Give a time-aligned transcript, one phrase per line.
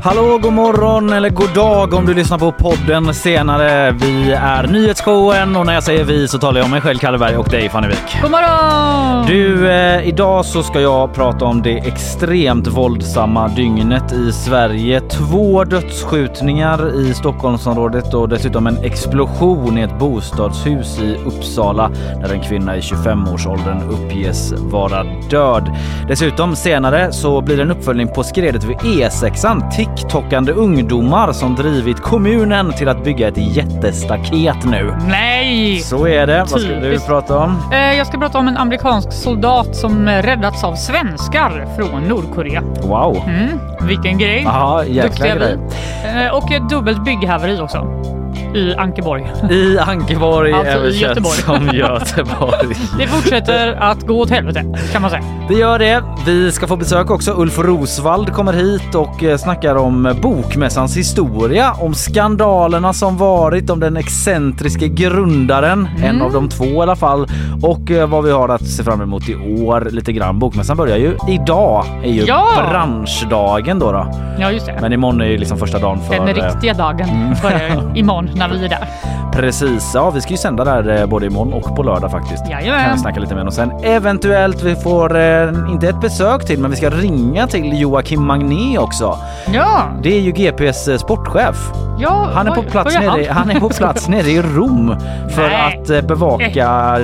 [0.00, 3.90] Hallå, god morgon eller god dag om du lyssnar på podden senare.
[3.90, 7.36] Vi är nyhetsshowen och när jag säger vi så talar jag om mig själv Kalleberg
[7.36, 8.18] och dig Fanny Wijk.
[8.22, 9.26] God morgon!
[9.26, 15.00] Du, eh, idag så ska jag prata om det extremt våldsamma dygnet i Sverige.
[15.00, 21.90] Två dödsskjutningar i Stockholmsområdet och dessutom en explosion i ett bostadshus i Uppsala
[22.22, 25.76] där en kvinna i 25-årsåldern uppges vara död.
[26.08, 29.70] Dessutom senare så blir det en uppföljning på skredet vid E6an.
[29.96, 34.94] TikTokande ungdomar som drivit kommunen till att bygga ett jättestaket nu.
[35.08, 35.78] Nej!
[35.80, 36.38] Så är det.
[36.50, 37.08] Vad ska du Typiskt.
[37.08, 37.56] prata om?
[37.72, 42.62] Eh, Jag ska prata om en amerikansk soldat som räddats av svenskar från Nordkorea.
[42.82, 43.22] Wow.
[43.26, 44.42] Mm, vilken grej!
[44.44, 45.40] Ja, jäkla Duktiga vi.
[45.40, 46.26] grej.
[46.26, 47.86] Eh, Och ett dubbelt bygghaveri också.
[48.54, 49.26] I Ankeborg.
[49.50, 51.34] I Ankeborg, Alltså i översatt Göteborg.
[51.36, 52.76] som Göteborg.
[52.98, 55.22] Det fortsätter att gå åt helvete kan man säga.
[55.48, 56.02] Det gör det.
[56.26, 57.32] Vi ska få besök också.
[57.36, 63.80] Ulf Rosvald kommer hit och eh, snackar om Bokmässans historia, om skandalerna som varit, om
[63.80, 66.04] den excentriske grundaren, Mm.
[66.16, 67.26] en av de två i alla fall,
[67.62, 70.38] och eh, vad vi har att se fram emot i år lite grann.
[70.38, 72.46] Bokmässan börjar ju idag, är ju Ja!
[72.70, 74.06] branschdagen då, då.
[74.40, 74.78] Ja just det.
[74.80, 76.14] Men imorgon är ju liksom första dagen för...
[76.14, 78.88] Den eh, riktiga dagen börjar imorgon när vi är där.
[79.32, 82.42] Precis, ja vi ska ju sända där eh, både imorgon och på lördag faktiskt.
[82.42, 82.92] Kan Jajamän.
[82.94, 86.70] vi snacka lite med och sen eventuellt vi får, eh, inte ett besök till, men
[86.70, 89.18] vi ska ringa till Joakim Magné också.
[89.52, 91.70] Ja, Det är ju GPs eh, sportchef.
[91.98, 92.28] ja.
[92.34, 94.96] Han är på plats, vad gör nere, han är på plats nere i Rom
[95.34, 95.80] för Nej.
[95.82, 96.96] att eh, bevaka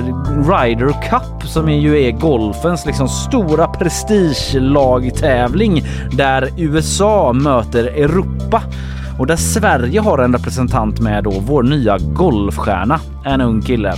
[0.49, 8.61] Ryder Cup som är ju är golfens liksom stora prestigelagtävling där USA möter Europa.
[9.19, 13.93] Och där Sverige har en representant med då, vår nya golfstjärna, en ung kille.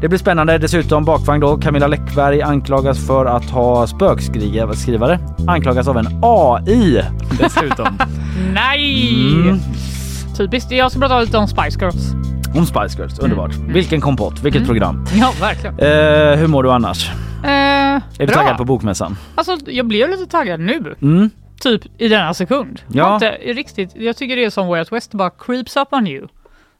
[0.00, 0.58] Det blir spännande.
[0.58, 1.56] Dessutom bakvagn då.
[1.56, 5.18] Camilla Läckberg anklagas för att ha spökskrivare.
[5.46, 7.02] Anklagas av en AI
[7.40, 7.98] dessutom.
[8.54, 9.32] Nej!
[9.34, 9.58] Mm.
[10.36, 10.72] Typiskt.
[10.72, 12.12] Jag ska prata lite om Spice Girls.
[12.54, 13.54] Om Spice Girls, underbart.
[13.54, 15.04] Vilken kompott, vilket program.
[15.14, 15.78] Ja, verkligen.
[15.78, 17.10] Eh, hur mår du annars?
[17.44, 18.34] Eh, Är du bra.
[18.34, 19.16] taggad på bokmässan?
[19.34, 20.94] Alltså, jag blev lite taggad nu.
[21.02, 21.30] Mm.
[21.62, 22.80] Typ i denna sekund.
[22.92, 23.14] Ja.
[23.14, 23.90] Inte riktigt.
[23.96, 26.26] Jag tycker det är som Way Out West, bara creeps up on you.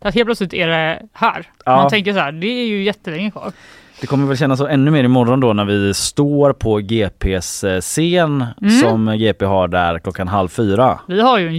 [0.01, 1.47] Att helt plötsligt är det här.
[1.65, 1.77] Ja.
[1.77, 3.53] Man tänker så här, det är ju jättelänge kvar.
[4.01, 7.81] Det kommer väl kännas så ännu mer imorgon då när vi står på GPs eh,
[7.81, 8.71] scen Mm.
[8.81, 11.01] som GP har där klockan halv fyra.
[11.09, 11.59] Vi har ju en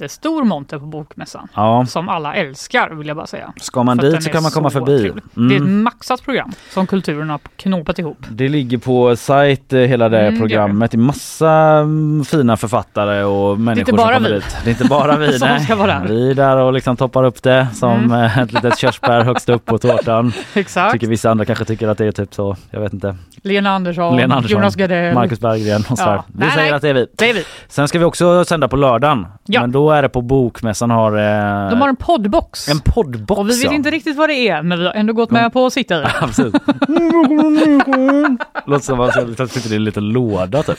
[0.00, 1.48] jättestor monter på Bokmässan.
[1.54, 3.52] Ja, Som alla älskar vill jag bara säga.
[3.56, 4.98] ska man För dit så kan man komma så förbi.
[5.00, 5.24] trevlig.
[5.34, 5.82] Det är ett Mm.
[5.82, 8.18] maxat program som kulturen har knåpat ihop.
[8.30, 10.90] Det ligger på sajt eh, hela det Mm, programmet.
[10.90, 14.34] Det är massa mm, fina författare och människor inte bara som kommer vi.
[14.34, 14.56] dit.
[14.64, 15.32] Det är inte bara vi.
[15.38, 15.60] Som nej.
[15.60, 16.08] ska vara där.
[16.08, 18.12] Vi är där och liksom toppar upp det som Mm.
[18.12, 20.32] eh, ett litet körsbär högst upp på tårtan.
[20.54, 20.92] Exakt.
[20.92, 22.56] Tycker vissa andra kanske tycker att det är typ så.
[22.70, 23.16] Jag vet inte.
[23.42, 25.14] Lena Andersson, Lena Andersson, Jonas Gardell.
[25.14, 26.12] Marcus Berggren och sådär.
[26.14, 26.24] Ja.
[26.26, 26.72] Vi Nej, säger nej.
[26.76, 27.06] att det är vi.
[27.18, 27.44] Det är vi.
[27.68, 29.26] Sen ska vi också sända på lördagen.
[29.46, 29.60] Ja.
[29.60, 32.68] Men då är det på Bokmässan har eh, De har en poddbox.
[32.68, 33.38] en poddbox.
[33.38, 33.72] och vi vet ja.
[33.72, 36.06] inte riktigt vad det är, men vi har ändå gått med på att sitta i.
[36.20, 36.54] Absolut.
[38.66, 40.78] Låter som att man sitter i en liten låda typ.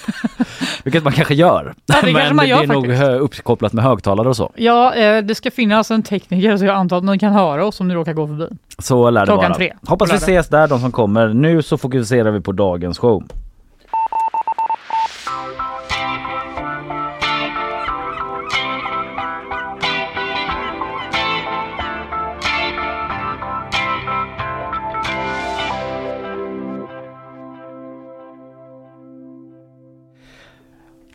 [0.83, 1.73] Vilket man kanske gör.
[1.85, 3.01] Ja, det Men kanske man gör det är nog faktiskt.
[3.03, 4.51] hö- uppkopplat med högtalare och så.
[4.55, 7.79] Ja, eh, det ska finnas en tekniker så jag antar att ni kan höra oss
[7.79, 8.47] om ni råkar gå förbi.
[8.79, 9.57] Så lär det Klockan vara.
[9.57, 11.27] tre Hoppas vi ses där de som kommer.
[11.27, 13.23] Nu så fokuserar vi på dagens show.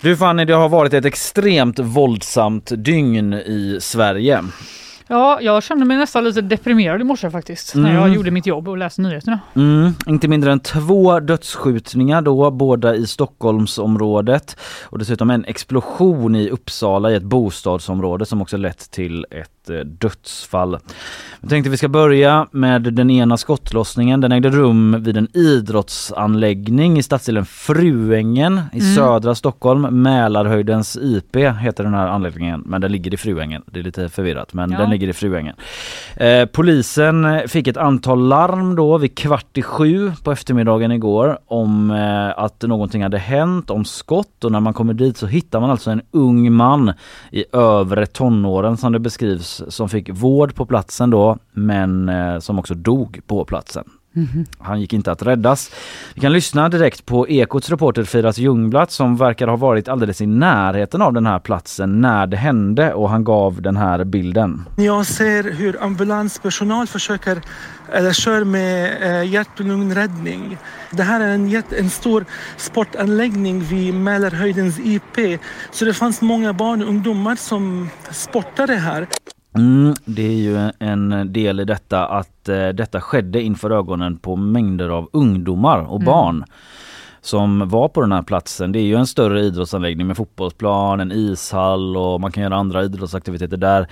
[0.01, 4.45] Du Fanny, det har varit ett extremt våldsamt dygn i Sverige.
[5.09, 7.75] Ja, jag kände mig nästan lite deprimerad i morse faktiskt.
[7.75, 8.13] När jag Mm.
[8.15, 9.41] gjorde mitt jobb och läste nyheterna.
[9.57, 16.51] Mm, inte mindre än två dödsskjutningar då, båda i Stockholmsområdet och dessutom en explosion i
[16.51, 19.51] Uppsala i ett bostadsområde som också lett till ett
[19.84, 20.78] dödsfall.
[21.41, 24.21] Jag tänkte vi ska börja med den ena skottlossningen.
[24.21, 28.95] Den ägde rum vid en idrottsanläggning i stadsdelen Fruängen i Mm.
[28.95, 30.03] södra Stockholm.
[30.03, 33.63] Mälarhöjdens IP heter den här anläggningen men den ligger i Fruängen.
[33.66, 34.78] Det är lite förvirrat men Ja.
[34.78, 35.54] den ligger i Fruängen.
[36.16, 41.91] Eh, polisen fick ett antal larm då vid kvart i sju på eftermiddagen igår om
[41.91, 45.71] eh, att någonting hade hänt, om skott och när man kommer dit så hittar man
[45.71, 46.92] alltså en ung man
[47.30, 52.59] i övre tonåren som det beskrivs som fick vård på platsen då men eh, som
[52.59, 53.85] också dog på platsen.
[54.17, 54.47] Mm.
[54.59, 55.71] Han gick inte att räddas.
[56.15, 60.27] Vi kan lyssna direkt på Ekots reporter Firas Ljungblatt som verkar ha varit alldeles i
[60.27, 64.65] närheten av den här platsen när det hände och han gav den här bilden.
[64.77, 67.41] Jag ser hur ambulanspersonal försöker
[67.93, 70.59] eller kör med eh, hjärt och lungräddning.
[70.91, 72.25] Det här är en, en stor
[72.57, 79.07] sportanläggning vid Mälarhöjdens IP så det fanns många barn och ungdomar som sportade här.
[79.57, 84.37] Mm, det är ju en del i detta att eh, detta skedde inför ögonen på
[84.37, 86.05] mängder av ungdomar och mm.
[86.05, 86.45] barn
[87.21, 88.73] som var på den här platsen.
[88.73, 92.85] Det är ju en större idrottsanläggning med fotbollsplan, en ishall och man kan göra andra
[92.85, 93.89] idrottsaktiviteter där.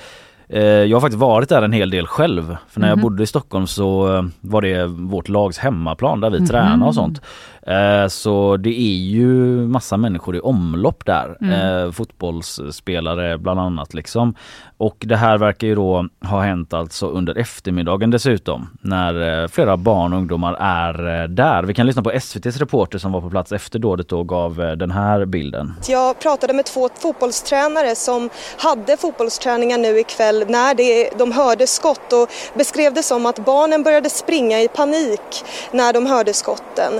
[0.48, 2.56] Eh, jag har faktiskt varit där en hel del själv.
[2.68, 3.02] För när jag mhm.
[3.02, 6.48] bodde i Stockholm så eh, var det vårt lags hemmaplan där vi mm.
[6.48, 7.20] tränade och sånt.
[7.66, 9.34] Eh, så det är ju
[9.66, 11.36] massa människor i omlopp där.
[11.40, 11.92] Mm.
[11.92, 14.34] Fotbollsspelare bland annat liksom.
[14.76, 20.12] Och det här verkar ju då ha hänt alltså under eftermiddagen dessutom när flera barn
[20.12, 21.62] och ungdomar är där.
[21.62, 24.90] Vi kan lyssna på SVTs reporter som var på plats efter dådet och gav den
[24.90, 25.74] här bilden.
[25.88, 32.12] Jag pratade med två fotbollstränare som hade fotbollsträningar nu ikväll när det, de hörde skott
[32.12, 32.28] och
[32.58, 36.92] beskrev det som att barnen började springa i panik när de hörde skotten.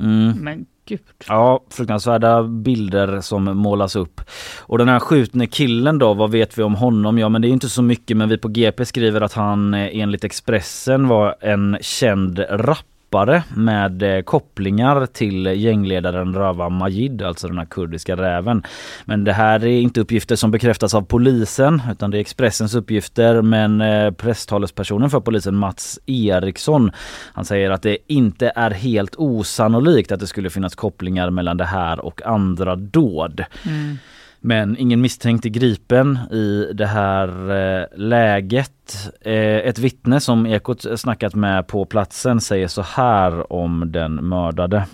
[0.00, 0.44] Mm.
[0.44, 1.00] Men Gud.
[1.28, 4.20] Ja, fruktansvärda bilder som målas upp.
[4.60, 7.18] Och den här skjutne killen då, vad vet vi om honom?
[7.18, 9.88] Ja men det är inte så mycket men vi på GP skriver att han eh,
[9.92, 17.48] enligt Expressen var en känd rappare rappare med eh, kopplingar till gängledaren Rava Majid, alltså
[17.48, 18.62] den här kurdiska räven.
[19.04, 23.42] Men det här är inte uppgifter som bekräftas av polisen utan det är Expressens uppgifter
[23.42, 26.90] men eh, presstalespersonen för polisen Mats Eriksson
[27.32, 31.64] han säger att det inte är helt osannolikt att det skulle finnas kopplingar mellan det
[31.64, 33.44] här och andra dåd.
[33.66, 33.98] Mm.
[34.46, 39.10] Men ingen misstänkt är gripen i det här eh, läget.
[39.20, 44.86] Eh, ett vittne som Ekot snackat med på platsen säger så här om den mördade.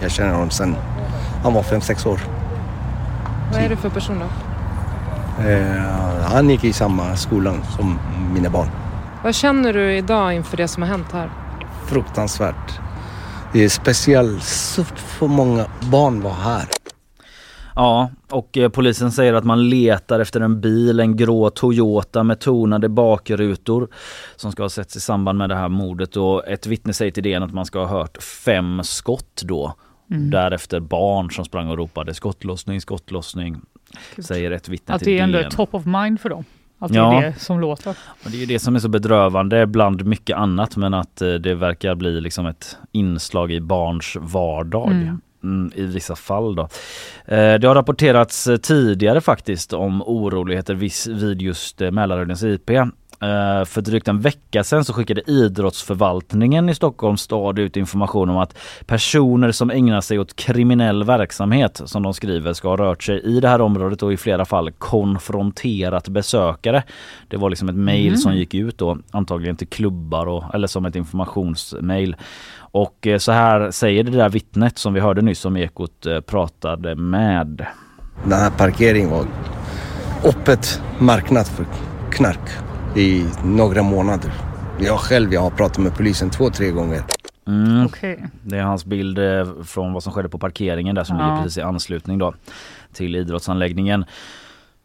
[0.00, 0.76] Jag känner honom sen
[1.42, 2.20] han var 5-6 år.
[3.52, 4.26] Vad är det för person då?
[5.48, 5.82] Eh,
[6.22, 7.98] han gick i samma skola som
[8.34, 8.68] mina barn.
[9.24, 11.30] Vad känner du idag inför det som har hänt här?
[11.86, 12.80] Fruktansvärt.
[13.52, 16.79] Det är speciellt så för många barn var här.
[17.80, 22.40] Ja, och eh, polisen säger att man letar efter en bil, en grå Toyota med
[22.40, 23.88] tonade bakrutor
[24.36, 27.22] som ska ha setts i samband med det här mordet och ett vittne säger till
[27.22, 29.74] DN att man ska ha hört fem skott då.
[30.10, 30.30] Mm.
[30.30, 33.60] Därefter barn som sprang och ropade skottlossning, skottlossning.
[34.16, 34.24] Gud.
[34.24, 35.24] Säger ett vittne att till DN.
[35.24, 36.44] Att det är ändå top of mind för dem.
[36.78, 37.22] Att det ja.
[37.22, 37.90] är det som låter.
[38.24, 41.32] Och det är ju det som är så bedrövande bland mycket annat men att eh,
[41.32, 44.92] det verkar bli liksom ett inslag i barns vardag.
[44.92, 45.20] Mm.
[45.42, 46.62] Mm, i vissa fall då.
[47.24, 52.70] Eh, det har rapporterats eh, tidigare faktiskt om oroligheter vid just eh, Mälarhöjdens IP.
[53.66, 58.58] För drygt en vecka sedan så skickade idrottsförvaltningen i Stockholms stad ut information om att
[58.86, 63.40] personer som ägnar sig åt kriminell verksamhet som de skriver ska ha rört sig i
[63.40, 66.82] det här området och i flera fall konfronterat besökare.
[67.28, 68.18] Det var liksom ett mejl mm.
[68.18, 72.16] som gick ut då antagligen till klubbar och, eller som ett informationsmejl.
[72.58, 76.20] Och eh, så här säger det där vittnet som vi hörde nyss som Ekot eh,
[76.20, 77.66] pratade med.
[78.24, 79.26] Den här parkeringen var
[80.24, 81.66] öppet marknad för
[82.10, 84.32] knark i några månader.
[84.80, 87.02] Jag själv jag har pratat med polisen två, tre gånger.
[87.46, 87.86] Mm.
[87.86, 88.16] Okay.
[88.42, 91.26] Det är hans bild eh, från vad som skedde på parkeringen där som ja.
[91.26, 92.34] ligger precis i anslutning då
[92.92, 94.04] till idrottsanläggningen.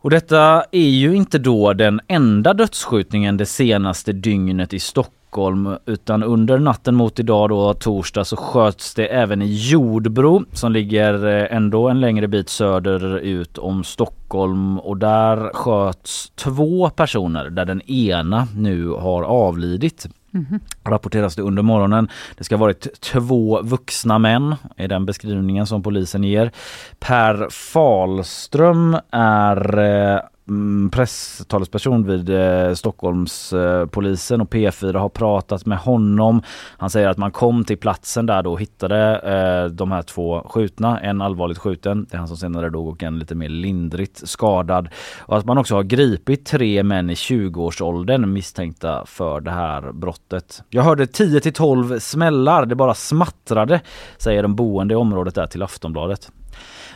[0.01, 5.77] Och detta är ju inte då den enda dödsskjutningen det senaste dygnet i Stockholm Stockholm
[5.86, 11.25] utan under natten mot idag då torsdag så sköts det även i Jordbro som ligger
[11.25, 17.82] eh, ändå en längre bit söderut om Stockholm och där sköts två personer där den
[17.82, 20.08] ena nu har avlidit.
[20.34, 20.89] Mm -hmm.
[20.89, 22.08] Rapporteras det under morgonen.
[22.38, 26.51] Det ska ha varit två vuxna män är den beskrivningen som polisen ger.
[27.00, 35.78] Per Falström är eh, Mm, presstalesperson vid eh, Stockholmspolisen eh, och P4 har pratat med
[35.78, 36.42] honom.
[36.78, 40.42] Han säger att man kom till platsen där då och hittade eh, de här två
[40.50, 41.00] skjutna.
[41.00, 44.90] En allvarligt skjuten, det är han som senare dog och en lite mer lindrigt skadad.
[45.20, 50.64] Och att man också har gripit tre män i 20-årsåldern misstänkta för det här brottet.
[50.70, 53.82] Jag hörde 10 till 12 smällar, det bara smattrade,
[54.18, 56.32] säger de boende i området där till Aftonbladet.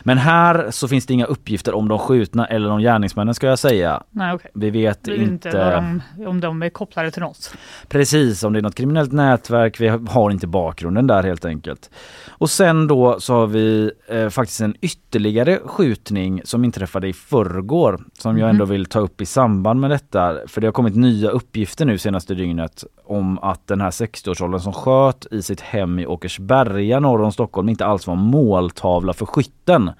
[0.02, 3.58] Men här så finns det inga uppgifter om de skjutna eller om gärningsmännen ska jag
[3.58, 4.02] säga.
[4.10, 4.50] Nej, okej.
[4.54, 7.54] Vi vet inte, inte de, om de är kopplade till något.
[7.88, 9.80] precis om det är något kriminellt nätverk.
[9.80, 11.90] Vi har inte bakgrunden där helt enkelt.
[12.28, 18.00] Och sen då så har vi eh, faktiskt en ytterligare skjutning som inträffade i förrgår
[18.18, 18.50] som jag Mhm.
[18.54, 20.36] ändå vill ta upp i samband med detta.
[20.46, 24.72] För det har kommit nya uppgifter nu senaste dygnet om att den här 60-årsåldern som
[24.72, 29.90] sköt i sitt hem i Åkersberga norr om Stockholm inte alls var måltavla för skytten.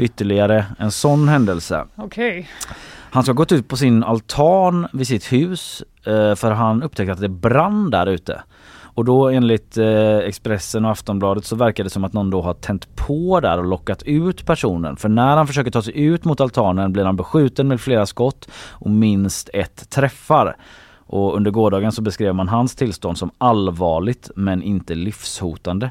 [0.00, 1.84] Ytterligare en sån händelse.
[1.96, 2.48] Okej.
[3.10, 7.12] Han ska ha gått ut på sin altan vid sitt hus eh, för han upptäckte
[7.12, 8.42] att det brann där ute.
[8.98, 12.54] Och då enligt eh, Expressen och Aftonbladet så verkar det som att någon då har
[12.54, 14.96] tänt på där och lockat ut personen.
[14.96, 18.48] För när han försöker ta sig ut mot altanen blir han beskjuten med flera skott
[18.70, 20.56] och minst ett träffar.
[21.10, 25.90] Och under gårdagen så beskrev man hans tillstånd som allvarligt men inte livshotande.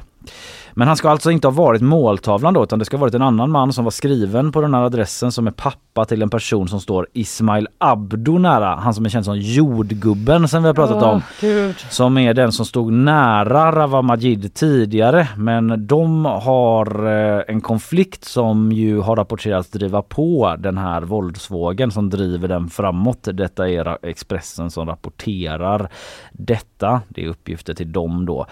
[0.78, 3.22] Men han ska alltså inte ha varit måltavlan då utan det ska ha varit en
[3.22, 6.68] annan man som var skriven på den här adressen som är pappa till en person
[6.68, 8.74] som står Ismail Abdo nära.
[8.74, 11.16] Han som är känd som jordgubben som vi har pratat om.
[11.16, 11.76] Åh, Gud.
[11.90, 18.24] Som är den som stod nära Rawa Majid tidigare men de har eh, en konflikt
[18.24, 23.28] som ju har rapporterats driva på den här våldsvågen som driver den framåt.
[23.32, 25.88] Detta är Expressen som rapporterar
[26.32, 27.00] detta.
[27.08, 28.46] Det är uppgifter till dem då.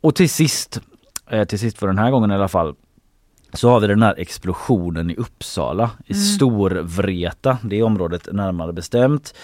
[0.00, 0.80] Och till sist,
[1.32, 2.74] eh, till sist för den här gången i alla fall,
[3.52, 9.34] så har vi den här explosionen i Uppsala, i Storvreta, det är området närmare bestämt.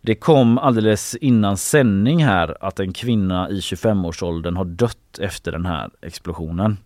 [0.00, 5.66] Det kom alldeles innan sändning här att en kvinna i 25-årsåldern har dött efter den
[5.66, 6.76] här explosionen.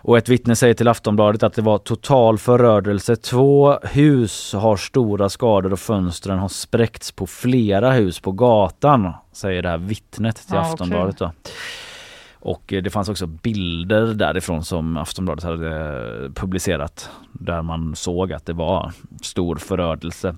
[0.00, 3.16] Och ett vittne säger till Aftonbladet att det var total förödelse.
[3.16, 9.62] Två hus har stora skador och fönstren har spräckts på flera hus på gatan, säger
[9.62, 10.60] det här vittnet till Ja.
[10.60, 11.18] Aftonbladet.
[11.18, 11.32] Då.
[12.48, 15.68] Och eh, det fanns också bilder därifrån som Aftonbladet hade
[16.24, 20.36] eh, publicerat där man såg att det var stor förödelse.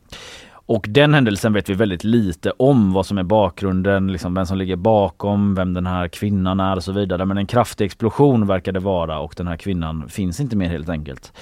[0.52, 4.58] Och den händelsen vet vi väldigt lite om vad som är bakgrunden, liksom vem som
[4.58, 7.24] ligger bakom, vem den här kvinnan är och så vidare.
[7.24, 10.88] Men en kraftig explosion verkar det vara och den här kvinnan finns inte mer helt
[10.88, 11.32] enkelt.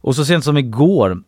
[0.00, 1.22] Och så sent som igår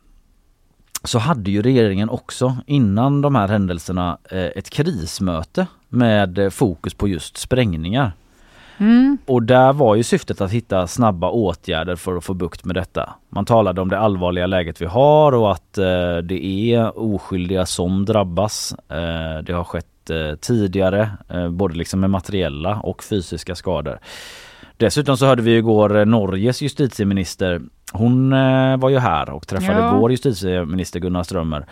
[1.05, 7.09] så hade ju regeringen också innan de här händelserna eh, ett krismöte med fokus på
[7.09, 8.12] just sprängningar.
[8.78, 9.18] Mm.
[9.26, 13.14] Och där var ju syftet att hitta snabba åtgärder för att få bukt med detta.
[13.28, 18.04] Man talade om det allvarliga läget vi har och att eh, det är oskyldiga som
[18.04, 18.75] drabbas.
[18.88, 23.99] Eh, det har skett eh, tidigare, eh, både liksom med materiella och fysiska skador.
[24.76, 27.61] Dessutom så hörde vi igår eh, Norges justitieminister.
[27.92, 29.99] Hon eh, var ju här och träffade Ja.
[29.99, 31.66] vår justitieminister Gunnar Strömmer.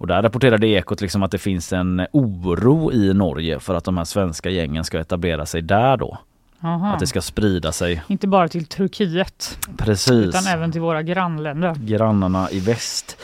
[0.00, 3.96] Och där rapporterade Ekot liksom att det finns en oro i Norge för att de
[3.96, 6.18] här svenska gängen ska etablera sig där då.
[6.60, 6.92] Aha.
[6.92, 8.02] Att det ska sprida sig.
[8.08, 10.10] Inte bara till Turkiet Precis.
[10.10, 11.74] utan även till våra grannländer.
[11.74, 13.16] Grannarna i väst.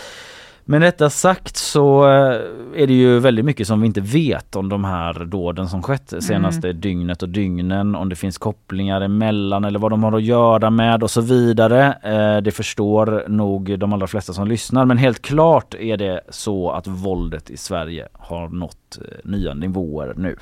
[0.66, 2.40] Med detta sagt så eh,
[2.82, 6.12] är det ju väldigt mycket som vi inte vet om de här dåden som skett
[6.20, 7.94] senaste dygnet och dygnen.
[7.94, 11.86] Om det finns kopplingar emellan eller vad de har att göra med och så vidare.
[12.02, 14.84] Eh, Det förstår nog de allra flesta som lyssnar.
[14.84, 20.14] Men helt klart är det så att våldet i Sverige har nått eh, nya nivåer
[20.16, 20.36] nu.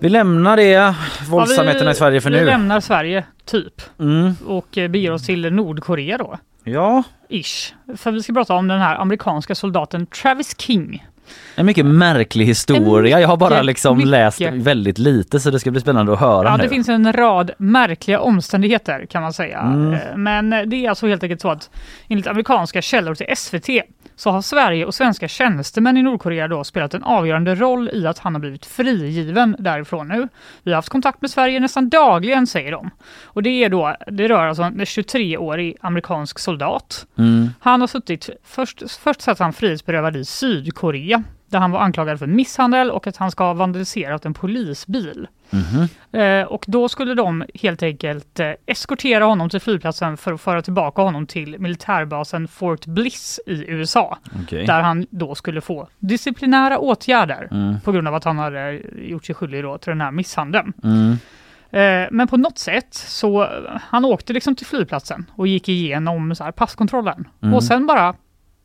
[0.00, 0.94] Vi lämnar det,
[1.30, 2.44] våldsamheterna Ja, vi- i Sverige för Vi nu.
[2.44, 4.34] lämnar Sverige, typ, Mm.
[4.46, 6.38] och eh, beger oss till Nordkorea då.
[6.64, 7.74] Ja, Ish.
[7.96, 11.06] För vi ska prata om den här amerikanska soldaten Travis King.
[11.56, 13.20] En mycket märklig historia.
[13.20, 14.10] Jag har bara liksom mycket.
[14.10, 16.62] läst väldigt lite så det ska bli spännande att höra Ja, nu.
[16.62, 19.60] det finns en rad märkliga omständigheter kan man säga.
[19.60, 19.92] Mm.
[19.92, 21.70] Eh, Men det är alltså helt enkelt så att
[22.08, 23.68] enligt amerikanska källor till SVT
[24.16, 28.18] så har Sverige och svenska tjänstemän i Nordkorea då spelat en avgörande roll i att
[28.18, 30.28] han har blivit frigiven därifrån nu.
[30.62, 32.90] Vi har haft kontakt med Sverige nästan dagligen säger de.
[33.24, 37.06] Och det är då, det rör alltså en 23-årig amerikansk soldat.
[37.18, 37.50] Mm.
[37.60, 41.22] Han har suttit, först, först satt han frihetsberövad i Sydkorea
[41.54, 45.28] där han var anklagad för misshandel och att han ska ha vandaliserat en polisbil.
[45.50, 46.20] Mhm.
[46.20, 50.62] Eh, och då skulle de helt enkelt eh, eskortera honom till flygplatsen för att föra
[50.62, 54.18] tillbaka honom till militärbasen Fort Bliss i USA.
[54.44, 54.66] Okej.
[54.66, 57.80] Där han då skulle få disciplinära åtgärder Mm.
[57.80, 60.72] på grund av att han hade gjort sig skyldig då till den här misshandeln.
[60.84, 61.12] Mm.
[61.70, 63.48] Eh, men på något sätt så
[63.80, 67.54] han åkte liksom till flygplatsen och gick igenom så passkontrollen Mm.
[67.54, 68.14] och sen bara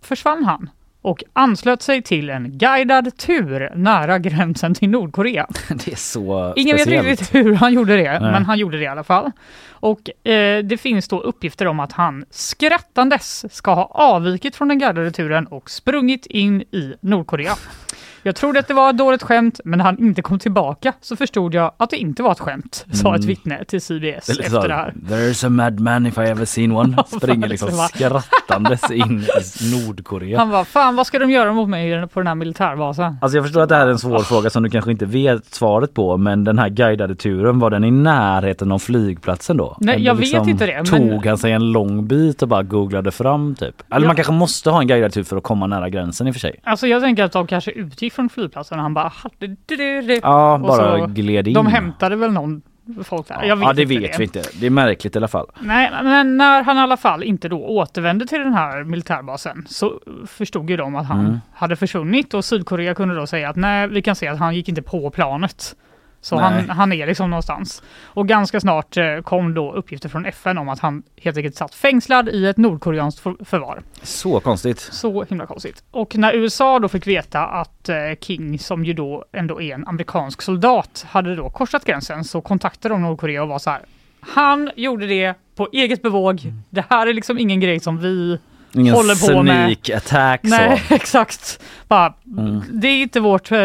[0.02, 0.70] försvann han.
[1.02, 5.48] Och anslöt sig till en guidad tur nära gränsen till Nordkorea.
[5.86, 7.06] Det är så Ingen speciellt.
[7.08, 8.32] vet riktigt hur han gjorde det, Nej.
[8.32, 9.32] men han gjorde det i alla fall.
[9.70, 14.80] Och eh, det finns då uppgifter om att han skrattandes ska ha avvikit från den
[14.80, 17.54] guidade turen och sprungit in i Nordkorea.
[18.30, 21.16] Jag trodde att det var ett dåligt skämt, men när han inte kom tillbaka så
[21.16, 23.28] förstod jag att det inte var ett skämt, sa ett Mm.
[23.28, 24.94] vittne till CBS Det efter så det här.
[25.10, 26.98] There's a madman if I ever seen one.
[27.18, 29.28] Springer liksom skrattandes in i
[29.88, 30.40] Nordkorea.
[30.40, 33.18] Han var fan vad ska de göra mot mig på den här militärbasen?
[33.22, 35.46] Alltså jag förstår att det här är en svår fråga som du kanske inte vet
[35.54, 39.78] svaret på men den här guidade turen, var den i närheten av flygplatsen då?
[39.80, 42.64] Nej, Eller jag vet inte det, men- Tog han sig en lång bit och bara
[42.64, 43.76] googlade fram typ?
[43.92, 44.08] Eller Ja.
[44.08, 46.40] man kanske måste ha en guidad tur för att komma nära gränsen i och för
[46.40, 46.60] sig.
[46.64, 49.76] Alltså jag tänker att de kanske utgick från flygplatsen och han bara "Ha, det- det-
[49.76, 51.54] det- det." Ja, bara så- gled in.
[51.54, 52.62] De hämtade väl någon
[53.04, 53.36] folk där.
[53.42, 54.42] Vet ja det vet vi inte.
[54.60, 55.48] Det är märkligt i alla fall.
[55.60, 60.00] Nej, men när han i alla fall inte då återvände till den här militärbasen så
[60.28, 61.40] förstod ju de att han Mm.
[61.54, 64.70] hade försvunnit och Sydkorea kunde då säga att nej, vi kan se att han gick
[64.70, 65.76] inte på planet.
[66.22, 66.44] Så Nej.
[66.44, 67.84] han, han är liksom någonstans.
[68.04, 71.76] Och ganska snart eh, kom då uppgifter från FN om att han helt enkelt satt
[71.76, 73.82] fängslad i ett nordkoreanskt för- förvar.
[74.02, 74.80] Så konstigt.
[74.80, 75.84] Så himla konstigt.
[75.92, 79.88] Och när USA då fick veta att eh, King, som ju då ändå är en
[79.88, 83.82] amerikansk soldat, hade då korsat gränsen så kontaktade de Nordkorea och var så här.
[84.22, 86.42] Han gjorde det på eget bevåg.
[86.70, 88.40] Det här är liksom ingen grej som vi
[88.74, 90.94] Ingen Håller på med- attack Nej, så.
[90.96, 91.60] exakt.
[91.88, 92.62] Bara, Mm.
[92.72, 93.58] Det är inte vårt eh,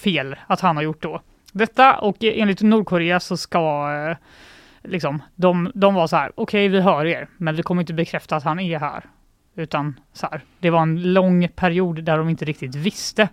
[0.00, 1.20] fel att han har gjort då.
[1.52, 4.16] Detta och enligt Nordkorea så ska eh,
[4.90, 8.36] liksom, de, de var så här, okej vi hör er, men vi kommer inte bekräfta
[8.36, 9.04] att han är här.
[9.54, 13.28] Utan så här, det var en lång period där de inte riktigt visste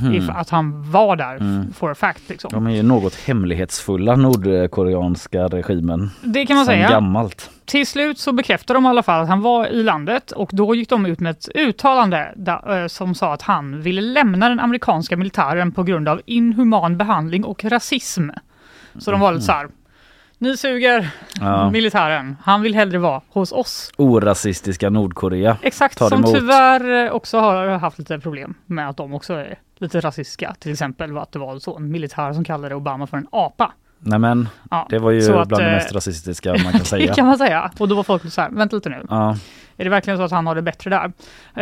[0.00, 0.14] Mhm.
[0.14, 1.72] if, att han var där Mm.
[1.72, 2.28] for a fact.
[2.28, 2.50] Liksom.
[2.52, 6.10] De är ju något hemlighetsfulla nordkoreanska regimen.
[6.22, 6.88] Det kan man Sen säga.
[6.90, 7.50] gammalt.
[7.64, 10.74] Till slut så bekräftade de i alla fall att han var i landet och då
[10.74, 14.60] gick de ut med ett uttalande där, eh, som sa att han ville lämna den
[14.60, 18.28] amerikanska militären på grund av inhuman behandling och rasism.
[18.98, 19.68] Så de var lite så här,
[20.38, 21.70] ni suger Ja.
[21.70, 23.90] militären, han vill hellre vara hos oss.
[23.96, 25.56] Orasistiska Nordkorea.
[25.62, 26.34] Exakt, som emot.
[26.34, 30.54] tyvärr också har haft lite problem med att de också är lite rasistiska.
[30.58, 33.72] Till exempel att det var så en militär som kallade Obama för en apa.
[34.00, 36.78] Nej men, Ja, det var ju att, bland det eh, mest rasistiska man kan Det
[36.84, 37.14] säga.
[37.14, 37.70] kan man säga.
[37.78, 39.06] Och då var folk så här, vänta lite nu.
[39.10, 39.36] Ja.
[39.76, 41.12] Är det verkligen så att han har det bättre där?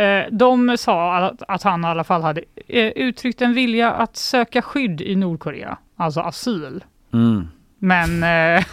[0.03, 4.15] Eh, de sa att, att han i alla fall hade eh, uttryckt en vilja att
[4.17, 6.83] söka skydd i Nordkorea, alltså asyl.
[7.13, 7.47] Mm.
[7.79, 8.63] Men eh,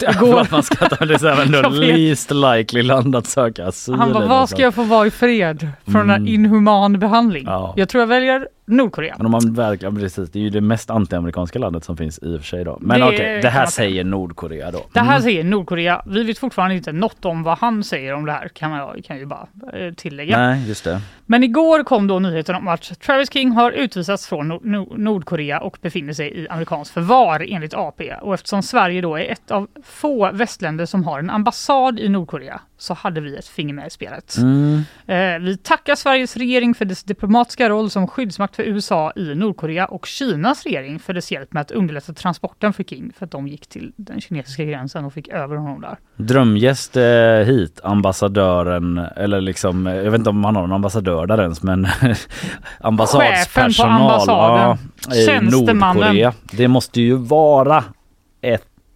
[0.20, 0.40] går-.
[0.40, 1.78] Att man ska ta det så här, men Jag då vet.
[1.96, 3.94] least likely land att söka asyl.
[3.94, 6.10] han bara, något ska jag få vara i fred från Mm.
[6.10, 7.44] en inhuman behandling?
[7.46, 7.74] Ja.
[7.76, 9.14] Jag tror jag väljer Nordkorea.
[9.16, 12.36] Men om man verkligen, precis, det är ju det mest antiamerikanska landet som finns i
[12.36, 12.78] och för sig då.
[12.80, 14.84] Men Det okej, det här säger Nordkorea då.
[14.92, 15.22] Det här Mm.
[15.22, 16.02] säger Nordkorea.
[16.06, 19.18] Vi vet fortfarande inte något om vad han säger om det här, kan jag kan
[19.18, 20.38] ju bara eh, tillägga.
[20.38, 21.00] Nej, just det.
[21.26, 25.60] Men igår kom då nyheten om att Travis King har utvisats från Nor- Nor- Nordkorea
[25.60, 28.14] och befinner sig i amerikanskt förvar enligt AP.
[28.14, 32.60] Och eftersom Sverige då är ett av få västländer som har en ambassad i Nordkorea
[32.82, 34.36] så hade vi ett finger med i spelet.
[34.36, 34.82] Mm.
[35.06, 39.86] Eh, vi tackar Sveriges regering för dess diplomatiska roll som skyddsmakt för USA i Nordkorea
[39.86, 43.48] och Kinas regering för dess hjälp med att underlätta transporten för King för att de
[43.48, 45.96] gick till den kinesiska gränsen och fick över honom där.
[46.16, 47.02] Drömgäst eh,
[47.46, 51.86] hit, ambassadören, eller liksom, jag vet inte om han har en ambassadör där ens, men
[52.80, 54.78] ambassadspersonal ambassaden.
[55.08, 55.40] ja, i.
[55.40, 56.32] Nordkorea.
[56.52, 57.84] Det måste ju vara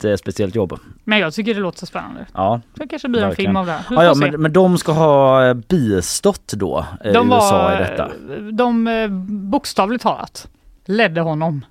[0.07, 0.79] eh, speciellt jobb.
[1.05, 2.27] Men jag tycker det låter så spännande.
[2.35, 3.85] Ja, Det kanske blir en film av det.
[3.91, 4.21] Vi ja, ja se.
[4.31, 8.11] men, men de ska ha eh, bistått då, eh, de USA var, i detta.
[8.53, 9.09] De eh,
[9.51, 10.49] bokstavligt talat
[10.85, 11.65] ledde honom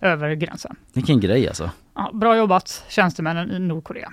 [0.00, 0.76] över gränsen.
[0.92, 1.70] Vilken grej alltså.
[1.94, 4.12] Ja, bra jobbat tjänstemännen i Nordkorea.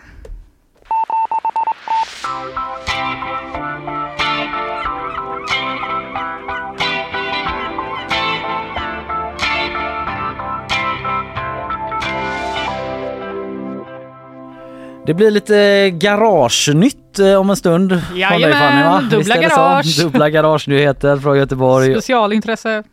[15.05, 17.89] Det blir lite garagenytt eh, om en stund.
[17.89, 19.01] från dig, Jajamän, Fanny, va?
[19.17, 19.97] dubbla garage.
[20.03, 21.91] Dubbla garagenyheter från Göteborg.
[21.93, 22.83] Specialintresse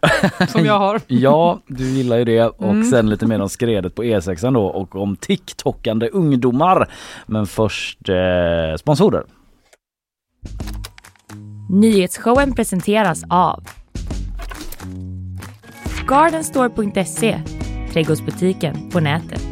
[0.48, 1.00] som jag har.
[1.06, 2.42] Ja, du gillar ju det.
[2.42, 2.84] Och Mm.
[2.84, 6.88] sen lite mer om skredet på E6 då och om TikTokande ungdomar.
[7.26, 9.22] Men först eh, sponsorer.
[11.70, 13.64] Nyhetsshowen presenteras av
[16.08, 17.40] Gardenstore.se
[17.92, 19.51] Trädgårdsbutiken på nätet.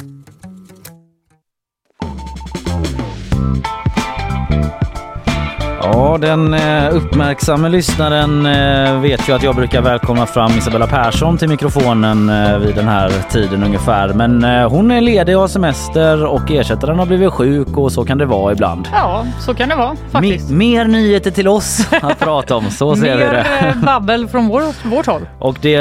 [6.11, 11.37] Ja, den eh, uppmärksamme lyssnaren eh, vet ju att jag brukar välkomna fram Isabella Persson
[11.37, 14.13] till mikrofonen eh, vid den här tiden ungefär.
[14.13, 18.17] Men hon är ledig och har semester och ersättaren har blivit sjuk och så kan
[18.17, 18.87] det vara ibland.
[18.91, 20.49] Ja, så kan det vara Me- faktiskt.
[20.49, 23.67] mer nyheter till oss att prata om, så ser vi Mer det.
[23.67, 25.21] eh, babbel från vår, vårt håll.
[25.39, 25.71] Och det,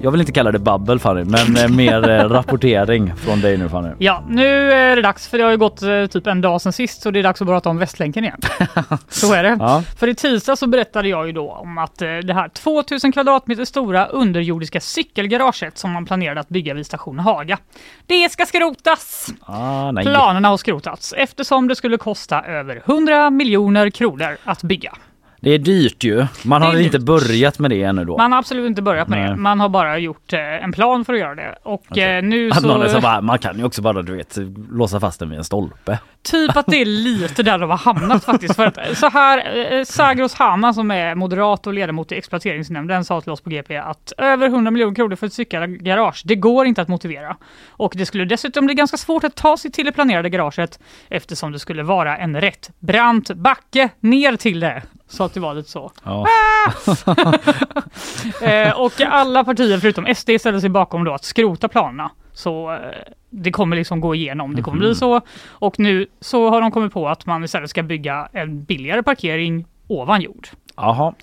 [0.00, 3.90] jag vill inte kalla det babbel Fanny, men mer rapportering från dig nu Fanny.
[3.98, 7.02] Ja, nu är det dags för det har ju gått typ en dag sedan sist
[7.02, 8.40] så det är dags att prata om Västlänken igen.
[9.08, 9.43] så är det.
[9.48, 9.82] Ja.
[9.98, 13.64] För i tisdag så berättade jag ju då om att eh, det här 2000 kvadratmeter
[13.64, 17.58] stora underjordiska cykelgaraget som man planerade att bygga vid station Haga.
[18.06, 19.32] Det ska skrotas!
[19.40, 19.92] Ah.
[20.02, 24.92] Planerna har skrotats eftersom det skulle kosta över 100 miljoner kronor att bygga.
[25.44, 26.26] Det är dyrt ju.
[26.44, 27.06] Man har inte dyrt.
[27.06, 28.16] börjat med det ännu då.
[28.16, 29.28] Man har absolut inte börjat med Nej.
[29.30, 29.36] det.
[29.36, 31.58] Man har bara gjort eh, en plan för att göra det.
[31.62, 33.00] Och eh, nu Att någon är så så...
[33.00, 34.38] bara, man kan ju också bara du vet
[34.70, 35.98] låsa fast den vid en stolpe.
[36.24, 38.56] Typ att det är lite där de har hamnat faktiskt.
[38.56, 43.04] För att eh, så här, eh, Sagros Hama som är moderat och ledamot i exploateringsnämnden
[43.04, 46.66] sa till oss på GP att över 100 miljoner kronor för ett cykelgarage, det går
[46.66, 47.36] inte att motivera.
[47.68, 51.52] Och det skulle dessutom bli ganska svårt att ta sig till det planerade garaget eftersom
[51.52, 54.82] det skulle vara en rätt brant backe ner till det.
[55.08, 55.92] Så att det var lite så.
[56.04, 56.26] Ja.
[58.42, 62.10] Eh, och alla partier förutom SD ställer sig bakom då att skrota planerna.
[62.34, 62.78] Så eh,
[63.30, 64.86] det kommer liksom gå igenom, det kommer Mhm.
[64.86, 65.20] bli så.
[65.48, 69.64] Och nu så har de kommit på att man istället ska bygga en billigare parkering
[69.86, 70.48] ovan jord.
[70.76, 71.14] Jaha,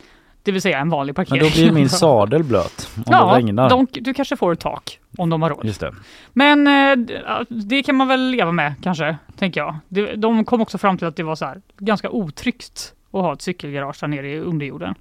[0.44, 1.42] Det vill säga en vanlig men parkering.
[1.50, 3.70] då blir min sadel blöt om det Ja, regnar.
[3.70, 5.66] de, du kanske får ett tak om de har råd.
[5.66, 5.94] Just det.
[6.34, 7.16] Men eh,
[7.50, 9.76] det kan man väl leva med kanske, tänker jag.
[9.88, 13.34] Det- De kom också fram till att det var så här, ganska otryggt att ha
[13.34, 14.96] ett cykelgarage där nere i underjorden.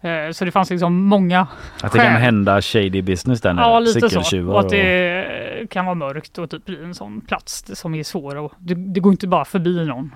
[0.00, 1.46] Eh, Så det fanns liksom många
[1.82, 3.54] Att det kan hända shady business där.
[3.54, 4.46] Ja, lite så.
[4.52, 8.36] Och att det kan vara mörkt och typ bli en sån plats som är svår
[8.36, 10.14] och det, det går inte bara förbi någon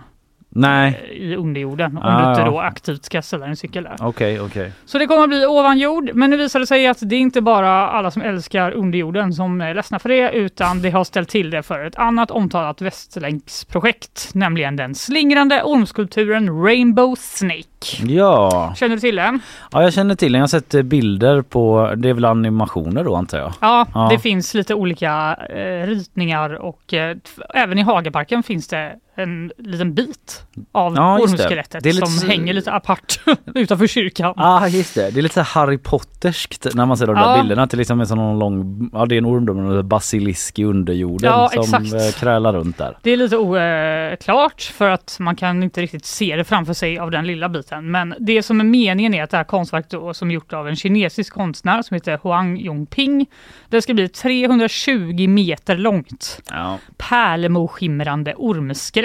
[0.55, 3.97] Nej, i underjorden om Ah, du inte då aktivt ska ställa en cykel där.
[4.01, 4.73] okej, okej.
[4.85, 7.21] Så det kommer att bli ovan jord, men nu visar det sig att det är
[7.21, 11.29] inte bara alla som älskar underjorden som är ledsna för det, utan det har ställt
[11.29, 17.63] till det för ett annat omtalat Västlänksprojekt, nämligen den slingrande ormskulpturen Rainbow Snake.
[18.07, 18.73] Ja.
[18.77, 19.41] Känner du till den?
[19.73, 20.39] ja, jag känner till den.
[20.39, 23.53] Jag har sett eh, bilder på, det är väl animationer då antar jag?
[23.61, 24.09] Ja, Ja.
[24.11, 27.17] det finns lite olika eh, ritningar och eh,
[27.55, 31.23] även i Hagaparken finns det en liten bit av Ja, det.
[31.23, 33.21] ormskelettet Det är lite som så- hänger lite apart
[33.55, 34.35] utanför kyrkan.
[34.37, 35.11] Ja, ah, just det.
[35.11, 37.39] Det är lite så Harry Potterskt när man ser de där Ja.
[37.43, 37.67] bilderna.
[37.67, 41.31] Till liksom en sån lång, ja det är en orm då, men basilisk i underjorden
[41.31, 41.93] Ja, som exakt.
[42.17, 42.99] eh, krälar runt där.
[43.03, 47.11] Det är lite oklart för att man kan inte riktigt se det framför sig av
[47.11, 47.91] den lilla biten.
[47.91, 50.69] Men det som är meningen är att det här konstverket då, som är gjort av
[50.69, 53.27] en kinesisk konstnär som heter Huang Yongping.
[53.69, 56.41] Det ska bli 320 meter långt.
[56.51, 59.02] Ja, Pärlemoskimrande ormskelett.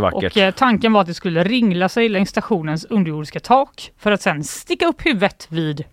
[0.00, 0.32] Vackert.
[0.32, 4.22] Och eh, tanken var att det skulle ringla sig längs stationens underjordiska tak för att
[4.22, 5.84] sen sticka upp huvudet vid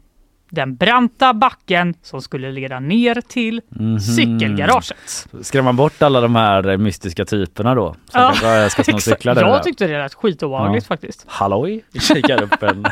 [0.51, 3.99] den branta backen som skulle leda ner till Mhm.
[3.99, 5.27] cykelgaraget.
[5.41, 7.95] Skrämma man bort alla de här mystiska typerna då?
[8.13, 9.41] Ja, "Ja, ska snå cyklar där.
[9.41, 11.25] Jag tyckte det lät skitobehagligt faktiskt.
[11.27, 11.83] Halloj!
[11.99, 12.85] Kikar upp en...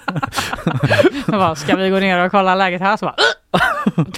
[1.28, 2.98] Bara, ska vi gå ner och kolla läget här?
[2.98, 3.16] Så bara,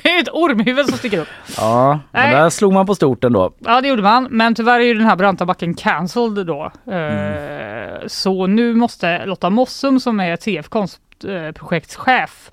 [0.04, 1.28] det är ett ormhuvud som sticker upp.
[1.58, 3.54] Ja, men där slog man på stort ändå.
[3.60, 6.72] Ja det gjorde man, men tyvärr är ju den här branta backen cancelled då.
[6.88, 7.34] Mm.
[7.34, 12.52] Eh, Så nu måste Lotta Mossum som är TF konstprojektschef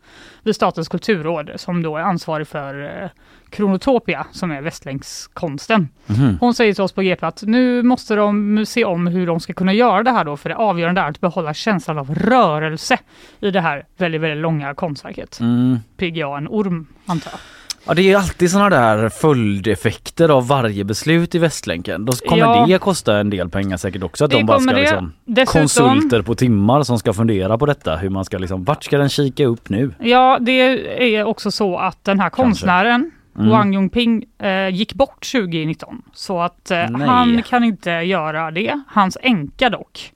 [0.48, 3.10] vid Statens kulturråd som då är ansvarig för eh,
[3.50, 5.88] Kronotopia som är västlänkskonsten.
[6.06, 6.38] Mhm.
[6.40, 9.52] Hon säger till oss på GP att nu måste de se om hur de ska
[9.52, 12.98] kunna göra det här då för det avgörande är att behålla känslan av rörelse
[13.40, 15.40] i det här väldigt, väldigt långa konstverket.
[15.40, 15.78] Mm.
[15.96, 17.40] PGA en orm antar jag.
[17.88, 22.04] Ja det är alltid sådana där följdeffekter av varje beslut i Västlänken.
[22.04, 22.66] Då kommer Ja.
[22.68, 24.24] det kosta en del pengar säkert också.
[24.24, 24.80] Att Det de bara ska det.
[24.80, 27.96] liksom Dessutom- konsulter på timmar som ska fundera på detta.
[27.96, 29.90] Hur man ska liksom, vart ska den kika upp nu?
[29.98, 30.52] Ja, det
[31.16, 33.50] är också så att den här konstnären Mm.
[33.50, 38.80] Wang Yongping eh, gick bort 2019 så att eh, han kan inte göra det.
[38.88, 40.12] Hans änka dock,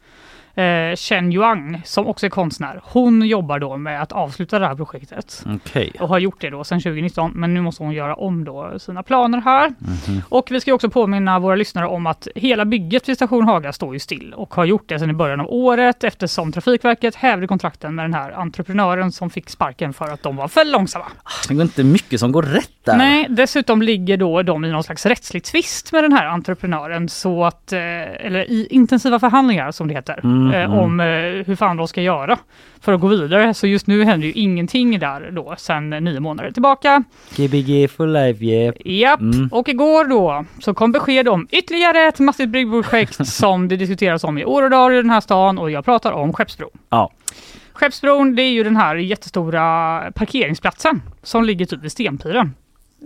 [0.63, 4.75] eh, Chen Yuang som också är konstnär, hon jobbar då med att avsluta det här
[4.75, 5.93] projektet Okej.
[6.01, 9.03] och har gjort det då sedan 2019 men nu måste hon göra om då sina
[9.03, 9.75] planer här.
[9.79, 10.23] Mhm.
[10.29, 13.93] Och vi ska också påminna våra lyssnare om att hela bygget vid station Haga står
[13.95, 17.95] ju still och har gjort det sedan i början av året eftersom Trafikverket hävde kontrakten
[17.95, 21.05] med den här entreprenören som fick sparken för att de var för långsamma.
[21.49, 22.97] Det går inte mycket som går rätt där.
[22.97, 27.45] Nej, dessutom ligger då de i någon slags rättslig tvist med den här entreprenören så
[27.45, 30.21] att, eh, eller i intensiva förhandlingar som det heter.
[30.25, 30.52] Mm.
[30.55, 30.79] Mm, eh, mm.
[30.79, 32.39] om eh, hur fan de ska göra
[32.81, 33.55] för att gå vidare.
[33.55, 37.05] Så just nu händer ju ingenting där då sedan nio månader tillbaka.
[37.37, 38.75] Gbg for life yeah.
[38.85, 39.49] Japp, Mm.
[39.53, 44.39] och igår då så kom besked om ytterligare ett massivt byggprojekt som det diskuteras om
[44.39, 46.71] i år och dag i den här stan och jag pratar om Skeppsbron.
[46.91, 47.11] Ja.
[47.73, 52.55] Skeppsbron det är ju den här jättestora parkeringsplatsen som ligger typ vid Stenpiren.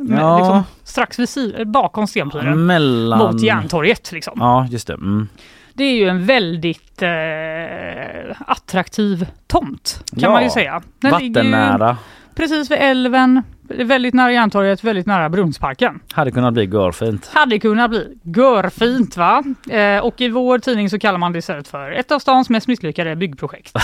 [0.09, 0.39] Ja.
[0.39, 2.67] Liksom, strax vid bakom Stenpiren.
[2.67, 3.19] Mellan...
[3.19, 4.35] Mot Järntorget liksom.
[4.37, 4.95] Ja, just det.
[4.95, 5.29] Mm.
[5.77, 10.83] Det är ju en väldigt eh, attraktiv tomt kan Ja, man ju säga.
[11.01, 11.97] Den ligger ju Vattennära.
[12.35, 16.01] precis vid älven, väldigt nära Järntorget, väldigt nära Brunnsparken.
[16.13, 17.31] Hade kunnat bli görfint.
[17.35, 19.43] Hade kunnat bli görfint va?
[19.71, 22.69] Eh, och i vår tidning så kallar man det istället för ett av stans mest
[22.69, 23.77] misslyckade byggprojekt.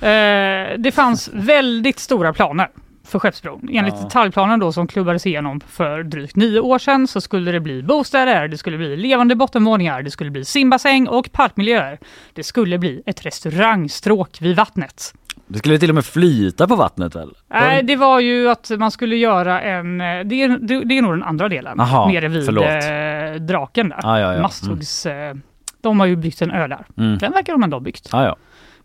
[0.00, 2.68] eh, det fanns väldigt stora planer
[3.08, 3.68] för Skeppsbron.
[3.72, 4.02] Enligt Ja.
[4.04, 8.48] detaljplanen då som klubbades igenom för drygt nio år sedan så skulle det bli bostäder,
[8.48, 11.98] det skulle bli levande bottenvåningar, det skulle bli simbassäng och parkmiljöer.
[12.32, 15.14] Det skulle bli ett restaurangstråk vid vattnet.
[15.46, 17.30] Det skulle till och med flyta på vattnet väl?
[17.50, 20.00] Nej, det var ju att man skulle göra en...
[20.00, 21.80] eh, Det är, det, det är nog den andra delen.
[21.80, 22.64] Aha, nere vid förlåt.
[22.64, 23.98] eh, draken där.
[24.02, 24.42] Ja, ja, ja.
[24.42, 25.06] Masthuggs...
[25.06, 25.34] Eh,
[25.80, 26.86] de har ju byggt en ö där.
[26.98, 27.18] Mm.
[27.18, 28.08] Den verkar de ändå ha byggt.
[28.12, 28.36] Ja, ja.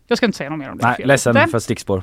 [0.06, 0.86] Jag ska inte säga något mer om det.
[0.86, 2.02] Nej, ledsen för stickspår.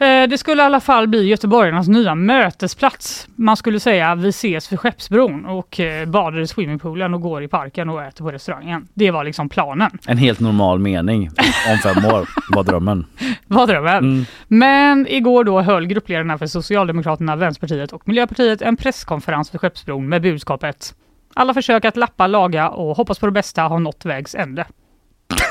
[0.00, 3.28] Eh, Det skulle i alla fall bli göteborgarnas nya mötesplats.
[3.36, 7.48] Man skulle säga vi ses vid Skeppsbron och eh, badar i swimmingpoolen och går i
[7.48, 8.88] parken och äter på restaurangen.
[8.94, 9.98] Det var liksom planen.
[10.06, 11.30] En helt normal mening
[11.70, 13.06] om fem år var drömmen.
[13.46, 13.98] Var drömmen.
[13.98, 14.24] Mm.
[14.48, 20.22] Men igår då höll gruppledarna för Socialdemokraterna, Vänsterpartiet och Miljöpartiet en presskonferens för Skeppsbron med
[20.22, 20.94] budskapet
[21.34, 24.66] alla försök att lappa, laga och hoppas på det bästa har nått vägs ände.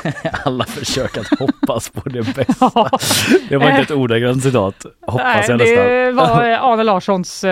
[0.44, 2.90] Alla försök att hoppas på det bästa.
[3.48, 5.86] Det var inte ett ordagrant citat, hoppas jag Nej, nästan.
[5.86, 7.50] det var eh, Arne Larssons, eh,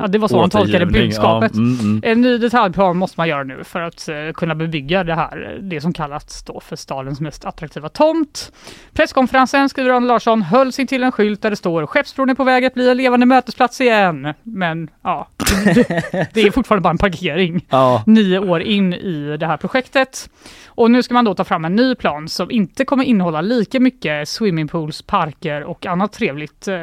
[0.00, 1.52] ja, det var så han tolkade budskapet.
[1.54, 2.00] Ja, mm, mm.
[2.04, 5.80] En ny detaljplan måste man göra nu för att eh, kunna bebygga det här, det
[5.80, 8.52] som kallas då för stadens mest attraktiva tomt.
[8.92, 12.44] Presskonferensen, skriver Arne Larsson, höll sig till en skylt där det står Skeppsbron är på
[12.44, 14.34] väg att bli en levande mötesplats igen.
[14.42, 15.28] Men ja,
[15.64, 20.30] det, det är fortfarande bara en parkering Ja, nio år in i det här projektet.
[20.66, 23.80] Och nu ska man då ta fram en ny plan som inte kommer innehålla lika
[23.80, 26.68] mycket swimmingpools, parker och annat trevligt.
[26.68, 26.74] Eh,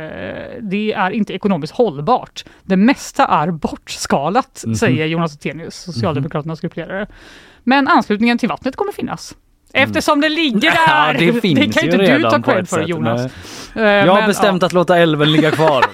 [0.62, 2.44] Det är inte ekonomiskt hållbart.
[2.64, 4.76] Det mesta är bortskalat, Mhm.
[4.76, 7.08] säger Jonas Attenius, Socialdemokraternas gruppledare.
[7.64, 9.36] Men anslutningen till vattnet kommer finnas.
[9.74, 10.78] Eftersom det ligger där!
[10.88, 12.88] ja det finns det kan ju inte du ta cred för sätt.
[12.90, 13.32] Jonas.
[13.74, 13.86] Nej.
[13.86, 15.86] Eh, Jag har men, bestämt att låta älven ligga kvar.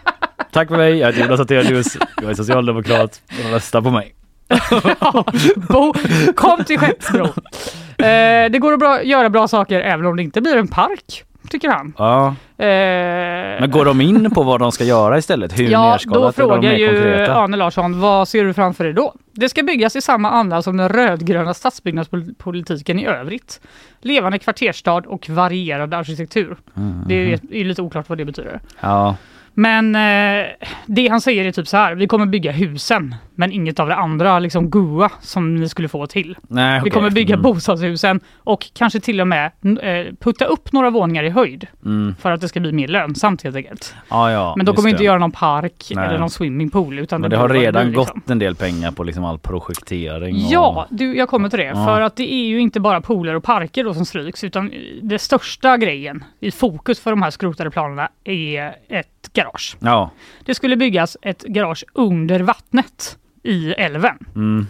[0.52, 1.98] Tack för mig, jag heter Jonas Attelius.
[2.22, 3.22] Jag är socialdemokrat.
[3.52, 4.15] Rösta på mig.
[5.56, 5.92] Bo,
[6.34, 7.24] kom till Skeppsbro.
[7.24, 11.24] Eh, det går att bra, göra bra saker även om det inte blir en park,
[11.50, 11.92] tycker han.
[11.98, 12.26] Ja.
[12.58, 15.58] Eh, Men går de in på vad de ska göra istället?
[15.58, 16.36] Hur ja, nerskalat?
[16.36, 17.34] då eller var de frågar mer ju konkreta?
[17.34, 19.14] Arne Larsson, vad ser du framför dig då?
[19.32, 23.60] Det ska byggas i samma anda som den rödgröna stadsbyggnadspolitiken i övrigt.
[24.00, 26.56] Levande kvarterstad och varierad arkitektur.
[26.76, 28.60] Mm, Det är, är lite oklart vad det betyder.
[28.80, 29.16] Ja.
[29.58, 30.46] Men eh,
[30.86, 33.94] det han säger är typ så här, vi kommer bygga husen, men inget av det
[33.94, 36.36] andra, liksom GUA, som ni skulle få till.
[36.48, 36.90] Nej, Vi okej.
[36.92, 37.42] kommer bygga Mm.
[37.42, 42.14] bostadshusen och kanske till och med eh, putta upp några våningar i höjd Mm.
[42.20, 43.94] för att det ska bli mer lönsamt helt enkelt.
[44.10, 45.04] Ja, ja, Men just kommer inte det.
[45.06, 46.06] göra någon park Nej.
[46.06, 46.98] eller någon swimmingpool.
[46.98, 48.04] Utan Men det har redan liksom.
[48.20, 50.34] gått en del pengar på liksom all projektering.
[50.34, 50.40] Och...
[50.50, 51.64] Ja, du, jag kommer till det.
[51.64, 51.74] Ja.
[51.86, 55.18] För att det är ju inte bara pooler och parker då som stryks utan det
[55.18, 59.76] största grejen i fokus för de här skrotade planerna är ett garage.
[59.80, 60.10] Ja.
[60.44, 64.18] Det skulle byggas ett garage under vattnet i älven.
[64.34, 64.66] Mm.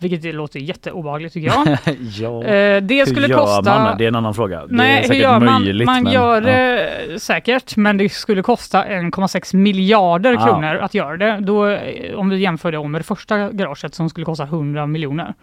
[0.00, 1.78] Vilket det låter jätteobehagligt tycker jag.
[2.18, 2.44] ja.
[2.44, 3.78] Eh, det skulle hur gör kosta...
[3.78, 3.98] man?
[3.98, 4.66] Det är en annan fråga.
[4.68, 5.62] Nej, hur gör man?
[5.62, 5.86] möjligt.
[5.86, 6.40] man men, gör ja.
[6.40, 10.46] det säkert, men det skulle kosta 1,6 miljarder Ja.
[10.46, 11.38] kronor att göra det.
[11.40, 15.34] Då, eh, om vi jämför det med det första garaget som skulle kosta 100 miljoner.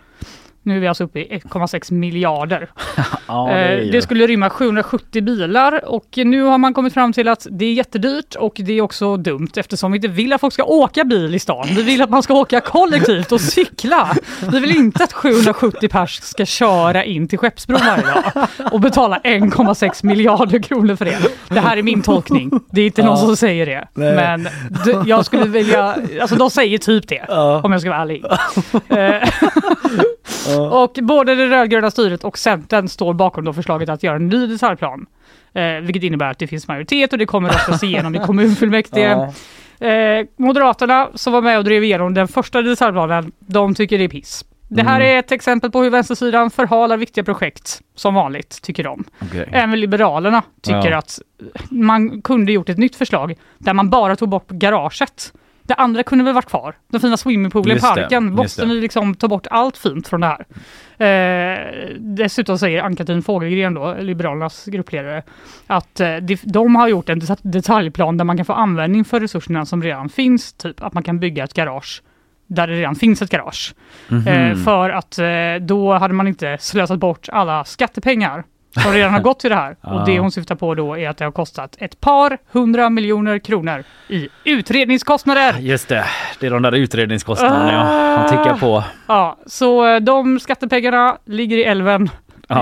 [0.65, 2.69] Nu är vi alltså uppe i 1,6 miljarder.
[3.27, 7.13] Ja, Eh, det, är det, skulle rymma 770 bilar och nu har man kommit fram
[7.13, 10.41] till att det är jättedyrt och det är också dumt eftersom vi inte vill att
[10.41, 11.67] folk ska åka bil i stan.
[11.69, 14.15] Vi vill att man ska åka kollektivt och cykla.
[14.51, 19.19] Vi vill inte att 770 pers ska köra in till Skeppsbron varje dag och betala
[19.23, 21.17] 1,6 miljarder kronor för det.
[21.49, 22.51] Det här är min tolkning.
[22.71, 23.87] Det är inte någon som säger det.
[23.93, 24.15] Nej.
[24.15, 24.47] Men
[25.05, 27.61] jag skulle vilja, alltså de säger typ det Ja.
[27.63, 28.23] om jag ska vara ärlig.
[30.61, 34.47] Och både det rödgröna styret och Centern står bakom då förslaget att göra en ny
[34.47, 35.05] detaljplan.
[35.53, 39.29] Eh, vilket innebär att det finns majoritet och det kommer röstas igenom i kommunfullmäktige.
[39.79, 44.07] Eh, Moderaterna som var med och drev igenom den första detaljplanen, de tycker det är
[44.07, 44.45] piss.
[44.67, 45.15] Det här Mm.
[45.15, 49.03] är ett exempel på hur vänstersidan förhalar viktiga projekt, som vanligt, tycker de.
[49.21, 49.49] Okej.
[49.51, 50.97] Även Liberalerna tycker Ja.
[50.97, 51.19] att
[51.69, 55.33] man kunde gjort ett nytt förslag där man bara tog bort garaget
[55.67, 56.75] Det andra kunde väl varit kvar.
[56.87, 58.33] Den fina swimmingpoolen i parken.
[58.33, 60.45] Måste ni liksom ta bort allt fint från det här?
[60.97, 61.57] Eh,
[61.99, 65.23] dessutom säger Ann-Katrin Fågelgren, då, Liberalernas gruppledare,
[65.67, 69.65] att eh, de, har gjort en det- detaljplan där man kan få användning för resurserna
[69.65, 70.53] som redan finns.
[70.53, 72.01] Typ att man kan bygga ett garage
[72.47, 73.75] där det redan finns ett garage.
[74.09, 74.27] Mhm.
[74.27, 75.27] Eh, för att eh,
[75.61, 78.43] då hade man inte slösat bort alla skattepengar
[78.81, 79.75] som redan har gått till det här.
[79.81, 83.39] Och det hon syftar på då är att det har kostat ett par hundra miljoner
[83.39, 85.59] kronor i utredningskostnader.
[85.59, 86.05] Just det,
[86.39, 88.17] det är de där utredningskostnaderna ja.
[88.17, 88.83] Han tickar på.
[89.07, 92.09] Ja, så eh, de skattepengarna ligger i älven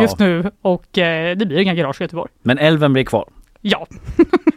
[0.01, 2.31] just nu och eh, det blir inga garage i Göteborg.
[2.41, 3.25] Men älven blir kvar.
[3.61, 3.87] Ja,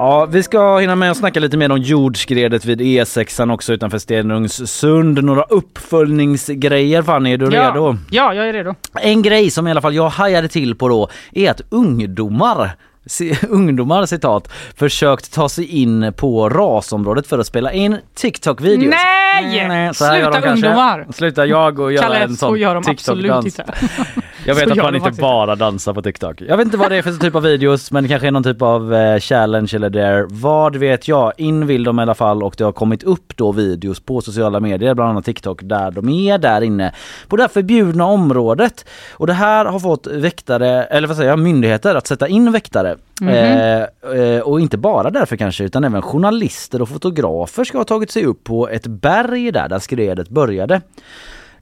[0.00, 3.98] Ja, vi ska hinna med att snacka lite mer om jordskredet vid E6 också utanför
[3.98, 5.24] Stenungssund.
[5.24, 7.70] Några uppföljningsgrejer Fanny, är du ja.
[7.70, 7.96] redo?
[8.10, 8.74] Ja, jag är redo.
[8.94, 12.70] En grej som i alla fall jag hajade till på då är att ungdomar
[13.48, 18.90] ungdomar citat försökt ta sig in på rasområdet för att spela in TikTok-videos.
[18.90, 19.56] Nej!
[19.56, 20.50] gör Sluta de kanske.
[20.50, 21.06] ungdomar!
[21.12, 23.80] Sluta jag och göra en så sån gör de absolut TikTok-dans.
[24.44, 26.40] Jag vet Så att man inte faktiskt bara dansar på TikTok.
[26.40, 28.42] Jag vet inte vad det är för typ av videos men det kanske är någon
[28.42, 30.26] typ av eh, challenge eller dare.
[30.28, 31.32] Vad vet jag?
[31.36, 34.60] In vill de i alla fall och det har kommit upp då videos på sociala
[34.60, 36.94] medier, bland annat TikTok, där de är där inne
[37.28, 38.84] på det här förbjudna området.
[39.12, 42.96] Och det här har fått väktare, eller vad säger jag, myndigheter att sätta in väktare.
[43.22, 43.80] Eh,
[44.20, 48.24] eh, och inte bara därför kanske utan även journalister och fotografer ska ha tagit sig
[48.24, 50.80] upp på ett berg där, där skredet började.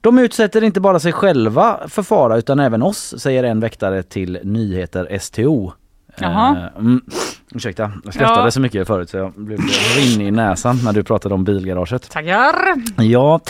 [0.01, 4.39] De utsätter inte bara sig själva för fara utan även oss, säger en väktare till
[4.45, 5.73] Nyheter STO.
[6.21, 6.57] Jaha.
[6.75, 7.01] Eh, mm,
[7.55, 8.51] ursäkta, jag skrattade Ja.
[8.51, 9.59] så mycket förut så jag blev
[9.97, 12.11] rinnig i näsan när du pratade om bilgaraget.
[12.11, 12.55] Tackar!
[13.03, 13.41] Ja,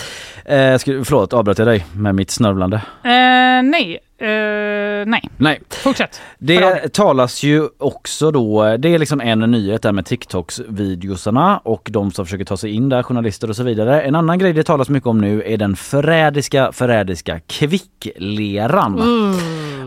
[0.45, 2.77] eh, skulle, förlåt avbröt jag dig med mitt snörvlande?
[3.05, 5.23] Eh, nej, eh, nej.
[5.37, 6.21] Nej, Fortsätt.
[6.39, 11.89] det talas ju också då, det är liksom en nyhet där med TikToks videosarna och
[11.93, 14.03] de som försöker ta sig in där, journalister och så vidare.
[14.03, 18.99] En annan grej det talas mycket om nu är den förrädiska, förrädiska kvickleran.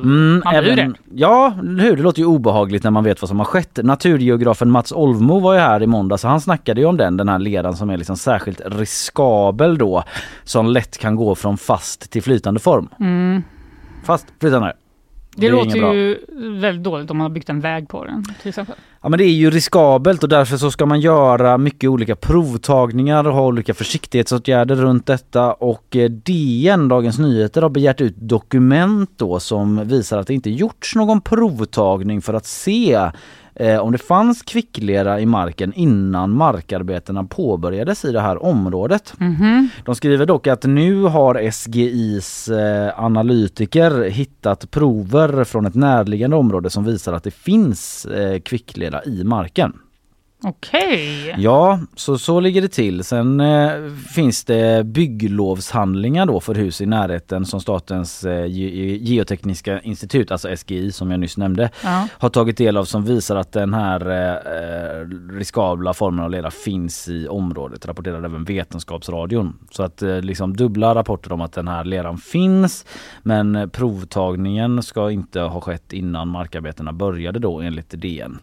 [0.03, 0.93] Mm, Man blir det.
[1.13, 1.95] Ja, hur?
[1.95, 3.79] Det låter ju obehagligt när man vet vad som har skett.
[3.83, 7.29] Naturgeografen Mats Olvmo var ju här i måndags så han snackade ju om den, den
[7.29, 10.03] här leran som är liksom särskilt riskabel då.
[10.43, 12.89] Som lätt kan gå från fast till flytande form.
[14.03, 14.73] Fast flytande.
[15.35, 16.17] Det, är låter ju
[16.59, 18.75] väldigt dåligt om man har byggt en väg på den till exempel.
[19.01, 23.27] Ja men det är ju riskabelt och därför så ska man göra mycket olika provtagningar
[23.27, 29.09] och ha olika försiktighetsåtgärder runt detta och eh, DN, Dagens Nyheter, har begärt ut dokument
[29.15, 33.11] då som visar att det inte gjorts någon provtagning för att se
[33.62, 39.13] eh, om det fanns kvicklera i marken innan markarbetena påbörjades i det här området.
[39.86, 46.69] De skriver dock att nu har SGIs eh, analytiker hittat prover från ett närliggande område
[46.69, 49.74] som visar att det finns eh, kvicklera i marken.
[50.43, 51.36] Okej.
[51.38, 53.04] Ja, så så ligger det till.
[53.04, 53.69] Sen eh,
[54.15, 60.56] finns det bygglovshandlingar då för hus i närheten som Statens eh, ge- geotekniska institut, alltså
[60.58, 62.08] SGI som jag nyss nämnde, Ja.
[62.17, 64.36] har tagit del av som visar att den här eh,
[65.01, 69.58] eh, riskabla formen av lera finns i området, rapporterar även Vetenskapsradion.
[69.71, 72.86] Så att eh, liksom dubbla rapporter om att den här leran finns
[73.23, 78.39] men provtagningen ska inte ha skett innan markarbetena började då enligt DN.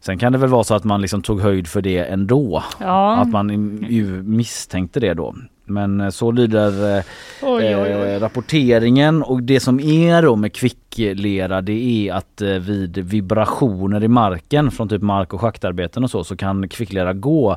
[0.00, 2.62] Sen kan det väl vara så att man liksom tog höjd för det ändå.
[2.80, 3.16] Ja.
[3.16, 5.34] Att man ju misstänkte det då.
[5.64, 7.04] Men eh, så lyder eh,
[7.42, 7.90] Oj, oj, oj.
[8.14, 14.04] eh, rapporteringen och det som är då med kvicklera det är att eh, vid vibrationer
[14.04, 17.56] i marken från typ mark och schaktarbeten och så så kan kvicklera gå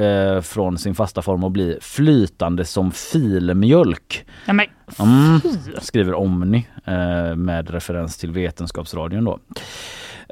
[0.00, 4.24] eh, från sin fasta form och bli flytande som filmjölk.
[4.46, 4.66] Ja, men,
[4.98, 5.40] Mm,
[5.80, 9.38] skriver Omni eh, med referens till Vetenskapsradion då.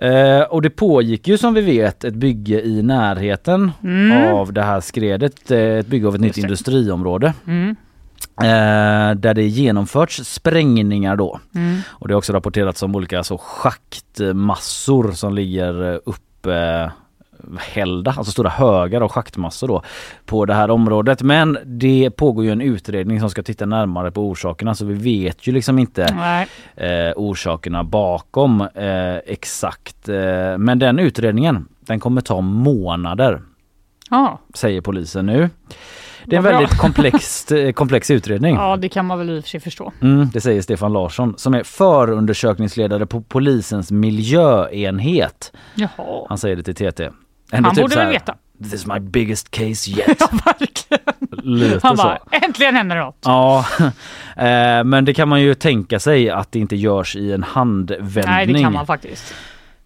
[0.00, 3.70] Eh, och det pågick ju som vi vet ett bygge i närheten
[4.32, 5.50] av det här skredet.
[5.50, 6.42] Eh, ett bygge av ett nytt Mm.
[6.42, 6.52] Det.
[6.52, 7.34] industriområde.
[7.46, 7.76] mm,
[8.42, 11.40] Eh, där det genomförts sprängningar då.
[11.54, 11.80] mm.
[11.88, 16.90] Och det har också rapporterats om olika alltså, schaktmassor som ligger eh, upp eh,
[17.58, 19.82] hällda, alltså stora högar av schaktmassor då
[20.26, 21.22] på det här området.
[21.22, 25.46] Men det pågår ju en utredning som ska titta närmare på orsakerna så vi vet
[25.46, 26.02] ju liksom inte
[26.76, 30.08] eh, orsakerna bakom eh, exakt.
[30.08, 33.42] Eh, men den utredningen den kommer ta månader
[34.10, 34.38] Ja.
[34.54, 35.50] säger polisen nu.
[36.26, 38.54] Det är en väldigt komplex, eh, komplex utredning.
[38.54, 39.92] ja, det kan man väl i och för sig förstå.
[40.02, 45.52] Mm, det säger Stefan Larsson som är förundersökningsledare på polisens miljöenhet.
[45.74, 46.26] Jaha.
[46.28, 47.08] Han säger det till TT.
[47.52, 48.34] Han typ borde så väl veta.
[48.62, 50.06] this is my biggest case yet.
[50.20, 51.00] Ja, verkligen.
[51.60, 52.02] Lite Han så.
[52.02, 53.18] bara, äntligen händer det något.
[53.24, 53.64] Ja,
[54.36, 58.24] eh, men det kan man ju tänka sig att det inte görs i en handvändning.
[58.26, 59.34] Nej, det kan man faktiskt.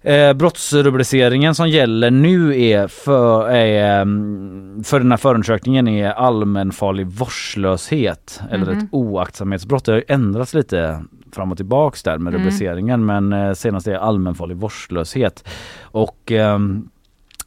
[0.02, 8.40] Eh, brottsrubriceringen som gäller nu är för, mm, för den här förundersökningen är allmänfarlig vårdslöshet
[8.50, 8.78] eller Mhm.
[8.78, 9.84] ett oaktsamhetsbrott.
[9.84, 12.40] Det har ändrats lite fram och tillbaks där med Mm.
[12.46, 15.48] rubriceringen men eh, senast är allmänfarlig vårdslöshet.
[15.82, 16.88] Och ehm,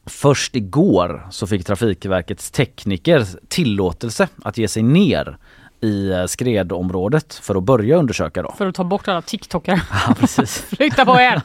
[0.08, 5.38] Först igår så fick Trafikverkets tekniker tillåtelse att ge sig ner
[5.80, 8.54] i eh, skredområdet för att börja undersöka då.
[8.58, 9.80] För att ta bort alla TikTokare.
[10.08, 10.58] Ja, precis.
[10.76, 11.42] Flytta på er!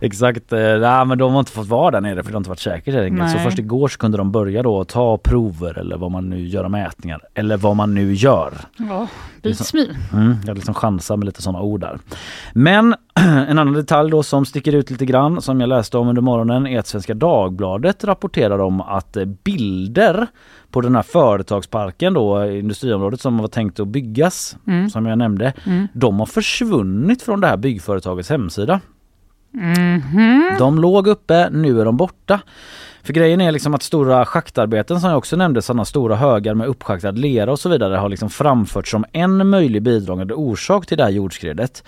[0.00, 2.50] Exakt, eh, nej, men de har inte fått vara där nere för det har inte
[2.50, 3.30] varit enkelt.
[3.32, 6.68] Så först igår så kunde de börja då ta prover eller vad man nu gör
[6.68, 8.52] mätningar eller vad man nu gör.
[8.76, 9.08] Ja,
[9.74, 9.86] me.
[10.12, 11.98] Mm, jag liksom chansar med lite sådana ord där.
[12.52, 16.22] Men en annan detalj då som sticker ut lite grann som jag läste om under
[16.22, 20.26] morgonen är att Svenska Dagbladet rapporterar om att eh, bilder
[20.74, 24.90] på den här företagsparken då, industriområdet som var tänkt att byggas, Mm.
[24.90, 25.88] som jag nämnde, Mm.
[25.92, 28.80] de har försvunnit från det här byggföretagets hemsida.
[29.50, 30.42] Mhm.
[30.58, 32.40] De låg uppe, nu är de borta.
[33.02, 36.66] För grejen är liksom att stora schaktarbeten som jag också nämnde, sådana stora högar med
[36.66, 41.04] uppschaktad lera och så vidare har liksom framförts som en möjlig bidragande orsak till det
[41.04, 41.84] här jordskredet.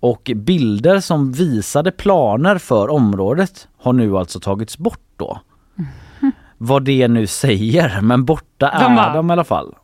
[0.00, 5.40] Och bilder som visade planer för området har nu alltså tagits bort då.
[6.62, 9.74] Vad det nu säger, men borta är De bara- de i alla fall.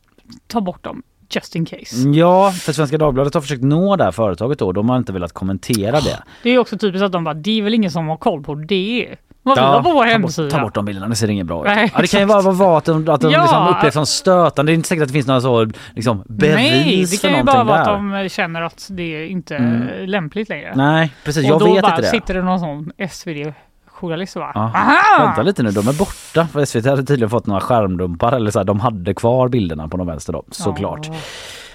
[0.47, 2.09] Ta bort dem, just in case.
[2.13, 4.71] Ja, för Svenska Dagbladet har försökt nå det här företaget då.
[4.71, 6.23] De har inte velat kommentera det.
[6.43, 8.55] Det är också typiskt att de bara, det är väl ingen som har koll på
[8.55, 9.15] det.
[9.43, 10.49] Vad Ja, på vår ta bort, hemsida.
[10.49, 11.65] ta bort de bilderna, det ser inget bra ut.
[11.75, 13.41] Nej, ja, det kan ju vara, vara att de, att de Ja.
[13.41, 14.71] liksom upplevs som stötande.
[14.71, 17.43] Det är inte säkert att det finns några så liksom, bevis Nej, det kan ju
[17.43, 17.93] bara vara där.
[17.93, 20.09] att de känner att det inte är Mm.
[20.09, 20.73] lämpligt längre.
[20.75, 21.43] Nej, precis.
[21.43, 22.07] och Jag då vet inte det.
[22.07, 23.57] sitter det någon sån SvD-journalist
[24.03, 24.61] och bara, Ja.
[24.61, 25.25] aha!
[25.25, 26.47] Vänta lite nu, de är borta.
[26.53, 29.97] För SVT hade tydligen fått några skärmdumpar eller så här, de hade kvar bilderna på
[29.97, 31.07] de vänster då, såklart.
[31.07, 31.13] Ja.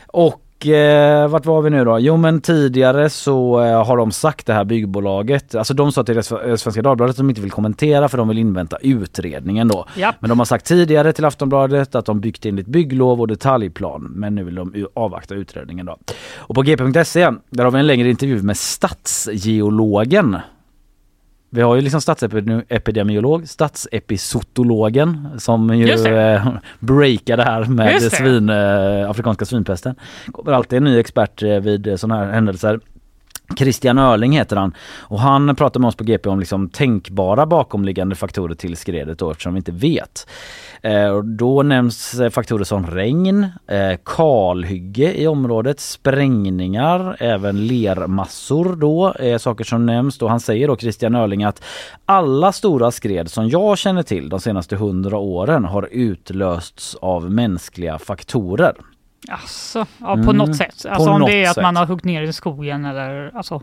[0.06, 1.98] Och eh, vart var vi nu då?
[1.98, 6.18] Jo men tidigare så eh, har de sagt det här byggbolaget, alltså de sa till
[6.18, 9.86] Sve- Svenska Dagbladet att de inte vill kommentera för de vill invänta utredningen då.
[9.96, 10.14] Japp.
[10.20, 14.34] Men de har sagt tidigare till Aftonbladet att de byggt enligt bygglov och detaljplan men
[14.34, 15.96] nu vill de avvakta utredningen då.
[16.36, 20.36] Och på gp.se där har vi en längre intervju med stadsgeologen
[21.54, 26.32] vi har ju liksom statsepidemiolog, statsepisotologen som ju det.
[26.34, 26.48] eh,
[26.78, 28.10] breakade här med det.
[28.10, 29.94] svin, eh, afrikanska svinpesten.
[30.32, 32.80] Kommer alltid en ny expert eh, vid sådana här händelser.
[33.56, 38.14] Christian Örling heter han och han pratar med oss på GP om liksom tänkbara bakomliggande
[38.14, 40.26] faktorer till skredet då eftersom vi inte vet.
[40.82, 48.76] Eh, och då nämns eh, faktorer som regn, eh, kalhygge i området, sprängningar, även lermassor
[48.76, 50.18] då är saker som nämns.
[50.18, 51.62] Då han säger då Christian Örling att
[52.04, 57.98] alla stora skred som jag känner till de senaste hundra åren har utlösts av mänskliga
[57.98, 58.74] faktorer.
[59.28, 60.82] Alltså, ja, på Mm, något sätt.
[60.82, 61.62] på Alltså om något det är att sätt.
[61.62, 63.62] man har huggit ner i skogen eller alltså.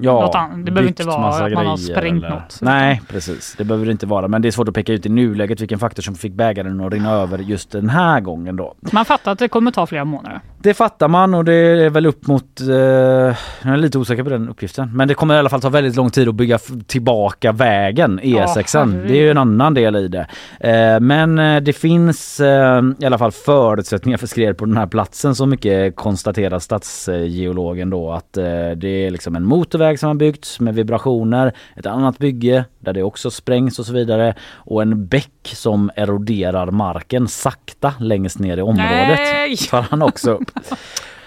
[0.00, 0.66] Ja, Något annat.
[0.66, 2.58] Det behöver inte vara att man har sprängt eller- något.
[2.62, 4.28] Nej precis, det behöver det inte vara.
[4.28, 6.92] Men det är svårt att peka ut i nuläget vilken faktor som fick bägaren att
[6.92, 8.74] rinna över just den här gången då.
[8.92, 10.40] Man fattar att det kommer ta flera månader.
[10.62, 14.30] Det fattar man och det är väl upp mot, eh, jag är lite osäker på
[14.30, 14.90] den uppgiften.
[14.94, 18.74] Men det kommer i alla fall ta väldigt lång tid att bygga tillbaka vägen, E6.
[18.74, 19.08] herregud.
[19.08, 20.26] det är ju en annan del i det.
[20.60, 24.86] Eh, men eh, det finns eh, i alla fall förutsättningar för skred på den här
[24.86, 25.34] platsen.
[25.34, 30.60] Så mycket konstaterar stadsgeologen då att eh, det är liksom en motorväg som har byggts
[30.60, 35.30] med vibrationer, ett annat bygge där det också sprängs och så vidare och en bäck
[35.42, 39.56] som eroderar marken sakta längst ner i området Nej!
[39.56, 40.38] tar han också.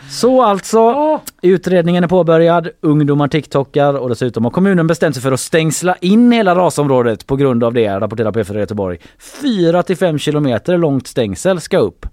[0.09, 5.39] Så alltså, utredningen är påbörjad, ungdomar tiktokar och dessutom har kommunen bestämt sig för att
[5.39, 8.97] stängsla in hela rasområdet på grund av det, rapporterar P4 Göteborg.
[9.41, 12.05] 4 till 5 kilometer långt stängsel ska upp.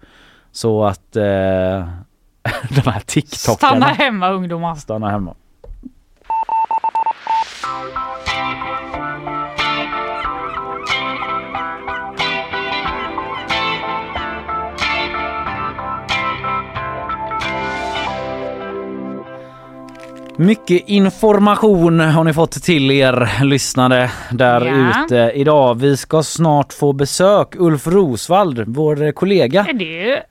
[0.52, 1.22] Så att eh,
[2.68, 4.74] de här tiktokarna Stanna hemma ungdomar.
[4.74, 5.34] stannar hemma.
[20.40, 25.04] Mycket information har ni fått till er lyssnare där Ja.
[25.04, 25.74] ute idag.
[25.80, 27.54] Vi ska snart få besök.
[27.58, 29.66] Ulf Rosvald, vår kollega.
[29.74, 30.22] Det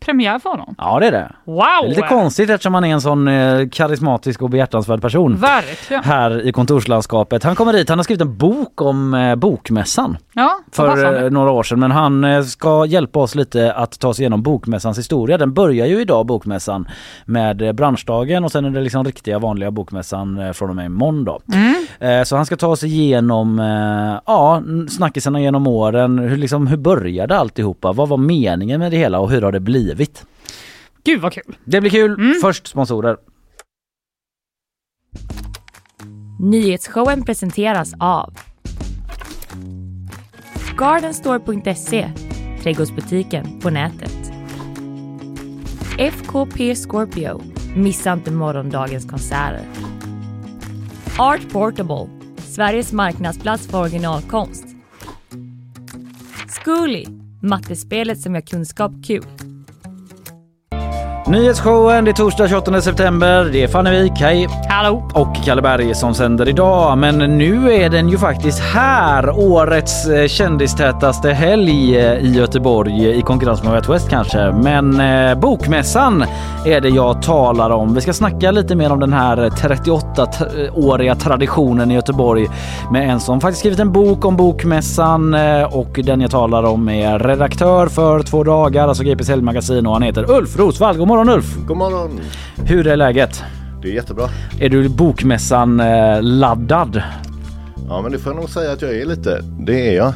[0.00, 0.74] premiär för honom.
[0.78, 1.32] Ja det är det.
[1.44, 1.56] Wow!
[1.56, 5.36] Det är lite konstigt eftersom han är en sån eh, karismatisk och behjärtansvärd person.
[5.36, 6.04] Verkligen.
[6.04, 7.42] Här i kontorslandskapet.
[7.44, 11.50] Han kommer hit, han har skrivit en bok om eh, bokmässan Ja, för eh, några
[11.50, 11.80] år sedan.
[11.80, 15.38] Men han eh, ska hjälpa oss lite att ta oss igenom bokmässans historia.
[15.38, 16.88] Den börjar ju idag bokmässan
[17.24, 20.86] med eh, branschdagen och sen är det liksom riktiga vanliga bokmässan eh, från och med
[20.86, 21.40] imorgon då.
[22.06, 26.18] Eh, Så han ska ta oss igenom eh, ja, snackisarna genom åren.
[26.18, 27.92] Hur, liksom, hur började alltihopa?
[27.92, 30.26] Vad var meningen med det hela och hur har det blivit?
[31.04, 31.56] Gud vad kul.
[31.64, 32.34] Det blir kul.
[32.42, 33.16] Först sponsorer.
[36.40, 38.34] Nyhetsshowen presenteras av
[40.76, 42.12] Gardenstore.se
[42.62, 44.32] Trädgårdsbutiken på nätet.
[45.98, 47.42] FKP Scorpio
[47.76, 49.64] Missa inte morgondagens konserter.
[51.18, 52.08] Art Portable
[52.38, 54.64] Sveriges marknadsplats för originalkonst.
[56.48, 57.04] Zcooly
[57.40, 59.24] Mattespelet som gör kunskap kul.
[61.28, 63.44] Nyhetsshowen, det är torsdag 28 september.
[63.52, 64.48] Det är Fannevik, hej!
[64.68, 65.10] Hallå!
[65.14, 66.98] Och Kalle Berg som sänder idag.
[66.98, 69.30] Men nu är den ju faktiskt här.
[69.30, 74.52] Årets eh, kändistätaste helg eh, i Göteborg i konkurrens med West kanske.
[74.52, 76.24] Men eh, Bokmässan
[76.66, 77.94] är det jag talar om.
[77.94, 82.48] Vi ska snacka lite mer om den här 38-åriga traditionen i Göteborg
[82.92, 86.88] med en som faktiskt skrivit en bok om Bokmässan eh, och den jag talar om
[86.88, 90.96] är redaktör för två dagar, alltså GPs helgmagasin och han heter Ulf Rosvall.
[90.96, 91.56] God morgon Ulf!
[91.66, 92.20] God morgon!
[92.64, 93.42] Hur är läget?
[93.82, 94.28] Det är jättebra.
[94.60, 97.02] Är du bokmässan eh, laddad?
[97.88, 99.40] Ja men det får jag nog säga att jag är lite.
[99.60, 100.12] Det är jag.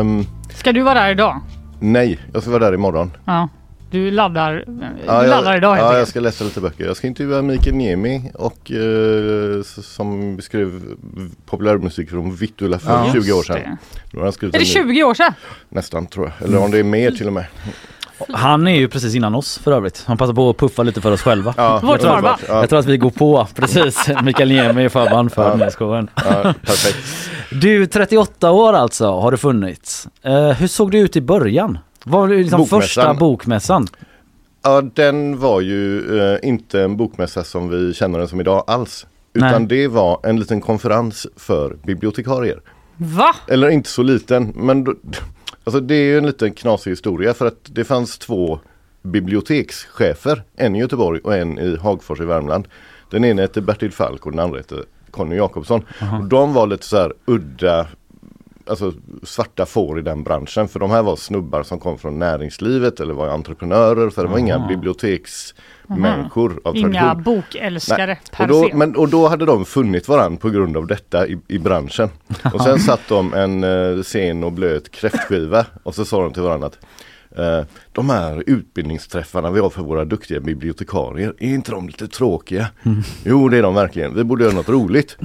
[0.00, 0.24] Ehm,
[0.54, 1.40] Ska du vara där idag?
[1.80, 3.10] nej, jag ska vara där imorgon.
[3.24, 3.48] Ja.
[3.90, 6.84] Du laddar, du Ja, jag, laddar idag helt ja, jag ska läsa lite böcker.
[6.84, 10.82] Jag ska intervjua Mikael Niemi och eh, som skrev
[11.46, 13.12] populärmusik från Vittula för Ja.
[13.12, 13.56] 20 år sedan.
[13.56, 13.76] det.
[14.12, 14.64] Nu har han Är det en ny-
[14.94, 15.32] 20 år sedan?
[15.68, 16.48] Nästan tror jag.
[16.48, 17.44] Eller om det är mer till och med.
[18.34, 20.04] Han är ju precis innan oss för övrigt.
[20.06, 21.54] Han passar på att puffa lite för oss själva.
[21.56, 22.26] Ja, Vårt förband.
[22.26, 24.08] att- Ja, Jag tror att vi går på precis.
[24.22, 25.56] Mikael Niemi är förband för Ja.
[25.56, 26.10] nyhetsshowen.
[26.14, 26.96] ja, perfekt.
[27.50, 30.08] Du, 38 år alltså har det funnits.
[30.22, 31.78] Eh, hur såg det ut i början?
[32.04, 32.80] Vad var det liksom Bokmässan.
[32.80, 33.86] första bokmässan?
[34.62, 39.06] Ja, den var ju eh, inte en bokmässa som vi känner den som idag alls.
[39.34, 39.66] Utan Nej.
[39.68, 42.60] det var en liten konferens för bibliotekarier.
[42.96, 43.34] Va?
[43.48, 44.94] Eller inte så liten, men då,
[45.64, 48.60] alltså det är ju en liten knasig historia för att det fanns två
[49.02, 52.68] bibliotekschefer, en i Göteborg och en i Hagfors i Värmland.
[53.10, 54.76] Den ena hette Bertil Falk och den andra hette
[55.10, 55.84] Conny Jakobsson.
[56.20, 57.86] Och de var lite så här udda
[58.66, 58.92] Alltså
[59.22, 63.14] svarta får i den branschen för de här var snubbar som kom från näringslivet eller
[63.14, 67.22] var entreprenörer så det var inga biblioteksmänniskor av Inga tradition.
[67.22, 68.18] bokälskare Nej.
[68.32, 68.74] per och, då, se.
[68.74, 72.08] men, och då hade de funnit varandra på grund av detta i, i branschen.
[72.54, 76.42] Och sen satt de en eh, sen och blöt kräftskiva och så sa de till
[76.42, 76.78] varandra att
[77.38, 82.66] eh, de här utbildningsträffarna vi har för våra duktiga bibliotekarier, är inte de lite tråkiga?
[83.24, 85.16] Jo det är de verkligen, vi borde göra något roligt.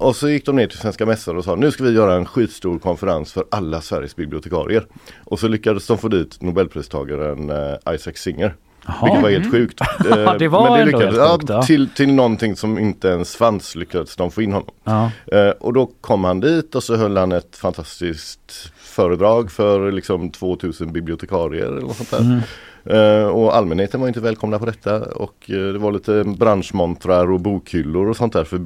[0.00, 2.26] Och så gick de ner till Svenska Mässor och sa nu ska vi göra en
[2.26, 4.86] skitstor konferens för alla Sveriges bibliotekarier.
[5.24, 8.54] Och så lyckades de få dit Nobelpristagaren eh, Isaac Singer.
[9.02, 9.80] Vilket var helt sjukt.
[10.10, 11.62] Eh, Det var men ändå lyckades, helt sjukt, ja.
[11.62, 14.70] till, till någonting som inte ens fanns lyckades de få in honom.
[14.84, 15.10] Ja.
[15.26, 20.30] Eh, och då kom han dit och så höll han ett fantastiskt föredrag för liksom
[20.30, 22.20] 2000 bibliotekarier eller något sånt där.
[22.20, 22.40] Mm.
[23.30, 28.16] Och allmänheten var inte välkomna på detta och det var lite branschmontrar och bokhyllor och
[28.16, 28.58] sånt där för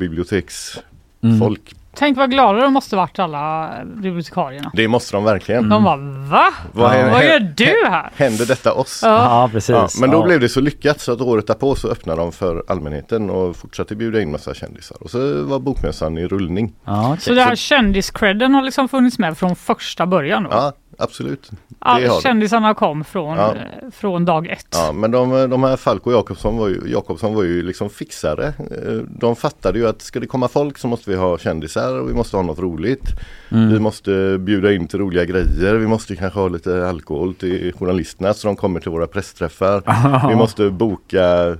[1.22, 1.74] biblioteksfolk.
[1.94, 4.70] Tänk vad glada de måste varit alla bibliotekarierna.
[4.74, 5.68] Det måste de verkligen.
[5.68, 5.96] De bara
[6.30, 6.48] va?
[6.72, 8.10] Vad händer- Vad gör du här?
[8.16, 9.00] Händer detta oss?
[9.02, 9.08] Ja.
[9.42, 9.70] Ja, precis.
[9.70, 10.22] Ja, men då Ja.
[10.24, 13.94] blev det så lyckat så att året därpå så öppnade de för allmänheten och fortsatte
[13.96, 14.96] bjuda in massa kändisar.
[15.00, 16.72] Och så var bokmässan i rullning.
[16.84, 17.20] Ja, okej.
[17.20, 20.48] Så det här kändiscredden har liksom funnits med från första början då?
[20.52, 20.72] Ja,
[21.02, 21.50] absolut.
[21.78, 23.54] All, det kändisarna kom från, Ja.
[23.54, 24.66] eh, från dag ett.
[24.72, 28.46] Ja, men de, de här Falk och Jakobsson var, ju, Jakobsson var ju liksom fixare.
[28.46, 32.08] Eh, De fattade ju att ska det komma folk så måste vi ha kändisar och
[32.10, 33.04] vi måste ha något roligt.
[33.48, 35.74] Vi måste bjuda in till roliga grejer.
[35.74, 39.82] Vi måste kanske ha lite alkohol till journalisterna så de kommer till våra pressträffar.
[40.28, 41.56] Vi måste boka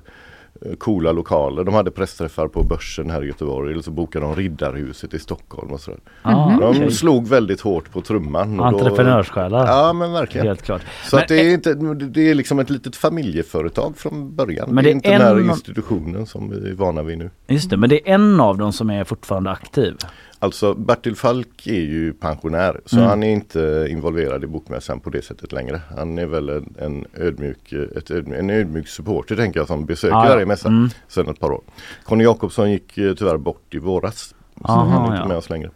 [0.79, 1.65] coola lokaler.
[1.65, 5.71] De hade pressträffar på Börsen här i Göteborg eller så bokade de Riddarhuset i Stockholm
[5.73, 6.01] och sådär.
[6.23, 8.61] Ja, De slog väldigt hårt på trumman.
[8.61, 9.67] och Entreprenörssjälar.
[9.67, 10.47] Ja men verkligen.
[10.47, 10.83] Helt klart.
[11.05, 14.69] Så Men att det är, inte, det är liksom ett litet familjeföretag från början.
[14.71, 17.19] Men det det är inte är den här en- institutionen som vi är vana vid
[17.19, 17.31] nu.
[17.49, 19.97] Just det, men det är en av dem som är fortfarande aktiv.
[20.43, 23.09] Alltså Bertil Falk är ju pensionär så Mm.
[23.09, 25.81] han är inte involverad i bokmässan på det sättet längre.
[25.97, 30.17] Han är väl en, en, ödmjuk, ett ödmjuk, en ödmjuk supporter tänker jag som besöker
[30.17, 30.29] ja.
[30.29, 30.89] varje mässa Mm.
[31.09, 31.61] sedan ett par år.
[32.05, 34.35] Conny Jakobsson gick eh, tyvärr bort i våras.
[34.61, 35.29] Så Aha, han är inte ja.
[35.29, 35.71] med oss längre.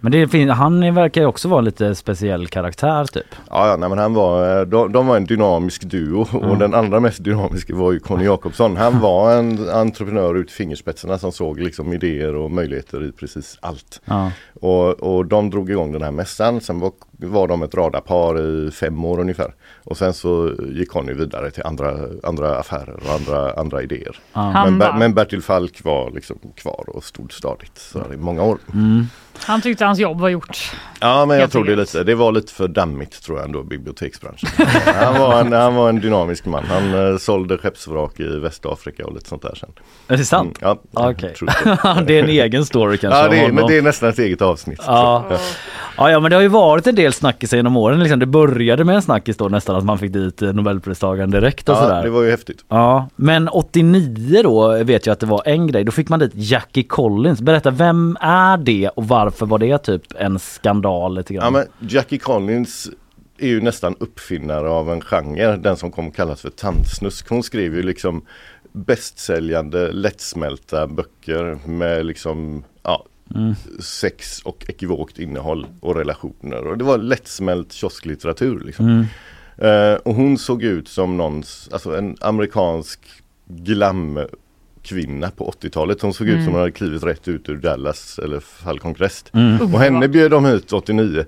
[0.00, 3.26] Men det fin- han verkar ju också vara en lite speciell karaktär typ.
[3.50, 6.74] Ja, ja nej, men han var, eh, de, de var en dynamisk duo och den
[6.74, 8.76] allra mest dynamiska var ju Conny Jakobsson.
[8.76, 13.58] Han var en entreprenör ut i fingerspetsarna som såg liksom idéer och möjligheter i precis
[13.60, 14.00] allt.
[14.04, 14.30] Ja.
[14.60, 16.60] Och, och de drog igång den här mässan.
[16.60, 19.54] Sen var, var de ett radarpar i fem år ungefär.
[19.84, 24.18] Och sen så gick Conny vidare till andra, andra affärer och andra, andra idéer.
[24.32, 24.40] Ja.
[24.40, 28.42] Han Men, men Bertil Falk var liksom kvar och stod stadigt så här i många
[28.42, 28.58] år.
[28.74, 29.06] Mm.
[29.44, 30.72] Han tyckte hans jobb var gjort.
[31.00, 34.48] Ja men jag tror det lite, det var lite för dammigt tror jag ändå biblioteksbranschen.
[34.84, 36.64] han, var en, han var en dynamisk man.
[36.64, 39.70] Han eh, sålde skeppsvrak i Västafrika och lite sånt där sen.
[40.08, 40.62] Är det sant?
[40.62, 41.34] Mm, ja, Okej.
[41.34, 42.04] tror det.
[42.06, 43.20] det är en egen story kanske.
[43.20, 44.80] ja det är, men det är nästan ett eget avsnitt.
[44.86, 45.24] Ja.
[45.96, 48.00] Ja, ja men det har ju varit en del snackisar genom åren.
[48.00, 48.18] Liksom.
[48.18, 51.74] Det började med en snackis då nästan att man fick dit eh, Nobelpristagaren direkt och
[51.74, 52.02] Ja, sådär.
[52.02, 52.64] det var ju häftigt.
[52.68, 55.84] Ja, men 89 då vet jag att det var en grej.
[55.84, 57.40] Då fick man dit Jackie Collins.
[57.40, 61.44] Berätta, vem är det och varför var det typ en skandal lite grann?
[61.44, 62.90] Ja, men Jackie Collins
[63.38, 67.28] är ju nästan uppfinnare av en genre, den som kommer kallas för tandsnusk.
[67.28, 68.22] Hon skrev ju liksom
[68.72, 73.54] bästsäljande lättsmälta böcker med liksom ja, Mm.
[73.80, 76.66] sex och ekivokt innehåll och relationer.
[76.66, 78.60] Och det var lättsmält kiosklitteratur.
[78.60, 78.86] Liksom.
[78.86, 79.06] Mm.
[79.58, 83.00] Eh, och hon såg ut som någons, alltså en amerikansk
[83.48, 84.20] glam
[84.86, 86.02] kvinna på 80-talet.
[86.02, 89.30] Hon såg ut som hon hade klivit rätt ut ur Dallas eller Falcon Crest.
[89.34, 89.74] Mm.
[89.74, 91.24] Och henne bjöd de ut 89.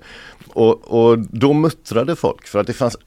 [0.47, 2.97] Och, och då muttrade folk för att det fanns,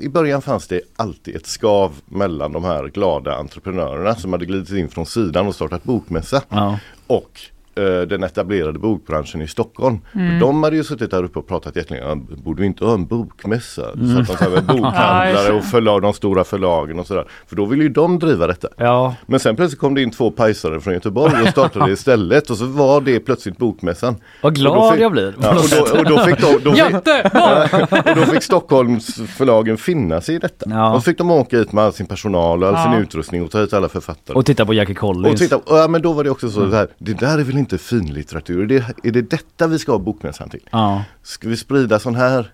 [0.00, 4.70] i början fanns det alltid ett skav mellan de här glada entreprenörerna som hade glidit
[4.70, 6.78] in från sidan och startat bokmässa Ja.
[7.06, 7.40] och
[7.82, 9.98] den etablerade bokbranschen i Stockholm.
[10.14, 10.38] Mm.
[10.40, 12.04] De hade ju suttit där uppe och pratat jättelänge.
[12.08, 12.14] "Ja,
[12.44, 13.82] Borde vi inte ha en bokmässa?
[13.94, 14.26] Mm.
[14.26, 17.24] Så att de "Men bokhandlare och förlag, de stora förlagen och sådär.
[17.46, 18.68] För då ville ju de driva detta.
[18.76, 22.56] Ja, Men sen plötsligt kom det in två pajsare från Göteborg och startade istället och
[22.56, 24.16] så var det plötsligt bokmässan.
[24.42, 25.34] vad glad fick- jag blir.
[25.42, 25.56] Ja, och,
[25.94, 26.70] då, och då fick de, då
[28.10, 30.66] och då fick Stockholms förlagen finna sig i detta.
[30.70, 30.90] Ja.
[30.94, 33.50] Och så fick de åka hit med all sin personal och all sin utrustning och
[33.50, 34.36] ta hit alla författare.
[34.36, 35.32] Och titta på Jackie Collins.
[35.32, 37.67] Och titta, ja, men då var det också så här, det där är väl inte
[37.76, 38.62] finlitteratur?
[38.62, 40.68] Är det, är det detta vi ska ha bokmässan till?
[40.70, 42.52] Ja, Ska vi sprida sån här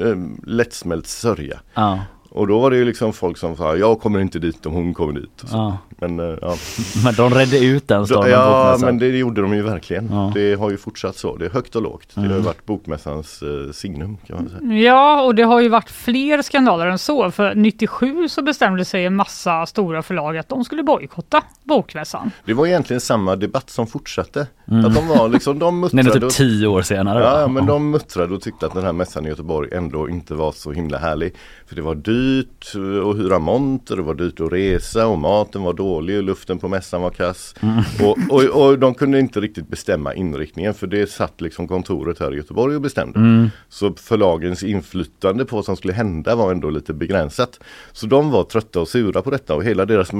[0.00, 1.60] eh, lättsmält sörja?
[1.74, 2.00] ja,
[2.32, 4.94] Och då var det ju liksom folk som sa, jag kommer inte dit om hon
[4.94, 5.42] kommer dit.
[5.42, 5.56] Och så.
[5.56, 5.78] ja.
[5.98, 6.54] Men eh, ja,
[7.04, 10.08] Men de redde ut den stormen ja men det gjorde de ju verkligen.
[10.12, 10.30] Ja.
[10.34, 11.36] Det har ju fortsatt så.
[11.36, 12.08] Det är högt och lågt.
[12.14, 12.38] Det har Mm.
[12.38, 14.72] ju varit bokmässans eh, signum kan man säga.
[14.82, 17.30] Ja, och det har ju varit fler skandaler än så.
[17.30, 22.30] För 97 så bestämde sig en massa stora förlag att de skulle bojkotta bokmässan.
[22.44, 24.46] Det var egentligen samma debatt som fortsatte.
[24.70, 27.24] Att de var liksom, de Det är nog muttrade typ tio år senare.
[27.24, 30.52] Ja, men de muttrade och tyckte att den här mässan i Göteborg ändå inte var
[30.52, 31.34] så himla härlig.
[31.66, 32.72] För det var dyrt
[33.10, 36.68] att hyra monter, det var dyrt att resa och maten var dålig och luften på
[36.68, 37.54] mässan var kass.
[37.60, 37.82] Mm.
[38.02, 42.34] Och, och, och de kunde inte riktigt bestämma inriktningen för det satt liksom kontoret här
[42.34, 43.18] i Göteborg och bestämde.
[43.18, 43.50] Mm.
[43.68, 47.60] Så förlagens inflytande på vad som skulle hända var ändå lite begränsat.
[47.92, 50.12] Så de var trötta och sura på detta och hela deras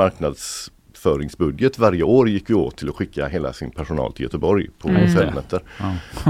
[1.04, 4.88] marknadsföringsbudget varje år gick ju åt till att skicka hela sin personal till Göteborg på
[4.88, 5.08] Mm.
[5.08, 5.62] hotellnätter.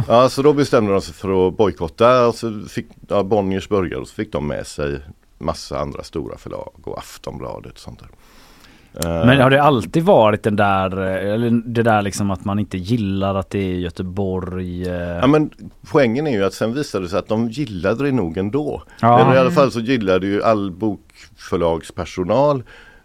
[0.09, 3.97] Ja, så då bestämde de sig för att bojkotta och så fick ja, Bonniers började
[3.97, 5.01] och så fick de med sig
[5.39, 8.09] massa andra stora förlag och Aftonbladet och sånt där.
[9.05, 12.59] Eh, Men har det alltid varit den där, eh, eller det där liksom att man
[12.59, 14.89] inte gillar att det är Göteborg?
[14.89, 15.51] eh, Ja men
[15.91, 18.83] poängen är ju att sen visade det sig att de gillade det nog ändå.
[19.01, 19.21] Ja.
[19.21, 22.63] Eller i alla fall så gillade ju all bokförlagspersonal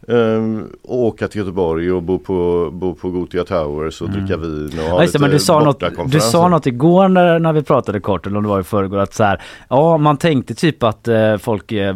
[0.08, 4.84] Um, åka till Göteborg och bo på, bo på Gothia Towers och dricka vin och
[4.84, 8.00] ha Ja, lite men du sa, något, du sa något igår när, när vi pratade
[8.00, 11.08] kort, eller om det var i förrgår, att så här, ja man tänkte typ att
[11.08, 11.96] eh, folk, eh,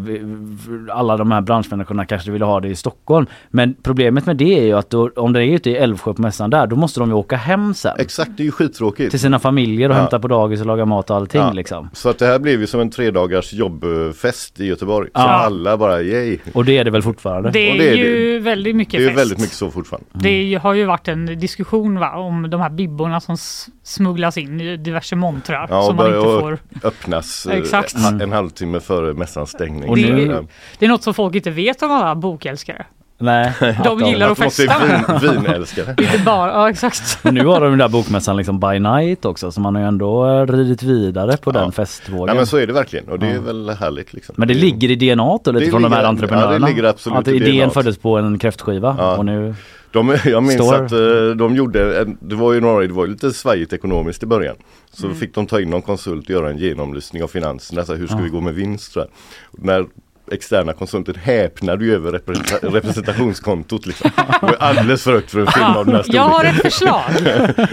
[0.91, 3.25] alla de här branschmänniskorna kanske ville ha det i Stockholm.
[3.49, 6.21] Men problemet med det är ju att då, om det är ute i Älvsjö på
[6.21, 7.95] mässan där, då måste de ju åka hem sen.
[7.99, 9.11] Exakt, det är ju skittråkigt.
[9.11, 9.99] Till sina familjer och Ja.
[9.99, 11.51] hämta på dagis och laga mat och allting Ja.
[11.51, 11.89] liksom.
[11.93, 15.09] Så att det här blev ju som en tre dagars jobbfest i Göteborg.
[15.13, 15.19] Ja.
[15.21, 16.37] Så alla bara yay.
[16.53, 17.49] Och det är det väl fortfarande?
[17.51, 19.19] Det det är ju väldigt mycket Det är fest.
[19.19, 20.07] väldigt mycket så fortfarande.
[20.13, 23.37] Det är ju- har ju varit en diskussion va, om de här bibborna som
[23.83, 26.57] smugglas in i diverse montrar Ja, som man inte får.
[26.83, 27.95] Öppnas eh, Exakt.
[27.95, 29.89] en halvtimme före mässans stängning.
[29.89, 30.45] Och Det, är,
[30.79, 32.85] det är något som folk inte vet om alla bokälskare.
[33.21, 33.53] Nej.
[33.83, 34.63] De gillar att festa.
[34.63, 35.89] är vin, vinälskare.
[36.01, 37.19] Inte bara, ja exakt.
[37.23, 39.87] Men nu har de den där bokmässan liksom by night också så man har ju
[39.87, 41.59] ändå eh, ridit vidare på Ja.
[41.59, 42.25] den festvågen.
[42.25, 43.41] Nej men så är det verkligen och det är Ja.
[43.41, 44.35] väl härligt liksom.
[44.37, 46.53] Men det ligger i DNA då lite Det från de här ligger- entreprenörerna?
[46.53, 47.69] ja, det ligger absolut att i idén DNA.
[47.69, 49.17] föddes på en kräftskiva Ja.
[49.17, 49.55] och nu...
[49.91, 53.31] De, jag minns Står- att eh, de gjorde, det var ju några, det var lite
[53.33, 54.55] svajigt ekonomiskt i början.
[54.93, 57.99] Så fick de ta in någon konsult och göra en genomlysning av finanserna, så här,
[57.99, 58.23] hur ska Ja.
[58.23, 58.91] vi gå med vinst?
[58.93, 59.09] Så här.
[59.51, 59.85] När
[60.31, 64.11] externa konsulten häpnade ju över representa- representationskontot liksom.
[64.17, 66.55] Det var alldeles för högt för en film av den här Jag har storleken.
[66.55, 67.01] ett förslag.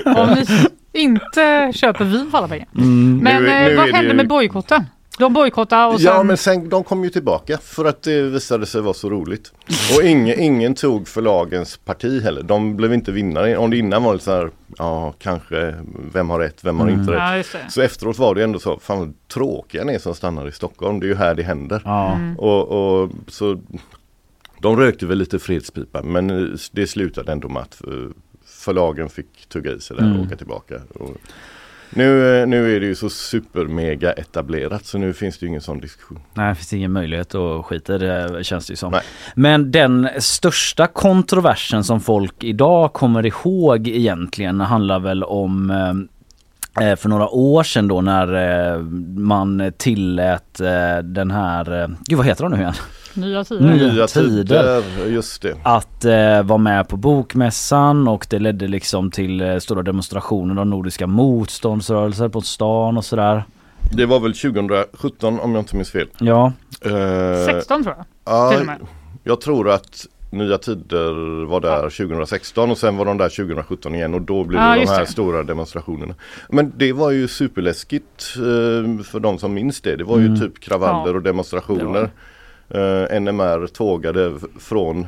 [0.19, 0.47] Om ni
[1.01, 2.67] inte köper vin för alla pengar.
[2.79, 3.19] Mm.
[3.23, 4.85] Men Nu eh, nu vad hände ju- med bojkotten?
[5.19, 6.13] De bojkottade och sen...
[6.13, 9.53] Ja men sen, de kom ju tillbaka för att det visade sig vara så roligt.
[9.97, 12.43] Och ingen, ingen tog förlagens parti heller.
[12.43, 13.57] De blev inte vinnare.
[13.57, 15.75] Om det innan var det så här, ja kanske,
[16.13, 17.47] vem har rätt, vem har inte rätt.
[17.55, 17.59] Ja.
[17.71, 21.01] Så efteråt var det ändå så, fan vad tråkiga ni är som stannar i Stockholm.
[21.01, 21.83] Det är ju här det händer.
[21.85, 22.15] Ja.
[22.15, 22.37] Mm.
[22.39, 22.69] Och,
[23.03, 23.61] och så
[24.61, 27.93] De rökte väl lite fredspipa men eh, det slutade ändå med att eh,
[28.47, 30.27] förlagen fick tugga i sig där och Mm.
[30.27, 30.75] åka tillbaka.
[30.95, 31.17] Och
[31.91, 35.61] nu, eh, nu är det ju så supermega etablerat så nu finns det ju ingen
[35.61, 36.19] sån diskussion.
[36.35, 38.93] Nej, det finns ingen möjlighet att skita i det känns det ju som.
[38.93, 39.03] Nej.
[39.35, 47.09] Men den största kontroversen som folk idag kommer ihåg egentligen handlar väl om eh, för
[47.09, 48.35] några år sedan då när
[48.73, 48.81] eh,
[49.17, 52.75] man tillät eh, den här, eh, gud vad heter de nu igen?
[53.17, 53.67] Nya tider.
[53.77, 54.83] Nya tider.
[55.09, 55.55] just det.
[55.63, 60.67] Att eh, vara med på bokmässan och det ledde liksom till eh, stora demonstrationer av
[60.67, 63.45] nordiska motståndsrörelser på stan och sådär.
[63.93, 66.09] Det var väl 2017 om jag inte minns fel.
[66.19, 68.07] Ja, Eh, 16 tror jag.
[68.25, 68.79] ja, till och med.
[69.25, 74.15] Jag tror att Nya Tider var där 2016 och sen var de där 2017 igen
[74.15, 75.07] och då blev det de här det.
[75.07, 76.15] stora demonstrationerna.
[76.49, 79.97] Men det var ju superläskigt eh, för de som minns det.
[79.97, 80.41] Det var ju Mm.
[80.41, 81.17] typ kravaller Ja.
[81.17, 82.11] och demonstrationer.
[82.69, 85.07] Eh, NMR tågade från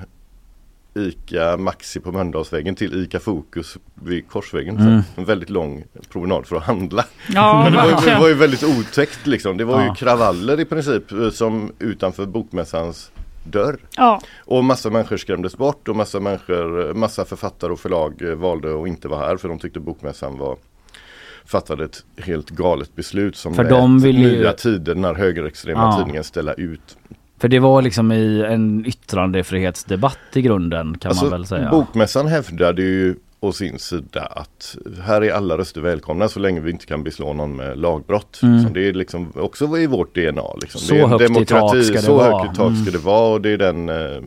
[0.95, 4.77] ICA Maxi på Mölndalsvägen till ICA Fokus vid Korsvägen.
[4.79, 5.01] Mm.
[5.17, 7.05] En väldigt lång promenad för att handla.
[7.29, 9.57] Ja, Men det var, ju, det var ju väldigt otäckt liksom.
[9.57, 9.87] Det var Ja.
[9.89, 13.11] ju kravaller i princip eh, som utanför bokmässans
[13.45, 13.79] dörr.
[13.97, 18.83] Ja, Och massa människor skrämdes bort och massa människor, massa författare och förlag eh, valde
[18.83, 20.57] att inte vara här för de tyckte bokmässan var
[21.45, 25.81] fattade ett helt galet beslut som För lät de ville ju- nya tider när högerextrema
[25.83, 25.99] Ja.
[25.99, 26.97] tidningen ställa ut.
[27.39, 31.71] För det var liksom i en yttrandefrihetsdebatt i grunden kan Alltså, man väl säga.
[31.71, 36.71] Bokmässan hävdade ju å sin sida att här är alla röster välkomna så länge vi
[36.71, 38.41] inte kan beslå någon med lagbrott.
[38.43, 38.63] Mm.
[38.63, 40.43] Så det är liksom också i vårt DNA.
[40.61, 40.81] Liksom.
[40.81, 42.39] Så det är högt i tak ska det så vara.
[42.39, 42.83] högt i tak Mm.
[42.85, 44.19] ska det vara och det är den eh,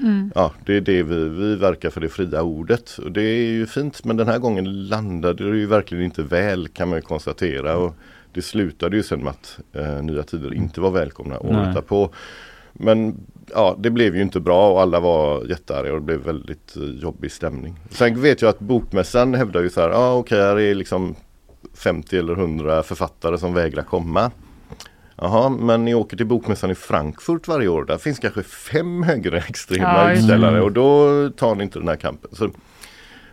[0.00, 0.32] mm.
[0.34, 2.98] Ja, det är det vi, vi verkar för det fria ordet.
[3.04, 6.68] Och det är ju fint men den här gången landade det ju verkligen inte väl
[6.68, 7.76] kan man ju konstatera.
[7.76, 7.96] Och
[8.32, 12.10] det slutade ju sen med att eh, Nya Tider inte var välkomna året därpå.
[12.78, 13.16] Men
[13.54, 16.82] ja, det blev ju inte bra och alla var jättearga och det blev väldigt eh,
[16.82, 17.74] jobbig stämning.
[17.90, 21.14] Sen vet jag att Bokmässan hävdar ju så här, ja ah, okej här är liksom
[21.74, 24.30] 50 eller 100 författare som vägrar komma.
[25.16, 27.84] Jaha, men ni åker till Bokmässan i Frankfurt varje år.
[27.84, 32.30] Där finns kanske fem högerextrema Ja, utställare och då tar ni inte den här kampen.
[32.32, 32.50] Så,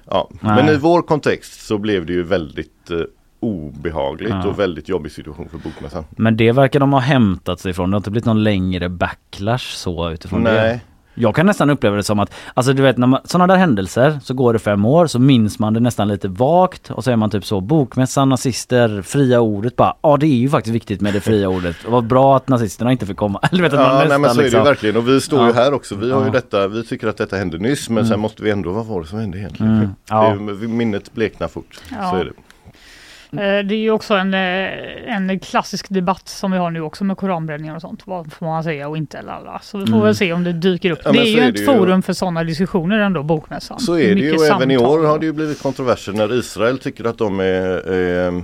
[0.06, 0.30] ja.
[0.42, 0.56] Nej.
[0.56, 2.98] Men i vår kontext så blev det ju väldigt eh,
[3.44, 4.48] obehagligt Ja.
[4.48, 6.04] och väldigt jobbig situation för Bokmässan.
[6.10, 7.92] Men det verkar de ha hämtat sig ifrån.
[7.92, 10.52] Det har inte blivit någon längre backlash så utifrån det.
[10.54, 10.84] Nej,
[11.16, 14.20] Jag kan nästan uppleva det som att, alltså du vet när man, sådana där händelser
[14.24, 17.16] så går det fem år så minns man det nästan lite vagt och så är
[17.16, 21.14] man typ så bokmässan, nazister, fria ordet bara, ja det är ju faktiskt viktigt med
[21.14, 21.76] det fria ordet.
[21.88, 23.40] Vad bra att nazisterna inte fick komma.
[23.52, 25.22] Eller vet att man ja, nej, men så är det liksom, ju verkligen och vi
[25.22, 25.54] står ju Ja.
[25.54, 25.96] här också.
[25.96, 26.32] Vi har ju Ja.
[26.32, 29.08] detta, vi tycker att detta hände nyss men sen måste vi ändå, vad var det
[29.08, 29.74] som hände egentligen?
[29.78, 29.90] Mm.
[30.10, 30.30] Ja.
[30.30, 31.80] Det ju- minnet bleknar fort.
[31.92, 32.10] Ja.
[32.12, 32.32] Så är det.
[33.34, 37.04] Eh, Det är ju också en, eh, en klassisk debatt som vi har nu också
[37.04, 38.02] med koranbränningar och sånt.
[38.08, 39.60] Vad får man säga och inte alla.
[39.64, 40.06] Så vi får Mm.
[40.06, 41.00] väl se om det dyker upp.
[41.06, 41.66] Ja, det är ju är ett det ju.
[41.66, 43.80] forum för sådana diskussioner ändå, Bokmässan.
[43.80, 46.78] Så är det ju och även i år har det ju blivit kontroverser när Israel
[46.80, 47.92] tycker att de är
[48.28, 48.42] eh,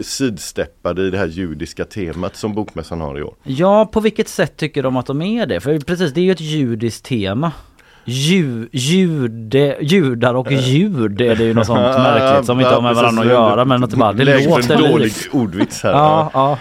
[0.00, 3.34] sidsteppade i det här judiska temat som Bokmässan har i år.
[3.42, 5.60] Ja, på vilket sätt tycker de att de är det?
[5.60, 7.52] För precis, det är ju ett judiskt tema.
[8.10, 12.94] Ju, jude, judar och ljud är det ju något sånt märkligt som inte har med
[12.94, 15.28] varandra att göra men att det bara, det för en låter dålig likt.
[15.32, 15.90] ordvits här.
[15.92, 16.58] Ja, ja.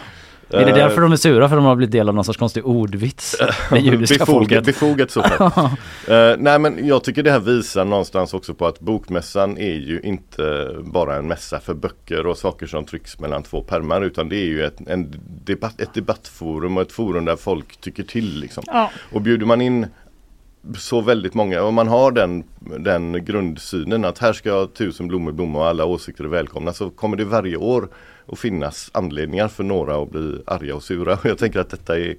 [0.50, 1.50] Är det Eh, därför de är sura?
[1.50, 3.36] För de har blivit del av någon sorts konstig ordvits?
[3.70, 4.66] Det judiska befogat, folket.
[4.66, 5.22] befogat så.
[6.14, 10.02] Eh, nej men jag tycker det här visar någonstans också på att Bokmässan är ju
[10.04, 14.36] inte bara en mässa för böcker och saker som trycks mellan två pärmar utan det
[14.36, 18.39] är ju ett, en debatt, ett debattforum och ett forum där folk tycker till.
[18.39, 18.64] Liksom.
[18.68, 19.86] Ja, Och bjuder man in
[20.76, 22.43] så väldigt många, och man har den,
[22.80, 27.18] den grundsynen att här ska tusen blommor blomma och alla åsikter är välkomna så kommer
[27.18, 27.89] det varje år
[28.28, 31.20] att finnas anledningar för några att bli arga och sura.
[31.24, 32.15] Jag tänker att detta är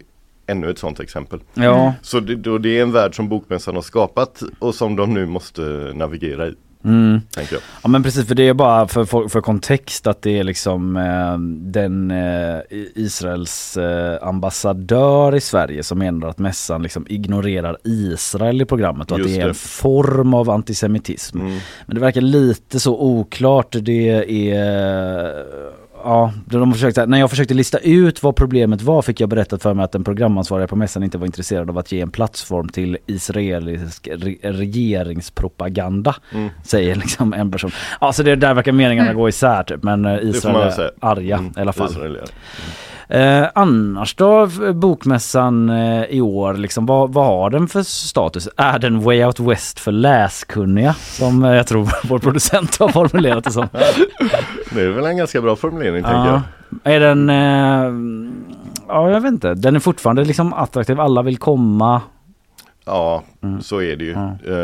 [0.46, 1.40] ännu ett sådant exempel.
[1.54, 1.94] Ja.
[2.02, 5.60] Så det, det är en värld som Bokmässan har skapat och som de nu måste
[5.94, 6.54] navigera i,
[6.84, 7.20] Mm.
[7.30, 7.62] tänker jag.
[7.82, 11.38] Ja men precis för det är bara för, för, kontext att det är liksom eh,
[11.70, 12.60] den eh,
[12.94, 19.16] Israels eh, ambassadör i Sverige som menar att mässan liksom ignorerar Israel i programmet och
[19.16, 19.50] att Just det är det.
[19.50, 21.40] en form av antisemitism.
[21.40, 21.58] Mm.
[21.86, 23.76] Men det verkar lite så oklart.
[23.80, 24.08] Det
[24.52, 25.44] är
[26.04, 29.74] ja, de försökte, när jag försökte lista ut vad problemet var fick jag berättat för
[29.74, 32.98] mig att den programansvariga på mässan inte var intresserad av att ge en plattform till
[33.06, 36.14] israelisk re regeringspropaganda.
[36.32, 36.48] Mm.
[36.64, 37.70] Säger liksom en person.
[37.98, 41.60] Alltså det där verkar meningarna gå isär typ men eh, Israel är arga Mm, i
[41.60, 42.18] alla fall.
[43.08, 48.48] Eh, annars då, bokmässan eh, i år, liksom, vad, vad har den för status?
[48.56, 50.94] Är den way out west för läskunniga?
[50.94, 53.68] Som eh, jag tror vår producent har formulerat det som.
[54.70, 56.26] Det är väl en ganska bra formulering tänker jag.
[56.26, 56.42] Ja.
[56.84, 57.92] Är den, eh,
[58.88, 62.02] ja jag vet inte, den är fortfarande liksom attraktiv, alla vill komma.
[62.84, 63.60] Ja, Mm.
[63.62, 64.10] så är det ju.
[64.12, 64.36] Ja.
[64.46, 64.54] Eh,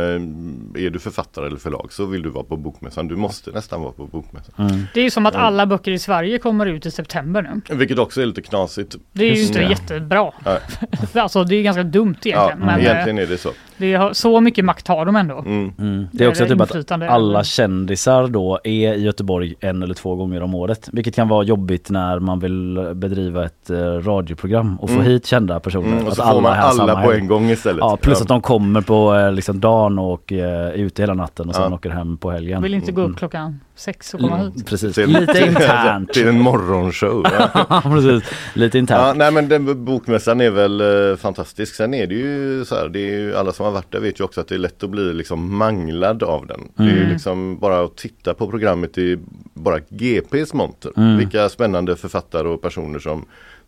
[0.87, 3.09] är du författare eller förlag så vill du vara på bokmässan.
[3.09, 4.55] Du måste nästan vara på bokmässan.
[4.71, 4.83] Mm.
[4.95, 5.47] Det är ju som att Mm.
[5.47, 7.75] alla böcker i Sverige kommer ut i september nu.
[7.77, 8.97] Vilket också är lite knasigt.
[9.13, 10.33] Det är ju inte jättebra.
[11.15, 12.59] Alltså det är ganska dumt Ja, egentligen.
[12.67, 13.49] men eh, egentligen är det så.
[13.77, 15.39] det har, så mycket makt har de ändå.
[15.39, 15.73] Mm.
[15.79, 16.07] Mm.
[16.13, 20.43] Det är också typ att alla kändisar då är i Göteborg en eller två gånger
[20.43, 20.89] om året.
[20.93, 25.07] Vilket kan vara jobbigt när man vill bedriva ett eh, radioprogram och få Mm.
[25.07, 25.87] hit kända personer.
[25.93, 26.03] Mm.
[26.05, 27.79] Och Att så får man alla på en gång istället.
[27.81, 31.49] Ja, plus att de kommer på eh, liksom dagen och eh, är ute hela natten
[31.49, 31.75] och sen Ja.
[31.75, 32.63] åker hem på helgen.
[32.63, 33.17] Vill inte gå upp Mm.
[33.17, 34.67] klockan sex och komma hit.
[34.67, 36.13] Precis, Till- lite internt.
[36.13, 37.27] Till en morgonshow.
[37.39, 37.49] Ja.
[37.69, 38.31] Ja, precis.
[38.55, 39.19] Lite Ja, internt.
[39.19, 41.75] nej men den bokmässan är väl eh, fantastisk.
[41.75, 44.21] Sen är det ju så här, det är ju alla som har varit där vet
[44.21, 46.61] ju också att det är lätt att bli liksom manglad av den.
[46.77, 47.13] Det är ju Mm.
[47.13, 49.19] liksom bara att titta på programmet i
[49.55, 50.93] bara GPs monter.
[50.97, 51.17] Mm.
[51.19, 53.25] Vilka spännande författare och personer som,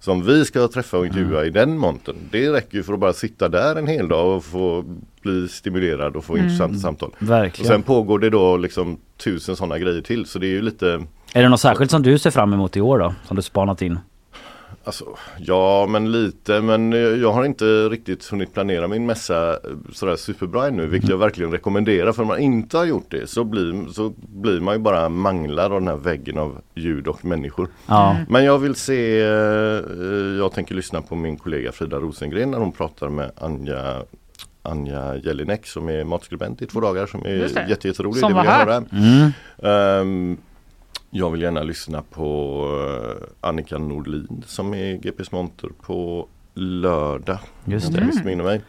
[0.07, 1.47] som vi ska träffa och intervjua Mm.
[1.47, 2.17] i den montern.
[2.31, 4.85] Det räcker ju för att bara sitta där en hel dag och få
[5.23, 6.45] bli stimulerad och få Mm.
[6.47, 7.11] intressanta samtal.
[7.21, 7.69] Och Verkligen.
[7.69, 11.43] sen pågår det då liksom tusen sådana grejer till så det är ju lite Är
[11.43, 13.15] det något särskilt som du ser fram emot i år då?
[13.25, 13.99] Som du spanat in?
[14.87, 15.05] Alltså,
[15.39, 19.59] ja men lite men jag har inte riktigt hunnit planera min mässa eh,
[19.93, 23.45] sådär superbra ännu vilket jag verkligen rekommenderar för om man inte har gjort det så
[23.45, 27.69] blir, så blir man ju bara manglad av den här väggen av ljud och människor.
[27.87, 28.17] Ja.
[28.29, 29.29] Men jag vill se, eh,
[30.39, 34.03] jag tänker lyssna på min kollega Frida Rosengren när hon pratar med Anja
[34.63, 37.69] Anja Jelinek som är matskribent i två dagar som är det.
[37.69, 38.21] jätte, jätterolig.
[38.21, 38.67] Som det var jag här.
[38.67, 38.85] höra.
[38.93, 39.33] Mm.
[39.63, 40.39] Ehm,
[41.11, 42.61] jag vill gärna lyssna på
[43.21, 47.39] eh, Annika Nordlin som är GPs monter på lördag.
[47.65, 47.99] Just det.
[47.99, 48.61] jag missminner mig.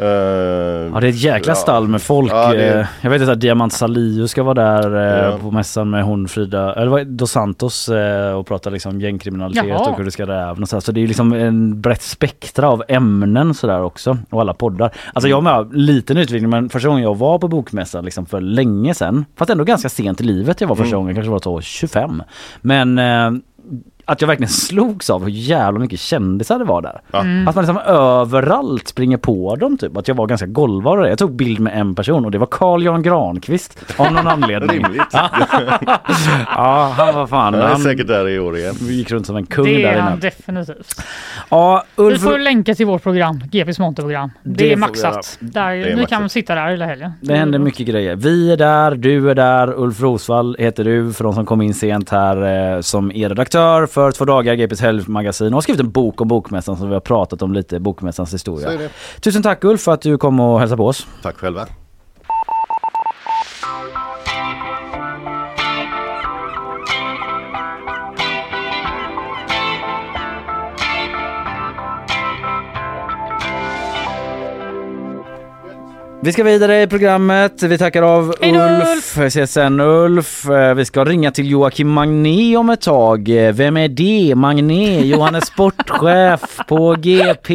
[0.00, 2.32] Ehm, Ja det är ett jäkla stall med folk.
[2.32, 5.38] Ja, det Eh, Jag vet inte att Diamant Salihu ska vara där eh, Ja.
[5.38, 7.88] på mässan med hon Frida, eller vad- Dos Santos
[8.36, 9.90] och prata liksom gängkriminalitet Jaha.
[9.90, 13.82] och Kurdiska räven och så, så det är liksom en brett spektra av ämnen sådär
[13.82, 14.90] också och alla poddar.
[15.14, 18.40] Alltså jag har med liten utvikning men första gången jag var på bokmässan liksom för
[18.40, 21.00] länge sedan, fast ändå ganska sent i livet jag var första Mm.
[21.00, 22.22] gången, kanske var så 25.
[22.60, 22.98] Men
[24.08, 27.00] att jag verkligen slogs av hur jävla mycket kändisar det var där.
[27.12, 27.48] Mm.
[27.48, 29.96] Att man liksom överallt springer på dem typ.
[29.96, 31.08] Att jag var ganska golvad det.
[31.08, 34.70] Jag tog bild med en person och det var Carl Jan Granqvist av någon anledning.
[34.84, 35.02] Rimligt.
[35.12, 37.54] ja han var fan.
[37.54, 38.74] Jag är Han säkert där i år igen.
[38.80, 40.20] gick runt som en kung Det där är han inne.
[40.20, 41.02] definitivt.
[41.48, 42.22] Ja Vi Ulf.
[42.22, 44.30] får länka till vårt program, GPs monterprogram.
[44.42, 45.36] Det, Det är vi maxat.
[45.40, 46.32] Där, Det är ni kan maxat.
[46.32, 47.12] sitta där hela helgen.
[47.20, 48.16] Det händer mycket grejer.
[48.16, 51.74] Vi är där, du är där, Ulf Rosvall heter du för de som kom in
[51.74, 55.90] sent här eh, som är redaktör för två dagar GPs helgmagasin och har skrivit en
[55.90, 58.88] bok om bokmässan som vi har pratat om lite, bokmässans historia.
[59.20, 61.06] Tusen tack Ulf för att du kom och hälsade på oss.
[61.22, 61.66] Tack själva.
[76.26, 77.62] Vi ska vidare i programmet.
[77.62, 79.16] Vi tackar av Ulf.
[79.18, 80.50] Vi ses sen Ulf.
[80.50, 83.28] Eh, Vi ska ringa till Joakim Magné om ett tag.
[83.28, 84.34] Eh, Vem är det?
[84.34, 85.00] Magné?
[85.00, 87.54] Jo, han är sportchef på GP.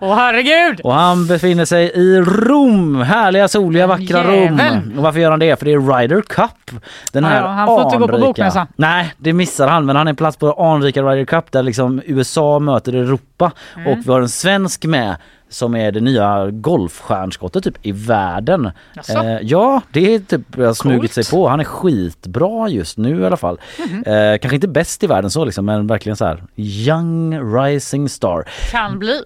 [0.00, 0.80] Åh herregud!
[0.84, 3.00] Och han befinner sig i Rom.
[3.00, 4.60] Härliga, soliga, vackra Rom.
[4.96, 5.58] Och varför gör han det?
[5.58, 6.80] För det är Ryder Cup.
[7.12, 8.66] Den här ja, han får inte gå på anrika- bokmässan.
[8.76, 9.86] Nej, det missar han.
[9.86, 13.52] Men han är plats på anrika Ryder Cup där liksom USA möter Europa.
[13.76, 13.86] Mm.
[13.92, 15.16] Och vi har en svensk med
[15.50, 18.70] som är det nya golfstjärnskottet typ i världen.
[19.08, 21.30] Eh, ja, det är typ har smugit sig Coolt.
[21.30, 21.48] På.
[21.48, 23.60] Han är skitbra just nu i alla fall.
[24.06, 28.48] Eh, kanske inte bäst i världen så liksom, men verkligen så här young rising star.
[28.70, 29.22] Kan bli.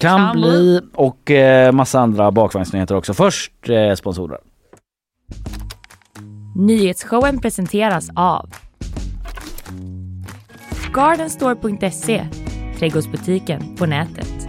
[0.00, 3.14] Kan, Kan bli och eh, massa andra bakvagnsnyheter också.
[3.14, 4.38] Först eh, sponsorer.
[6.56, 8.50] Nyhetsshowen presenteras av
[10.92, 12.26] Gardenstore.se
[12.78, 14.48] Trädgårdsbutiken på nätet.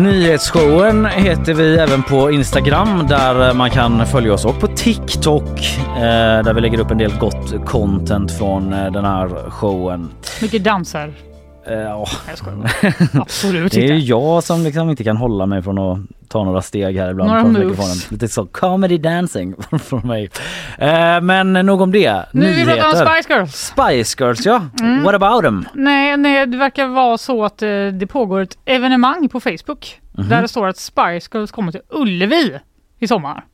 [0.00, 5.48] Nyhetsshowen heter vi även på Instagram där eh, man kan följa oss och på TikTok
[5.96, 10.10] eh, där vi lägger upp en del gott content från eh, den här showen.
[10.42, 11.29] Mycket danser.
[11.70, 12.06] Eh, ja,
[12.46, 12.92] jag.
[13.22, 15.98] Absolut det är ju jag som liksom inte kan hålla mig från att
[16.28, 17.28] ta några steg här ibland.
[17.30, 17.66] Några från moves.
[17.68, 17.96] mikrofonen.
[18.10, 20.30] Lite så comedy dancing från mig.
[20.78, 22.24] Eh, men nog om det.
[22.32, 23.54] Nu vill vi prata om Spice Girls.
[23.56, 24.62] Spice Girls ja.
[24.80, 25.02] Mm.
[25.02, 25.64] What about them?
[25.74, 30.28] Nej, nej, det verkar vara så att eh, det pågår ett evenemang på Facebook Mhm.
[30.28, 32.58] där det står att Spice Girls kommer till Ullevi
[32.98, 33.44] i sommar.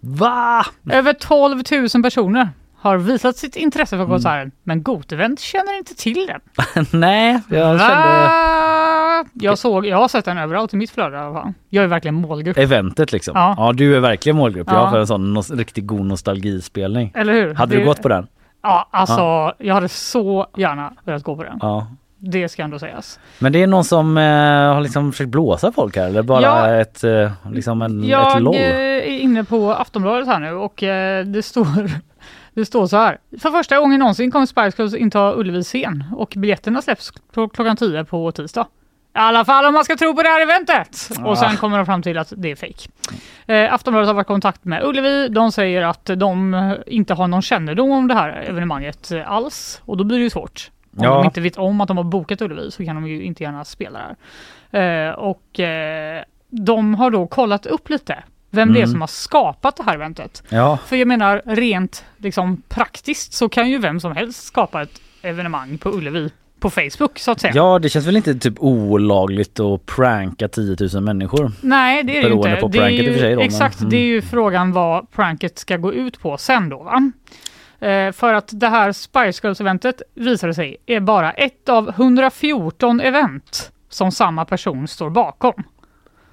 [0.00, 0.66] Va?
[0.90, 1.62] Över 12
[1.94, 2.48] 000 personer
[2.84, 4.06] har visat sitt intresse Mm.
[4.06, 6.40] för konserten, men Gotevent känner inte till den.
[7.00, 9.24] Nej, jag kände Va?
[9.32, 11.52] Jag, såg, jag har sett den överallt i mitt flöde i alla fall.
[11.68, 12.58] Jag är verkligen målgrupp.
[12.58, 13.32] eventet liksom.
[13.36, 13.54] Ja.
[13.58, 13.72] Ja.
[13.72, 14.66] du är verkligen målgrupp.
[14.70, 14.80] Jag Ja.
[14.84, 17.12] har för en sån nos- riktigt god nostalgispelning.
[17.14, 17.54] Eller hur?
[17.54, 18.26] Hade Det- du gått på den?
[18.62, 21.58] Ja, alltså jag hade så gärna velat gå på den.
[21.62, 21.86] Ja.
[22.18, 23.18] Det ska ändå sägas.
[23.38, 24.22] Men det är någon som eh,
[24.74, 26.74] har liksom försökt blåsa folk här eller bara Ja.
[26.80, 28.54] ett, eh, liksom en, ett Jag LOL?
[28.54, 31.90] eh, är inne på Aftonbladet här nu och eh, det står
[32.54, 33.18] det står så här.
[33.38, 38.04] För första gången någonsin kommer Spice Girls inta Ullevi scen och biljetterna släpps klockan 10
[38.04, 38.66] på tisdag.
[39.16, 41.10] I alla fall om man ska tro på det här eventet.
[41.20, 41.28] Ah.
[41.28, 42.88] Och sen kommer de fram till att det är fejk.
[43.46, 45.28] Eh, Aftonbladet har varit i kontakt med Ullevi.
[45.28, 49.80] De säger att de eh, inte har någon kännedom om det här evenemanget eh, alls.
[49.84, 50.70] Och då blir det ju svårt.
[50.96, 51.14] Om Ja.
[51.14, 53.64] de inte vet om att de har bokat Ullevi så kan de ju inte gärna
[53.64, 54.00] spela
[54.70, 55.08] där.
[55.08, 58.22] Eh, och eh, de har då kollat upp lite
[58.54, 58.90] vem det är Mm.
[58.92, 60.42] som har skapat det här eventet.
[60.48, 65.00] Ja, För jag menar rent liksom, praktiskt så kan ju vem som helst skapa ett
[65.22, 66.30] evenemang på Ullevi
[66.60, 67.52] på Facebook så att säga.
[67.56, 71.52] ja, det känns väl inte typ olagligt att pranka 10 000 människor?
[71.60, 72.56] Nej det är det ju inte.
[72.60, 73.90] på det är ju, sig då, men- exakt, mm.
[73.90, 77.12] det är ju frågan vad pranket ska gå ut på sen då va?
[77.88, 83.70] Eh, för att det här Spice Girls-eventet visade sig är bara ett av 114 event
[83.88, 85.62] som samma person står bakom.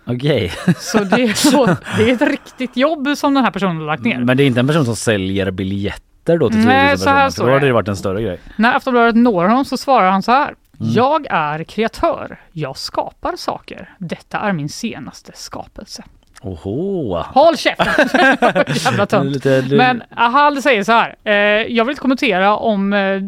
[0.06, 0.52] Okej.
[0.78, 1.66] Så det är, så,
[1.98, 4.20] det är ett riktigt jobb som den här personen har lagt ner.
[4.20, 7.10] Men det är inte en person som säljer biljetter då till 10 000 Nej, så
[7.10, 7.74] här står Då hade det.
[7.74, 8.40] varit en större grej.
[8.56, 10.56] När Aftonbladet når honom så svarar han så här.
[10.80, 10.94] Mm.
[10.94, 12.40] Jag är kreatör.
[12.52, 13.90] Jag skapar saker.
[13.98, 16.04] Detta är min senaste skapelse.
[16.42, 17.18] Oho!
[17.18, 18.08] Håll käften!
[18.68, 19.46] Jävla tönt.
[19.72, 21.16] Men Ahal säger så här.
[21.24, 21.34] Eh,
[21.74, 23.22] jag vill inte kommentera om eh,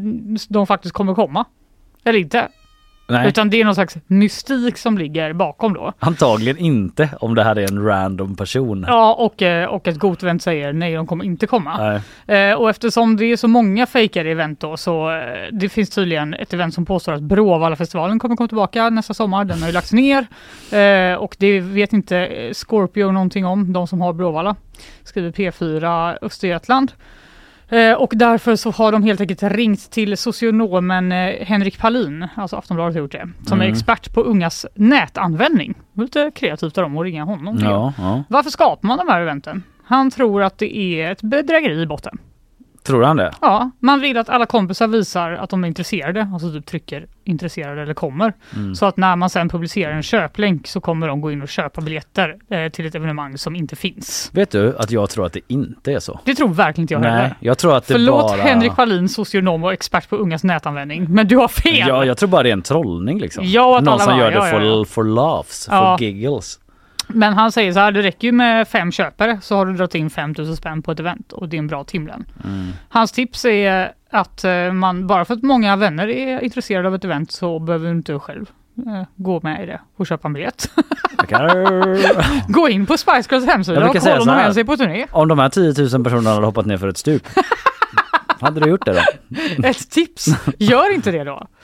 [0.50, 1.46] de faktiskt kommer komma.
[2.04, 2.48] Eller inte.
[3.14, 5.94] Nej, Utan det är någon slags mystik som ligger bakom då.
[6.00, 8.86] antagligen inte om det här är en random person.
[8.88, 12.02] Ja, och, eh, och ett Gotvent säger nej, de kommer inte komma.
[12.28, 12.50] Nej.
[12.50, 15.18] Eh, och eftersom det är så många fejkade event då så eh,
[15.52, 19.46] det finns tydligen ett event som påstår att Bråvalla-festivalen kommer komma tillbaka nästa sommar.
[19.46, 20.28] Den har ju lagts ner
[21.18, 24.56] och det vet inte Scorpio någonting om, de som har Bråvalla.
[25.04, 26.92] Skriver P4 Östergötland.
[27.74, 32.56] Eh, och därför så har de helt enkelt ringt till socionomen eh, Henrik Palin, alltså
[32.56, 33.74] Aftonbladet har gjort det, som är Mm.
[33.74, 35.74] expert på ungas nätanvändning.
[35.94, 37.60] Lite kreativt av dem att ringa honom.
[37.62, 38.24] Ja, ja.
[38.30, 39.64] Varför skapar man de här eventen?
[39.86, 42.18] Han tror att det är ett bedrägeri i botten.
[42.84, 43.32] Tror han det?
[43.42, 47.82] Ja, man vill att alla kompisar visar att de är intresserade, alltså typ trycker intresserade
[47.82, 48.34] eller kommer.
[48.56, 48.76] Mm.
[48.76, 51.82] Så att när man sen publicerar en köplänk så kommer de gå in och köpa
[51.82, 54.30] biljetter eh, till ett evenemang som inte finns.
[54.34, 56.20] Vet du att jag tror att det inte är så?
[56.26, 57.36] Det tror verkligen inte jag Nej, heller.
[57.40, 58.42] jag tror att det Förlåt bara...
[58.42, 61.88] Henrik Wallin, socionom och expert på ungas nätanvändning, men du har fel!
[61.88, 63.44] Ja, jag tror bara det är en trollning liksom.
[63.46, 64.86] Ja, att Någon alla som bara, gör det ja, ja, for, ja.
[64.86, 66.60] for laughs, for giggles.
[67.14, 69.96] Men han säger så här, det räcker ju med fem köpare så har du dragit
[69.96, 72.26] in 5000 spänn på ett event och det är en bra timlön.
[72.44, 72.68] Mm.
[72.90, 77.06] Hans tips är att eh, man, bara för att många vänner är intresserade av ett
[77.06, 78.46] event så behöver du inte själv
[78.78, 80.70] eh, gå med i det och köpa en biljett.
[82.48, 84.42] Gå in på Spice Girls hemsida och kolla om de här.
[84.42, 85.06] ens är på turné.
[85.12, 87.28] Om de här 10 000 personerna hade hoppat ner för ett stup.
[88.40, 89.68] hade du gjort det då?
[89.68, 91.48] Ett tips, gör inte det då.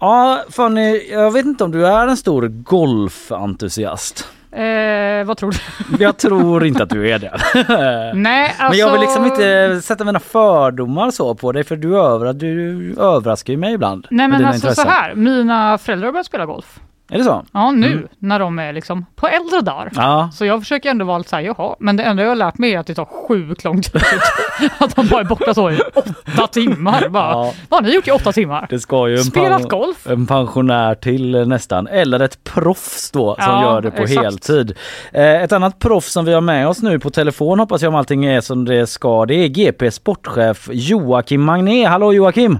[0.00, 4.28] Ja, Fanny, jag vet inte om du är en stor golfentusiast.
[4.52, 5.58] Eh, vad tror du?
[6.04, 7.40] Jag tror inte att du är det.
[8.14, 8.68] Nej, alltså...
[8.68, 12.94] Men jag vill liksom inte sätta mina fördomar så på dig för du, över, du
[13.00, 14.06] överraskar ju mig ibland.
[14.10, 14.84] Nej men alltså intressen.
[14.84, 16.80] så här, mina föräldrar har börjat spela golf.
[17.10, 17.44] Är det så?
[17.52, 18.08] Ja nu Mm.
[18.18, 19.90] när de är liksom på äldre dagar.
[19.94, 20.30] Ja.
[20.32, 22.74] Så jag försöker ändå vara lite såhär, jaha, men det enda jag har lärt mig
[22.74, 24.02] är att det tar sjukt lång tid.
[24.78, 27.08] att de bara är borta så i åtta timmar.
[27.08, 27.52] Bara, ja.
[27.68, 28.66] Vad har ni gjort i åtta timmar?
[28.70, 30.06] Det ska ju en, Spelat golf?
[30.06, 31.86] en pensionär till eh, nästan.
[31.86, 34.22] Eller ett proffs då som Ja, gör det på exakt.
[34.24, 34.76] heltid.
[35.12, 37.94] Eh, ett annat proffs som vi har med oss nu på telefon hoppas jag om
[37.94, 39.26] allting är som det ska.
[39.26, 41.84] Det är GP sportchef Joakim Magné.
[41.86, 42.58] Hallå Joakim!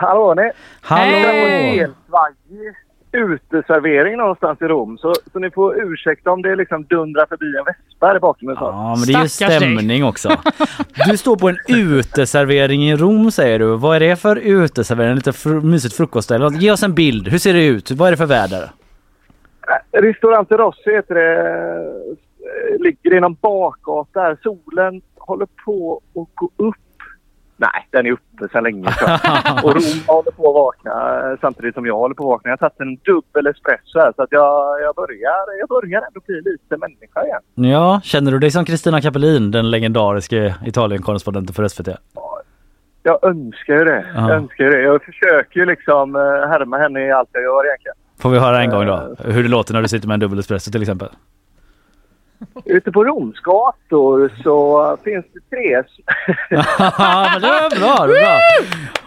[0.00, 0.50] Hallå ni!
[0.80, 1.02] Hallå!
[1.04, 1.88] Hej!
[3.12, 4.98] Uteservering någonstans i Rom.
[4.98, 8.48] Så, så ni får ursäkta om det liksom dundrar förbi en vespa där bakom.
[8.60, 9.74] Ja, men det är ju Stackars dig.
[9.76, 10.28] stämning också.
[11.10, 13.76] Du står på en uteservering i Rom säger du.
[13.76, 15.14] Vad är det för uteservering?
[15.14, 16.48] Lite fr- mysigt frukostställe?
[16.52, 17.28] Ge oss en bild.
[17.28, 17.90] Hur ser det ut?
[17.90, 18.70] Vad är det för väder?
[19.92, 21.40] Ristorante Rossi heter det.
[22.72, 24.36] Eh, Ligger i någon bakgata.
[24.42, 26.74] Solen håller på att gå upp.
[27.56, 28.88] Nej, den är uppe sedan länge.
[29.64, 32.50] Och Rom håller på att vakna eh, samtidigt som jag håller på att vakna.
[32.50, 36.20] Jag har tagit en dubbel espresso här så att jag, jag, börjar, jag börjar ändå
[36.26, 37.70] bli lite människa igen.
[37.72, 41.88] Ja, känner du dig som Kristina Kapelin, den legendariska Italien-korrespondenten för SVT?
[43.02, 44.06] Jag önskar ju det.
[44.14, 44.20] Ja.
[44.28, 44.80] Jag önskar det.
[44.80, 47.96] Jag försöker ju liksom eh, härma henne i allt jag gör egentligen.
[48.18, 49.16] Får vi höra en gång då?
[49.24, 51.08] Hur det låter när du sitter med en dubbel espresso till exempel?
[52.64, 55.82] Ute på Roms gator så finns det tre...
[56.50, 58.40] Men det var bra, det var bra.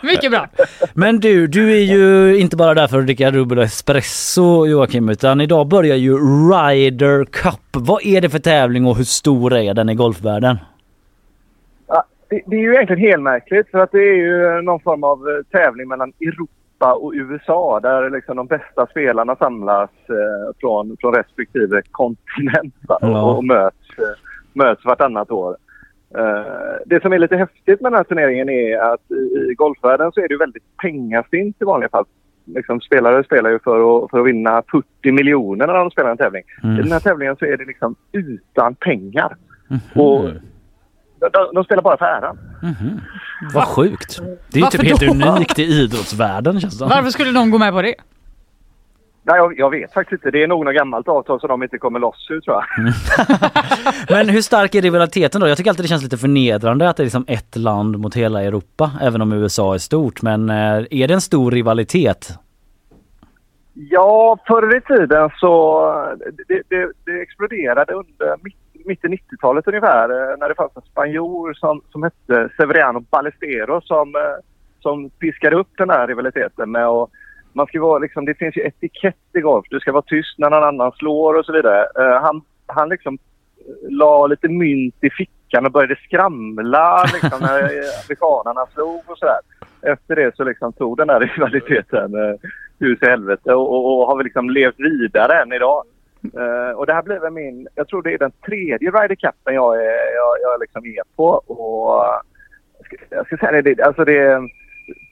[0.03, 0.47] Mycket bra.
[0.93, 5.41] Men du, du är ju inte bara där för att dricka dubbel espresso Joakim, utan
[5.41, 7.59] idag börjar ju Ryder Cup.
[7.71, 10.57] Vad är det för tävling och hur stor är den i golfvärlden?
[11.88, 15.03] Ja, det, det är ju egentligen helt märkligt för att det är ju någon form
[15.03, 16.13] av eh, tävling mellan
[16.80, 22.75] Europa och USA där liksom de bästa spelarna samlas eh, från, från respektive kontinent?
[22.88, 23.23] Ja.
[23.23, 24.19] och, och möts, eh,
[24.53, 25.57] möts vartannat år.
[26.17, 30.11] Eh, det som är lite häftigt med den här turneringen är att i, i golfvärlden
[30.11, 32.05] så är det väldigt pengastint i vanliga fall.
[32.45, 36.17] Liksom, spelare spelar ju för att, för att vinna 40 miljoner när de spelar en
[36.17, 36.43] tävling.
[36.63, 39.36] I den här tävlingen så är det liksom utan pengar.
[39.95, 40.25] Och
[41.20, 42.38] de, de spelar bara för äran.
[43.53, 44.20] Vad sjukt.
[44.51, 45.30] Det är ju typ helt då?
[45.30, 46.86] unikt i idrottsvärlden känns det.
[46.86, 47.95] Varför skulle någon gå med på det?
[49.24, 50.38] Nej, jag, jag vet faktiskt inte.
[50.38, 52.93] Det är nog något gammalt avtal som de inte kommer loss ur tror jag.
[54.09, 55.47] Men hur stark är rivaliteten då?
[55.47, 58.43] Jag tycker alltid det känns lite förnedrande att det är liksom ett land mot hela
[58.43, 60.22] Europa, även om USA är stort.
[60.22, 60.55] Men eh,
[60.91, 62.39] är det en stor rivalitet?
[63.74, 65.82] Ja, förr i tiden så
[66.47, 68.55] det, det, det exploderade under mitt,
[68.86, 73.88] mitt i 90-talet ungefär eh, när det fanns en spanjor som, som hette Severiano Ballesteros
[73.88, 74.45] som, eh,
[74.80, 77.09] som piskade upp den här rivaliteten med att
[77.53, 79.65] man ska vara liksom, det finns ju etikett i golf.
[79.69, 81.88] Du ska vara tyst när någon annan slår och så vidare.
[81.99, 83.17] Eh, han, han liksom
[83.89, 87.63] la lite mynt i fickan och började skramla liksom, när
[88.03, 89.39] amerikanerna slog och sådär.
[89.82, 92.11] Efter det så liksom tog den här rivaliteten
[92.80, 95.84] hus i helvete och, och, och har väl liksom levt vidare än idag.
[96.24, 99.76] Eh, och det här väl min, jag tror det är den tredje Ryder Cupen jag
[99.76, 101.28] är, jag, jag liksom är på.
[101.30, 102.22] Och eh,
[102.78, 104.41] jag ska, jag ska säga det, alltså det är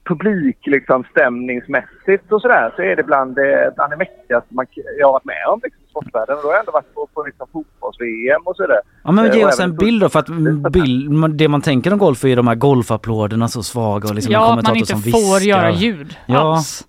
[0.05, 4.65] publik liksom stämningsmässigt och sådär så är det bland det, bland det mäktigaste man,
[4.99, 6.35] jag har varit med om liksom, i sportvärlden.
[6.35, 8.79] Och då har jag ändå varit på, på liksom, fotbolls-VM och sådär.
[9.03, 10.27] Ja men Eh, ge och oss en bild då för att
[10.71, 14.33] bild, det man tänker om golf är ju de här golfapplåderna så svaga och liksom
[14.35, 15.47] en ja, att man inte som får viskar.
[15.49, 16.55] göra ljud Ja.
[16.55, 16.87] alls.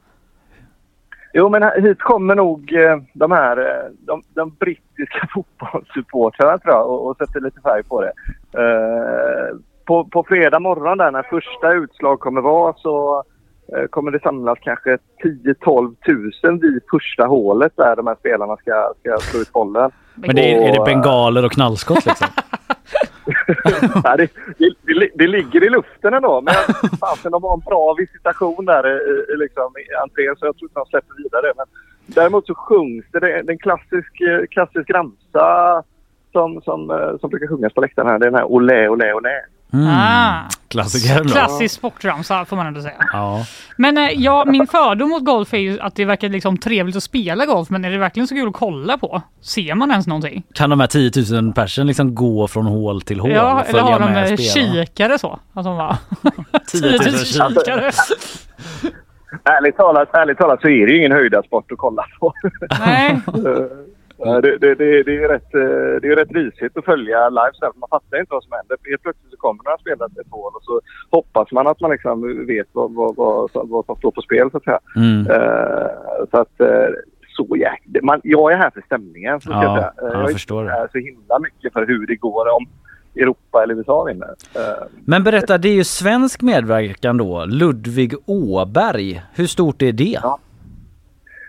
[1.33, 6.91] Jo, men hit kommer nog eh, de här eh, de, de brittiska fotbollssupportrarna tror jag
[6.91, 8.12] och, och sätter lite färg på det.
[8.53, 13.24] Eh, på, på fredag morgon där när första utslag kommer vara så
[13.76, 18.93] eh, kommer det samlas kanske 10-12 tusen vid första hålet där de här spelarna ska,
[19.01, 19.91] ska slå ut bollen.
[20.14, 22.29] Men det är, är det bengaler och knallskott liksom?
[24.16, 26.41] Det, det, det, ligger i luften ändå.
[26.41, 26.55] Men
[27.01, 30.68] fasen, de har en bra visitation där i, i, liksom, i entrén så jag tror
[30.68, 31.53] inte de släpper vidare.
[31.57, 31.66] Men
[32.07, 33.20] däremot så sjungs det.
[33.20, 35.83] Det är en klassisk, eh, klassisk ramsa
[36.33, 36.81] som, som,
[37.20, 38.18] som brukar sjungas på läktaren här.
[38.18, 39.41] Det är den här Olé, olé, olé.
[39.73, 39.89] Mm.
[39.89, 40.49] Ah.
[40.69, 41.31] Klassiker då.
[41.31, 43.09] Klassisk sportramsa får man ändå säga.
[43.12, 43.45] Ja.
[43.77, 47.03] Men eh, ja, min fördom mot golf är ju att det verkar liksom trevligt att
[47.03, 49.23] spela golf, men är det verkligen så kul att kolla på?
[49.41, 50.43] Ser man ens någonting?
[50.55, 53.81] Kan de här 10 000 personen liksom gå från hål till hål ja, och eller
[53.81, 55.39] har de med kikare så?
[55.53, 55.99] Att de bara...
[56.66, 57.91] 10 000 kikare.
[59.45, 62.33] Ärligt talat, ärligt talat så är det ju ingen höjdarsport att kolla på.
[62.81, 63.21] Nej.
[64.27, 67.53] Eh, det, det, det, det, är rätt, eh, det är rätt risigt att följa live
[67.61, 68.77] för Man fattar inte vad som händer.
[68.91, 71.91] Helt plötsligt så kommer några spelare till ett hål och så hoppas man att man
[71.91, 74.81] liksom vet vad, vad, vad, vad som står på spel så att säga.
[74.97, 75.27] Mm.
[75.31, 75.89] Eh,
[76.31, 76.61] så att
[77.37, 78.01] så jäkla...
[78.03, 79.41] Man, jag är här för stämningen.
[79.41, 79.93] Så Ja, jag, säga.
[79.97, 80.79] jag jag är förstår inte det.
[80.81, 82.66] här så himla mycket för hur det går om
[83.16, 84.35] Europa eller USA vinner.
[85.05, 87.45] Men berätta, det är ju svensk medverkan då.
[87.45, 89.23] Ludvig Åberg.
[89.35, 90.19] Hur stort är det?
[90.23, 90.39] Ja.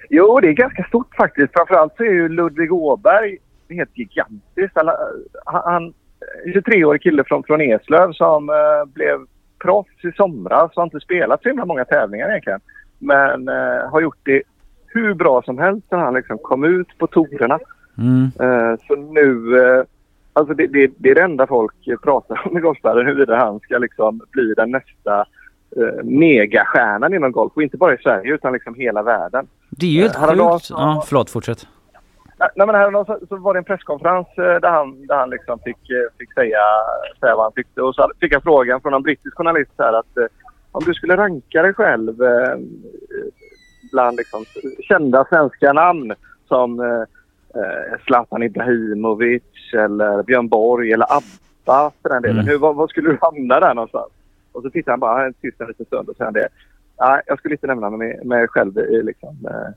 [0.10, 1.54] Jo, det är ganska stort faktiskt.
[1.54, 3.38] Framförallt så är ju Ludvig Åberg
[3.70, 4.74] helt gigantisk.
[5.46, 5.94] Han, han
[6.46, 9.20] 23-årig kille från, från Eslöv som eh, blev
[9.60, 12.60] proffs i somras och har inte spelat så himla många tävlingar egentligen.
[13.00, 14.42] Men eh, har gjort det
[14.88, 17.60] hur bra som helst när han liksom kom ut på torerna.
[17.98, 18.24] Mm.
[18.40, 19.84] Eh, så nu, eh,
[20.34, 23.78] alltså det, det, det är det enda folk pratar om i golfvärlden huruvida han ska
[23.78, 25.20] liksom bli den nästa
[25.78, 27.52] eh, megastjärnan inom golf.
[27.56, 29.48] Och inte bara i Sverige utan liksom hela världen.
[29.70, 30.66] Det är ju helt häromdagen sjukt.
[30.66, 31.68] så- Ja, förlåt, fortsätt.
[32.56, 35.60] Nej, men häromdagen så, så var det en presskonferens eh, där han, där han liksom
[35.60, 36.58] fick, eh, fick säga,
[37.20, 37.82] säga vad han tyckte.
[37.82, 40.26] Och så fick jag frågan från en brittisk journalist här att eh,
[40.72, 42.16] om du skulle ranka dig själv
[43.92, 44.46] bland liksom,
[44.80, 46.14] kända svenska namn
[46.48, 47.04] som eh,
[48.06, 49.44] Zlatan Ibrahimovic
[49.74, 52.38] eller Björn Borg eller ABBA för den delen.
[52.40, 52.48] Mm.
[52.48, 54.10] Hur, vad, vad skulle du hamna där någonstans?
[54.52, 56.48] Och så tittade han bara en tyst en liten stund och han det.
[57.00, 59.74] Nej, jag skulle inte nämna mig, mig själv i, liksom, eh,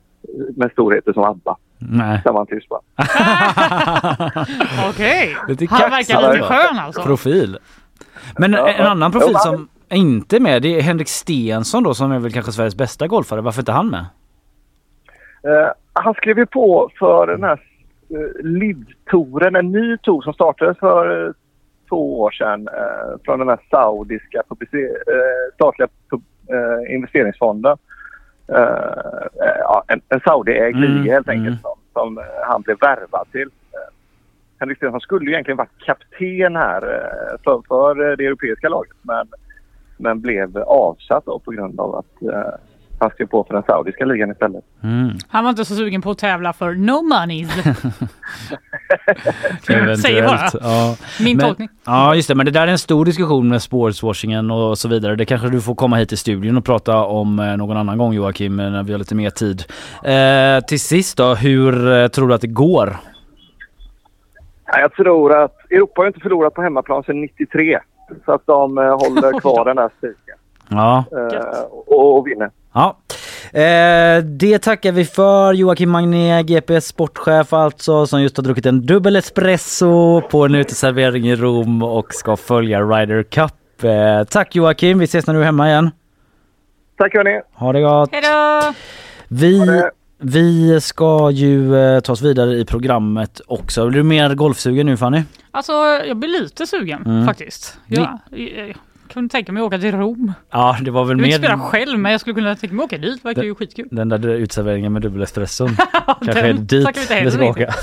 [0.57, 1.57] med storheter som ABBA.
[1.79, 2.21] Nej.
[2.25, 2.81] Sen var han tyst bara.
[4.91, 7.03] Okej, Lite han verkar lite skön alltså.
[7.03, 7.59] Profil.
[8.39, 9.39] Men Ja, en annan profil ja.
[9.39, 13.07] som inte är med det är Henrik Stensson då som är väl kanske Sveriges bästa
[13.07, 13.41] golfare.
[13.41, 14.05] Varför inte han med?
[15.45, 17.61] Eh, han skrev ju på för den här
[18.15, 21.33] uh, LIV-touren, en ny tour som startades för eh,
[21.89, 26.23] två år sedan eh, från den här saudiska publice- eh, statliga pub-
[26.53, 27.77] eh, investeringsfonden.
[28.49, 28.59] Eh,
[29.47, 31.63] eh, ja, en, en Saudi-ägd Mm, liga helt enkelt mm.
[31.63, 33.49] som, som han blev värvad till.
[33.73, 33.93] Eh,
[34.59, 39.27] Henrik Stenson skulle ju egentligen varit kapten här eh, för, för det europeiska laget men,
[39.97, 42.23] men blev avsatt på grund av att
[43.03, 44.65] han skrev på för den saudiska ligan istället.
[44.83, 45.11] Mm.
[45.29, 47.47] Han var inte så sugen på att tävla för no money.
[49.69, 50.01] Eventuellt.
[50.01, 50.51] Säger bara.
[50.61, 50.97] Ja.
[51.25, 51.69] Min Men- tolkning.
[51.85, 55.17] Ja just det, men det där är en stor diskussion med sportswashingen och så vidare.
[55.17, 58.13] Det kanske du får komma hit till studion och prata om eh, någon annan gång
[58.13, 59.65] Joakim eh, när vi har lite mer tid.
[60.05, 62.97] Eh, till sist då, hur eh, tror du att det går?
[64.67, 67.79] Ja, Jag tror att Europa har ju inte förlorat på hemmaplan sedan 93.
[68.25, 70.37] Så att de håller kvar den där spiken
[70.69, 71.05] Ja.
[71.13, 72.51] eh, och, och vinner.
[72.75, 72.99] Ja.
[73.53, 75.53] Eh, det tackar vi för.
[75.53, 81.29] Joakim Magné, GPS sportchef alltså, som just har druckit en dubbel espresso på en uteservering
[81.29, 83.85] i Rom och ska följa Ryder Cup.
[83.85, 85.91] Eh, tack Joakim, vi ses när du är hemma igen.
[86.99, 87.41] Tack hörni!
[87.55, 88.13] Ha det gott!
[88.13, 88.75] Hejdå!
[89.29, 89.83] Vi,
[90.19, 93.87] vi ska ju eh, ta oss vidare i programmet också.
[93.87, 95.23] Blir du mer golfsugen nu Fanny?
[95.51, 95.73] Alltså
[96.07, 97.27] jag blir lite sugen Mm.
[97.27, 97.79] faktiskt.
[97.87, 98.19] Jag
[99.13, 100.33] kunde tänka mig att åka till Rom.
[100.51, 102.85] Ja, det var väl Jag vill mer spela själv men jag skulle kunna tänka mig
[102.85, 103.25] att åka dit.
[103.25, 103.89] Verkar ju skitkul.
[103.91, 105.69] den där uteserveringen med dubbel espresson.
[106.07, 107.75] Kanske är Den dit tackar vi ska åka.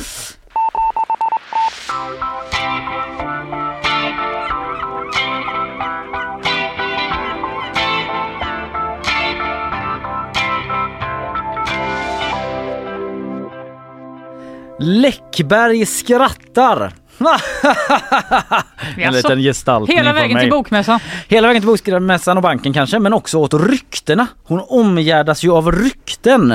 [14.79, 16.93] Läckberg skrattar!
[18.97, 20.43] en liten gestaltning Hela vägen mig.
[20.43, 20.99] till bokmässan.
[21.27, 24.27] Hela vägen till Bokmässan och banken kanske, men också åt ryktena.
[24.43, 26.51] Hon omgärdas ju av rykten.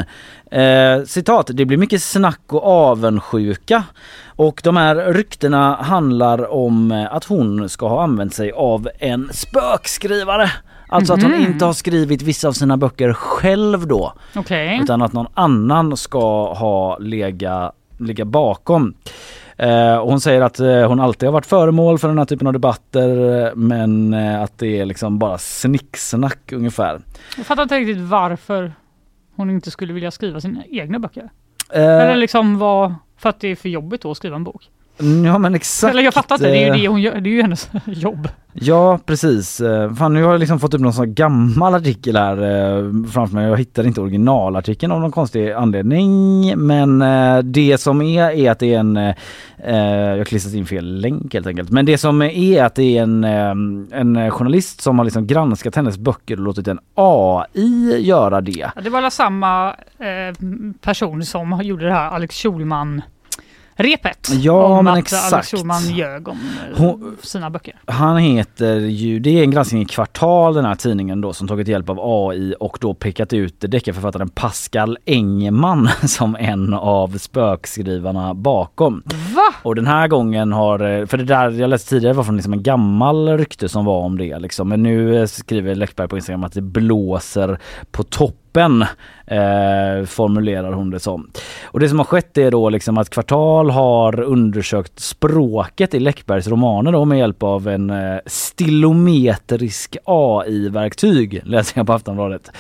[0.51, 3.85] Eh, citat, det blir mycket snack och avundsjuka.
[4.37, 9.31] Och de här ryktena handlar om eh, att hon ska ha använt sig av en
[9.33, 10.51] spökskrivare.
[10.89, 11.41] Alltså att hon Mhm.
[11.47, 14.13] inte har skrivit vissa av sina böcker själv då.
[14.35, 14.79] Okej.
[14.83, 18.95] Utan att någon annan ska ha lega, ligga bakom.
[19.57, 22.47] Eh, och hon säger att eh, hon alltid har varit föremål för den här typen
[22.47, 27.01] av debatter men eh, att det är liksom bara snicksnack ungefär.
[27.37, 28.73] Jag fattar inte riktigt varför
[29.37, 31.31] hon inte skulle vilja skriva sina egna böcker.
[31.73, 34.71] Eller liksom vad, för att det är för jobbigt då att skriva en bok.
[35.25, 35.91] Ja men exakt.
[35.91, 37.71] Eller jag fattar inte, det är eh, ju det hon gör, det är ju hennes
[37.87, 38.29] jobb.
[38.57, 39.61] Ja precis.
[39.61, 43.35] Eh, Fan nu har jag liksom fått upp någon sån gammal artikel här eh, framför
[43.35, 43.47] mig.
[43.49, 46.55] Jag hittar inte originalartikeln av någon konstig anledning.
[46.59, 49.15] Men eh, det som är är att det är en, eh,
[49.65, 51.71] eh, jag klistrat in fel länk helt enkelt.
[51.71, 55.77] Men det som är att det är en, eh, en journalist som har liksom granskat
[55.77, 58.71] hennes böcker och låtit en AI göra det.
[58.75, 59.69] Ja, Det var alla samma
[59.99, 60.47] eh,
[60.81, 63.03] person som gjorde det här Alex Schulman
[63.77, 64.29] repet.
[64.33, 65.33] Ja, om men att exakt.
[65.33, 66.39] Alex Schulman ljög om
[66.73, 67.75] eh, Hon- sina böcker.
[67.87, 71.69] Han heter ju, det är en granskning i Kvartal den här tidningen då som tagit
[71.69, 79.03] hjälp av AI och då pekat ut deckarförfattaren Pascal Engman som en av spökskrivarna bakom.
[79.35, 79.55] Va?
[79.63, 82.53] Och den här gången har, eh, för det där jag läste tidigare var från liksom
[82.53, 84.69] en gammal rykte som var om det liksom.
[84.69, 87.59] Men nu eh, skriver Läckberg på Instagram att det blåser
[87.91, 88.03] på
[88.55, 88.83] toppen
[89.27, 91.31] eh, formulerar hon det som.
[91.65, 96.49] Och det som har skett är då liksom att Kvartal har undersökt språket i Läckbergs
[96.49, 102.51] romaner då med hjälp av en eh, stilometrisk AI-verktyg läser jag på Aftonbladet.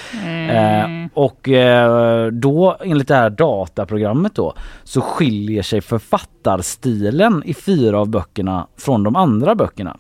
[0.50, 4.54] Eh, och eh, då enligt det här dataprogrammet då
[4.84, 9.96] så skiljer sig författarstilen i fyra av böckerna från de andra böckerna.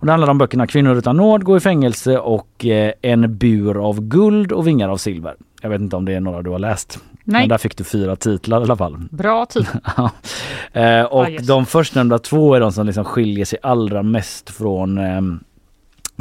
[0.00, 3.88] Och det handlar om böckerna Kvinnor utan nåd, Gå i fängelse och eh, En bur
[3.88, 5.34] av guld och Vingar av silver.
[5.62, 6.98] Jag vet inte om det är några du har läst.
[7.24, 7.40] Nej.
[7.42, 8.98] Men där fick du fyra titlar i alla fall.
[9.10, 9.66] Bra tid.
[9.96, 10.10] Ja.
[10.80, 14.98] eh, och Ah, de förstnämnda två är de som liksom skiljer sig allra mest från
[14.98, 15.40] ehm,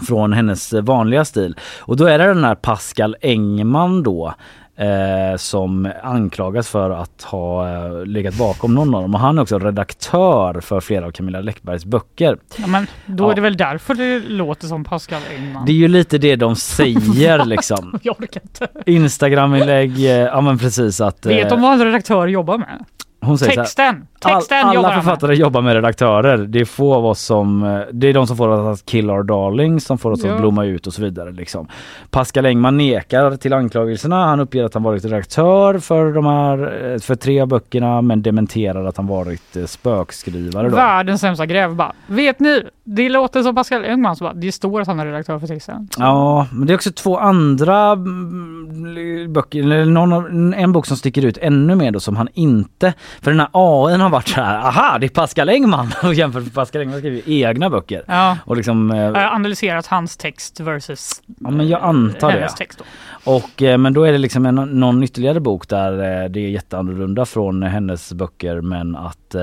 [0.07, 1.55] från hennes vanliga stil.
[1.79, 4.33] Och då är det den här Pascal Engman då
[4.79, 9.13] eh, som anklagas för att ha eh, legat bakom någon av dem.
[9.13, 12.37] Och han är också redaktör för flera av Camilla Läckbergs böcker.
[12.57, 13.31] Ja, men då Ja.
[13.31, 15.65] är det väl därför det låter som Pascal Engman.
[15.65, 17.99] Det är ju lite det de säger liksom.
[18.03, 18.67] Jag orkar inte.
[18.85, 21.25] Instagraminlägg, eh, ja men precis att...
[21.25, 22.85] Vet de vad en redaktör jobbar med?
[23.21, 24.07] hon säger Texten!
[24.19, 25.03] Texten All, alla han med.
[25.03, 26.37] författare jobbar med redaktörer.
[26.37, 29.09] Det är få av oss som, eh, det är de som får oss att kill
[29.09, 30.33] our darlings, som får oss Ja.
[30.33, 31.31] att blomma ut och så vidare.
[31.31, 31.67] Liksom.
[32.09, 34.25] Pascal Engman nekar till anklagelserna.
[34.25, 38.21] Han uppger att han varit redaktör för de här, eh, för tre av böckerna men
[38.21, 40.69] dementerar att han varit eh, spökskrivare.
[40.69, 40.75] Då.
[40.75, 41.93] Världens sämsta gräv bara.
[42.07, 42.63] Vet ni?
[42.83, 44.15] Det låter som Pascal Engman.
[44.15, 45.87] Så bara, det står att han är redaktör för texten.
[45.97, 51.37] Ja, men det är också två andra mm, böcker, någon, en bok som sticker ut
[51.37, 54.97] ännu mer då som han inte, för den här AIn har varit så här, aha
[54.97, 58.03] det är Pascal Engman och jämfört med Pascal Engman skriver egna böcker.
[58.07, 58.37] Ja.
[58.45, 62.57] Och liksom, eh, Jag har analyserat hans text versus ja men jag antar hennes det.
[62.57, 62.79] text.
[62.79, 62.85] Då.
[63.31, 66.49] Och, eh, men då är det liksom en, någon ytterligare bok där eh, det är
[66.49, 69.41] jätteannorlunda från hennes böcker men att eh,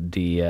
[0.00, 0.44] det,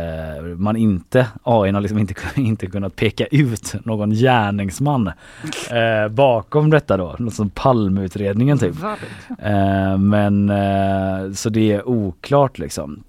[0.56, 5.06] man inte, AI har liksom inte, inte kunnat peka ut någon gärningsman
[5.70, 7.16] eh, bakom detta då.
[7.18, 8.74] Något som Palmeutredningen typ.
[9.38, 13.02] Eh, men eh, så det är oklart liksom.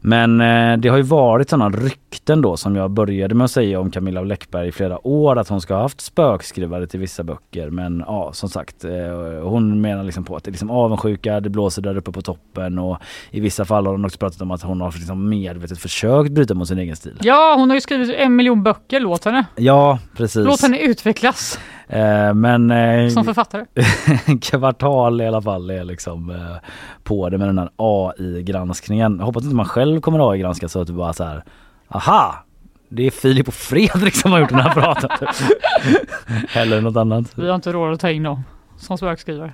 [0.00, 3.50] Men eh, det har ju varit sådana ryck rykten då som jag började med att
[3.50, 7.22] säga om Camilla Läckberg i flera år att hon ska ha haft spökskrivare till vissa
[7.24, 7.70] böcker.
[7.70, 8.90] Men ja, som sagt, eh,
[9.42, 12.78] hon menar liksom på att det är liksom avundsjuka, det blåser där uppe på toppen
[12.78, 12.98] och
[13.30, 16.54] i vissa fall har hon också pratat om att hon har liksom medvetet försökt bryta
[16.54, 17.18] mot sin egen stil.
[17.20, 19.00] Ja, hon har ju skrivit en miljon böcker.
[19.00, 19.46] Låt henne.
[19.56, 20.46] Ja, precis.
[20.46, 21.58] Låt henne utvecklas
[21.88, 23.64] Eh, men eh, som författare.
[24.42, 26.56] kvartal i alla fall är liksom eh,
[27.02, 29.16] på det med den här AI-granskningen.
[29.18, 31.44] Jag hoppas inte man själv kommer AI-granska så att du bara så här,
[31.88, 32.44] aha,
[32.88, 35.10] det är Filip och Fredrik som har gjort den här praten.
[36.52, 37.38] Eller något annat.
[37.38, 38.42] Vi har inte råd att ta in dem
[38.76, 39.52] som spökskrivare.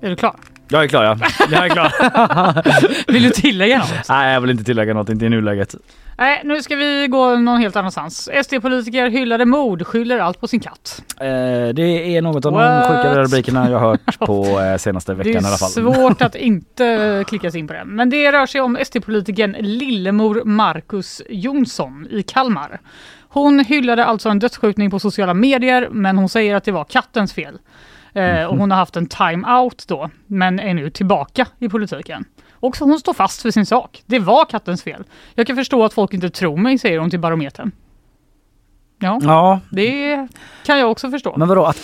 [0.00, 0.36] Är du klar?
[0.68, 1.16] Jag är klar ja.
[1.50, 1.92] Jag är klar.
[3.12, 4.08] Vill du tillägga något?
[4.08, 5.74] Nej jag vill inte tillägga något, inte i nuläget.
[6.18, 8.28] Nej, nu ska vi gå någon helt annanstans.
[8.44, 11.02] SD-politiker hyllade mord, skyller allt på sin katt.
[11.20, 11.26] Eh,
[11.74, 15.36] det är något av de sjukare rubrikerna jag hört på eh, senaste Det veckan i
[15.46, 15.70] alla är fall.
[15.70, 17.88] svårt att inte klicka sig in på den.
[17.88, 22.80] Men det rör sig om SD-politikern Lillemor Marcus Jonsson i Kalmar.
[23.28, 27.32] Hon hyllade alltså en dödsskjutning på sociala medier men hon säger att det var kattens
[27.32, 27.58] fel.
[28.16, 32.24] Eh, och hon har haft en time-out då men är nu tillbaka i politiken.
[32.52, 34.02] Och hon står fast för sin sak.
[34.06, 35.04] Det var kattens fel.
[35.34, 37.72] Jag kan förstå att folk inte tror mig, säger hon till Barometern.
[38.98, 40.28] Ja, Ja, det
[40.64, 41.34] kan jag också förstå.
[41.36, 41.82] men vadå att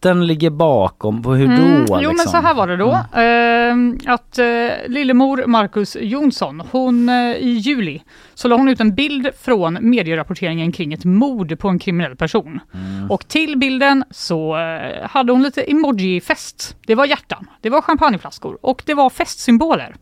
[0.00, 1.52] katten ligger bakom, på hur då?
[1.52, 2.16] Mm, jo liksom?
[2.16, 2.98] men så här var det då.
[3.20, 4.46] Ehm, att eh,
[4.88, 8.02] lillemor Marcus Jonsson, hon eh, i juli
[8.34, 12.60] så la hon ut en bild från medierapporteringen kring ett mord på en kriminell person.
[12.74, 13.10] Mm.
[13.10, 16.76] Och till bilden så eh, hade hon lite emoji-fest.
[16.86, 19.94] Det var hjärtan, det var champagneflaskor och det var festsymboler.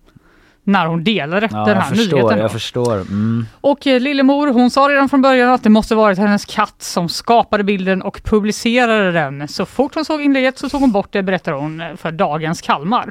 [0.68, 2.38] När hon delade Ja, den jag här förstår, nyheten.
[2.38, 2.94] jag förstår.
[2.94, 3.46] Mm.
[3.60, 7.08] Och eh, Lillemor hon sa redan från början att det måste varit hennes katt som
[7.08, 9.48] skapade bilden och publicerade den.
[9.48, 12.60] Så fort hon såg inlägget så tog hon bort det berättar hon eh, för Dagens
[12.60, 13.10] Kalmar.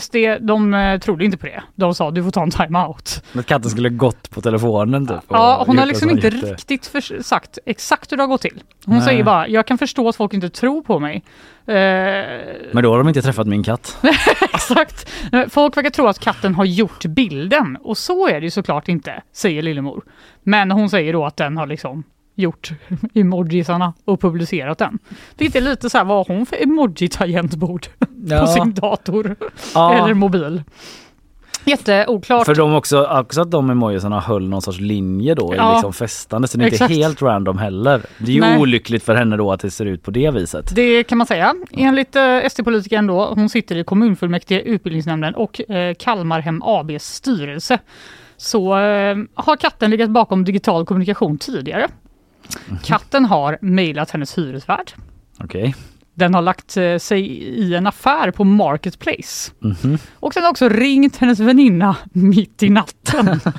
[0.00, 1.62] SD de eh, trodde inte på det.
[1.74, 3.22] De sa du får ta en time-out.
[3.32, 5.16] Men att katten skulle gått på telefonen typ.
[5.28, 8.62] Ja, hon har liksom inte riktigt för- sagt exakt hur det har gått till.
[8.84, 9.04] Hon Nej.
[9.04, 11.24] säger bara jag kan förstå att folk inte tror på mig.
[11.66, 11.74] Eh,
[12.72, 13.96] Men då har de inte träffat min katt.
[14.54, 15.10] Exakt.
[15.50, 19.22] Folk verkar tro att katten har gjort bilden och så är det ju såklart inte,
[19.32, 20.04] säger Lillemor.
[20.42, 22.04] Men hon säger då att den har liksom
[22.34, 22.70] gjort
[23.14, 24.98] emojisarna och publicerat den.
[25.36, 28.46] Det är lite så här, vad har hon för emoji-tangentbord på Ja.
[28.46, 29.36] sin dator
[29.74, 29.94] Ja.
[29.94, 30.62] eller mobil?
[31.64, 32.46] Jätteoklart.
[32.46, 35.70] För de också, också att de emojisarna höll någon sorts linje då Ja.
[35.70, 36.90] i liksom festande så det är Exakt.
[36.90, 38.02] inte helt random heller.
[38.18, 38.58] Det är ju Nej.
[38.60, 40.72] olyckligt för henne då att det ser ut på det viset.
[40.74, 41.54] Det kan man säga.
[41.72, 47.78] Enligt eh, SD-politikern då, hon sitter i kommunfullmäktige, utbildningsnämnden och eh, Kalmarhem ABs styrelse.
[48.36, 51.88] Så eh, har katten legat bakom digital kommunikation tidigare.
[52.84, 54.92] Katten har mejlat hennes hyresvärd.
[55.40, 55.74] Okej.
[56.14, 59.52] Den har lagt eh, sig i en affär på Marketplace.
[59.58, 59.98] Mhm.
[60.14, 63.40] Och sen har också ringt hennes väninna mitt i natten.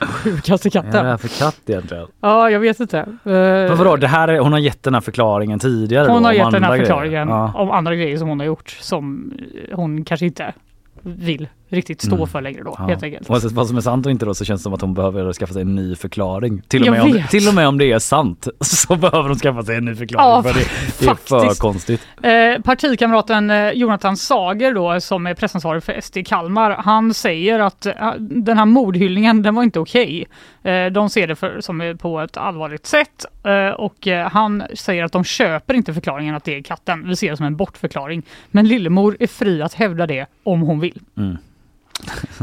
[0.00, 1.06] Sjukaste Vad är det katten.
[1.06, 2.06] här för katt egentligen?
[2.20, 2.98] Ja, jag vet inte.
[2.98, 6.28] Eh, Men vadå, det här är, hon har gett den här förklaringen tidigare Hon då,
[6.28, 7.52] har gett den här förklaringen Ja.
[7.54, 9.32] om andra grejer som hon har gjort som
[9.72, 10.54] hon kanske inte
[11.02, 12.26] vill riktigt stå Mm.
[12.26, 12.86] för längre då Ja.
[12.86, 13.30] helt enkelt.
[13.30, 15.32] Oavsett vad som är sant och inte då så känns det som att hon behöver
[15.32, 16.62] skaffa sig en ny förklaring.
[16.68, 19.38] Till och, Jag med om, till och med om det är sant så behöver hon
[19.38, 20.26] skaffa sig en ny förklaring.
[20.28, 20.66] Ja, för det,
[21.06, 21.14] det är
[21.48, 22.00] för konstigt.
[22.22, 27.86] Eh, partikamraten eh, Jonathan Sager då som är pressansvarig för SD Kalmar, han säger att
[27.86, 30.26] eh, den här mordhyllningen den var inte okej.
[30.62, 35.04] Eh, de ser det för, som eh, på ett allvarligt sätt eh, och han säger
[35.04, 37.08] att de köper inte förklaringen att det är katten.
[37.08, 38.22] Vi ser det som en bortförklaring.
[38.50, 41.00] Men Lillemor är fri att hävda det om hon vill.
[41.16, 41.36] Mm.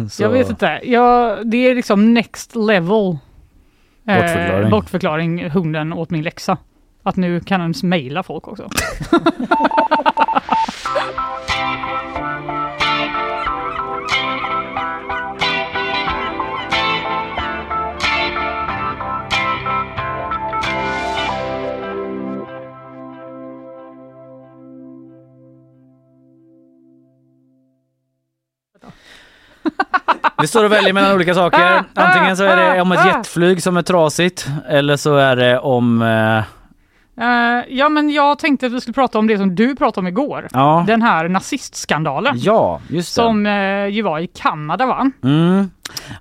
[0.09, 0.79] Så- Jag vet inte.
[0.83, 3.17] Ja, det är liksom next level.
[4.07, 4.69] eh, Bortförklaring.
[4.71, 6.57] bortförklaring, hunden åt min läxa.
[7.03, 8.69] Att nu kan den mejla folk också.
[30.41, 31.83] Vi står och väljer mellan olika saker.
[31.95, 36.01] Antingen så är det om ett jetflyg som är trasigt eller så är det om...
[36.01, 36.43] Eh,
[37.17, 37.25] Eh,
[37.77, 40.47] ja, men jag tänkte att vi skulle prata om det som du pratade om igår.
[40.53, 42.35] ja, Den här nazistskandalen.
[42.39, 43.21] ja, just det.
[43.21, 45.11] Som eh, ju var i Kanada va?
[45.23, 45.69] Mm.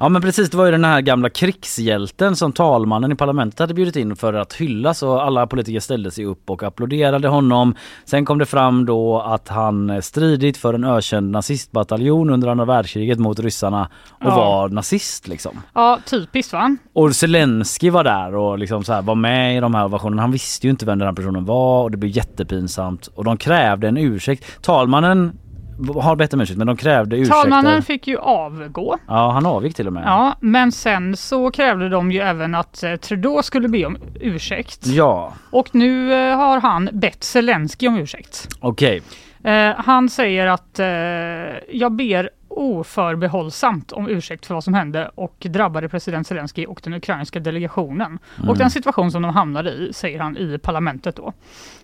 [0.01, 3.74] Ja men precis, det var ju den här gamla krigshjälten som talmannen i parlamentet hade
[3.74, 7.74] bjudit in för att hyllas och alla politiker ställde sig upp och applåderade honom.
[8.05, 13.19] Sen kom det fram då att han stridit för en ökänd nazistbataljon under andra världskriget
[13.19, 14.36] mot ryssarna och Ja.
[14.36, 15.62] var nazist liksom.
[15.74, 16.77] Ja, typiskt va?
[16.93, 20.23] Och Zelensky var där och liksom så här var med i de här ovationerna.
[20.23, 23.37] Han visste ju inte vem den här personen var och det blev jättepinsamt och de
[23.37, 24.63] krävde en ursäkt.
[24.63, 25.33] Talmannen
[26.03, 27.41] har bett om ursäkt men de krävde ursäkter.
[27.43, 28.99] Talmannen fick ju avgå.
[29.09, 30.03] Ja han avgick till och med.
[30.07, 34.87] Ja, men sen så krävde de ju även att eh, Trudeau skulle be om ursäkt.
[34.87, 38.49] Ja, Och nu eh, har han bett Zelensky om ursäkt.
[38.61, 39.03] okej.
[39.45, 40.87] Eh, han säger att eh,
[41.73, 46.95] jag ber oförbehållsamt om ursäkt för vad som hände och drabbade president Zelensky och den
[46.95, 48.19] ukrainska delegationen.
[48.37, 48.51] Mm.
[48.51, 51.33] Och den situation som de hamnade i, säger han i parlamentet då.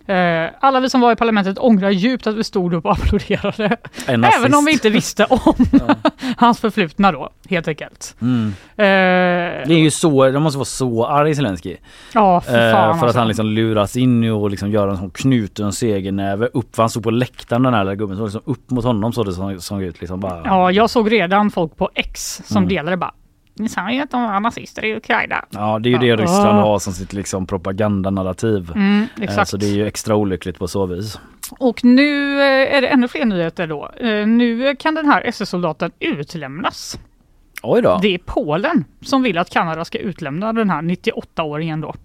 [0.09, 3.77] Eh, alla vi som var i parlamentet ångrar djupt att vi stod upp och applåderade.
[4.07, 5.53] Även om vi inte visste om
[6.37, 8.15] hans förflutna då, helt enkelt.
[8.21, 8.47] Mm.
[8.77, 11.77] Eh, Det är ju så, de måste vara så arg Zelensky.
[12.13, 13.19] ja, för Eh, för att alltså.
[13.19, 16.75] han liksom luras in och liksom göra en sån knuten segernäve upp.
[16.75, 19.23] för Han stod på läktaren den här lilla gubben, så liksom upp mot honom så
[19.23, 20.41] det såg, såg ut liksom bara.
[20.45, 22.69] Ja, jag såg redan folk på X som Mm.
[22.69, 23.11] delade bara
[23.59, 25.45] Ni sa ju att de var nazister i Ukraina.
[25.49, 26.15] Ja det är ju det.
[26.23, 28.71] Ryssland har som sitt liksom propagandanarrativ.
[28.75, 29.49] Mm, Eh, exakt.
[29.49, 31.19] Så det är ju extra olyckligt på så vis.
[31.59, 33.89] Och nu eh, är det ännu fler nyheter då.
[33.99, 36.99] Eh, Nu kan den här SS-soldaten utlämnas.
[37.63, 37.99] Oj då.
[38.01, 41.95] Det är Polen som vill att Kanada ska utlämna den här 98-åringen då.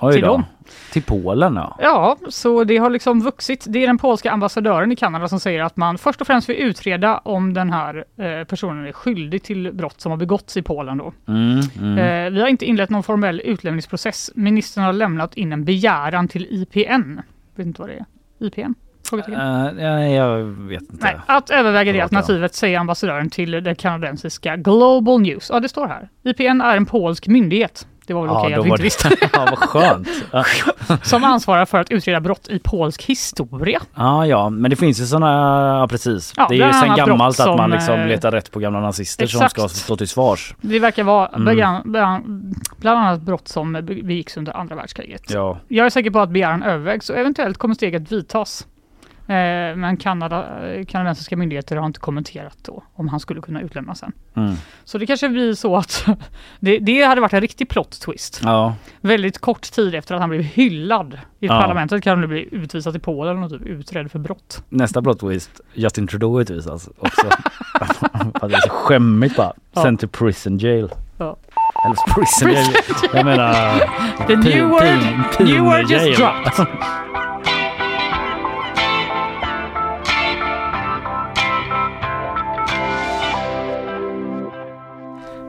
[0.00, 0.28] Oj till då.
[0.28, 0.44] dem.
[0.92, 1.76] Till Polen ja.
[1.80, 3.64] Ja, så det har liksom vuxit.
[3.68, 6.56] Det är den polska ambassadören i Kanada som säger att man först och främst vill
[6.56, 10.98] utreda om den här eh, personen är skyldig till brott som har begåtts i Polen
[10.98, 11.12] då.
[11.28, 11.98] Mm, mm.
[11.98, 14.30] Eh, vi har inte inlett någon formell utlämningsprocess.
[14.34, 17.20] Ministern har lämnat in en begäran till IPN.
[17.54, 18.04] Vet inte vad det är?
[18.46, 18.74] IPN?
[19.08, 19.40] Frågetecken.
[19.40, 20.96] Eh, ja, jag vet inte.
[21.00, 25.50] Nej, att överväga det alternativet säger ambassadören till det kanadensiska Global News.
[25.52, 26.08] Ja, det står här.
[26.22, 27.86] IPN är en polsk myndighet.
[28.06, 29.10] Det var väl okej då att vi inte det- visste.
[29.32, 30.08] ja, vad skönt.
[30.32, 30.44] Ja.
[31.02, 33.80] Som ansvarar för att utreda brott i polsk historia.
[33.94, 35.26] Ja, ja, men det finns ju sådana,
[35.80, 36.32] ja precis.
[36.36, 38.58] Ja, det är ju sen brott gammalt att man som, liksom eh, letar rätt på
[38.58, 39.52] gamla nazister som exakt.
[39.60, 40.54] ska stå till svars.
[40.60, 42.54] Det verkar vara Mm.
[42.76, 43.72] bland annat brott som
[44.02, 45.22] begicks under andra världskriget.
[45.30, 48.66] Ja, Jag är säker på att begäran övervägs och eventuellt kommer steget vidtas.
[49.26, 50.46] Eh, men Kanada,
[50.88, 54.12] kanadensiska myndigheter har inte kommenterat då om han skulle kunna utlämnas sen.
[54.36, 54.54] mm.
[54.84, 56.06] Så det kanske blir så att
[56.60, 58.40] det, det hade varit en riktig plot twist.
[58.44, 58.74] ja.
[59.00, 61.60] Väldigt kort tid efter att han blev hyllad i Ja.
[61.60, 64.64] parlamentet kan han bli utvisad till Polen och typ utredd för brott.
[64.68, 67.26] Nästa plot twist, Justin Trudeau utvisas också.
[68.48, 69.52] Det är så skämmigt bara.
[69.72, 69.82] Ja.
[69.82, 70.88] Sent to prison jail.
[71.18, 71.36] Ja.
[71.86, 72.66] Eller prison jail.
[73.14, 73.78] Jag menar...
[74.26, 76.66] The new word, new word just dropped.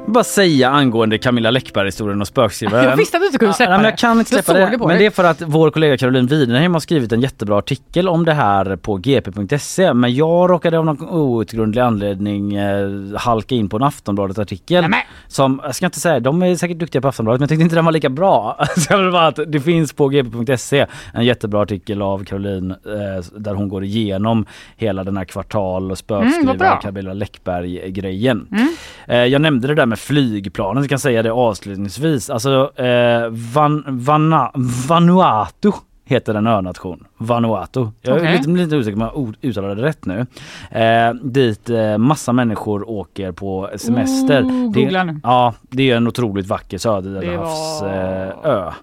[0.07, 2.89] Bara säga angående Camilla Läckberg-historien och spökskrivaren.
[2.89, 3.89] Jag visste att du inte kunde släppa men det.
[3.89, 4.59] jag kan inte släppa det.
[4.59, 8.09] det men det är för att vår kollega Caroline Widenheim har skrivit en jättebra artikel
[8.09, 9.93] om det här på gp.se.
[9.93, 14.85] Men jag råkade av någon outgrundlig anledning eh, halka in på en Aftonbladet-artikel.
[15.27, 17.75] Som, jag ska inte säga, de är säkert duktiga på Aftonbladet men jag tyckte inte
[17.75, 18.65] den var lika bra.
[18.77, 23.25] Så jag vill bara att det finns på gp.se en jättebra artikel av Caroline eh,
[23.37, 24.45] där hon går igenom
[24.77, 26.79] hela den här kvartal och Mm, vad spökskrivaren bra.
[26.81, 28.47] Camilla Läckberg-grejen.
[28.51, 28.75] Mm.
[29.07, 32.29] Eh, jag nämnde det där med flygplanen, jag kan säga det avslutningsvis.
[32.29, 34.51] Alltså eh, Van, Vana,
[34.87, 35.71] Vanuatu
[36.05, 37.87] heter en önation, Vanuatu.
[38.01, 38.37] Jag är Okej.
[38.37, 40.25] lite, lite osäker om jag uttalar det rätt nu.
[40.71, 44.43] Eh, dit eh, massa människor åker på semester.
[44.43, 48.31] Ooh, det, ja, det är en otroligt vacker söderhavsö.
[48.43, 48.73] Eh.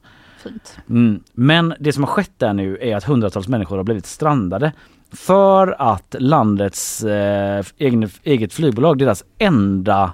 [0.91, 1.23] Mm.
[1.33, 4.73] Men det som har skett där nu är att hundratals människor har blivit strandade
[5.13, 10.13] för att landets eh, egen, eget flygbolag, deras enda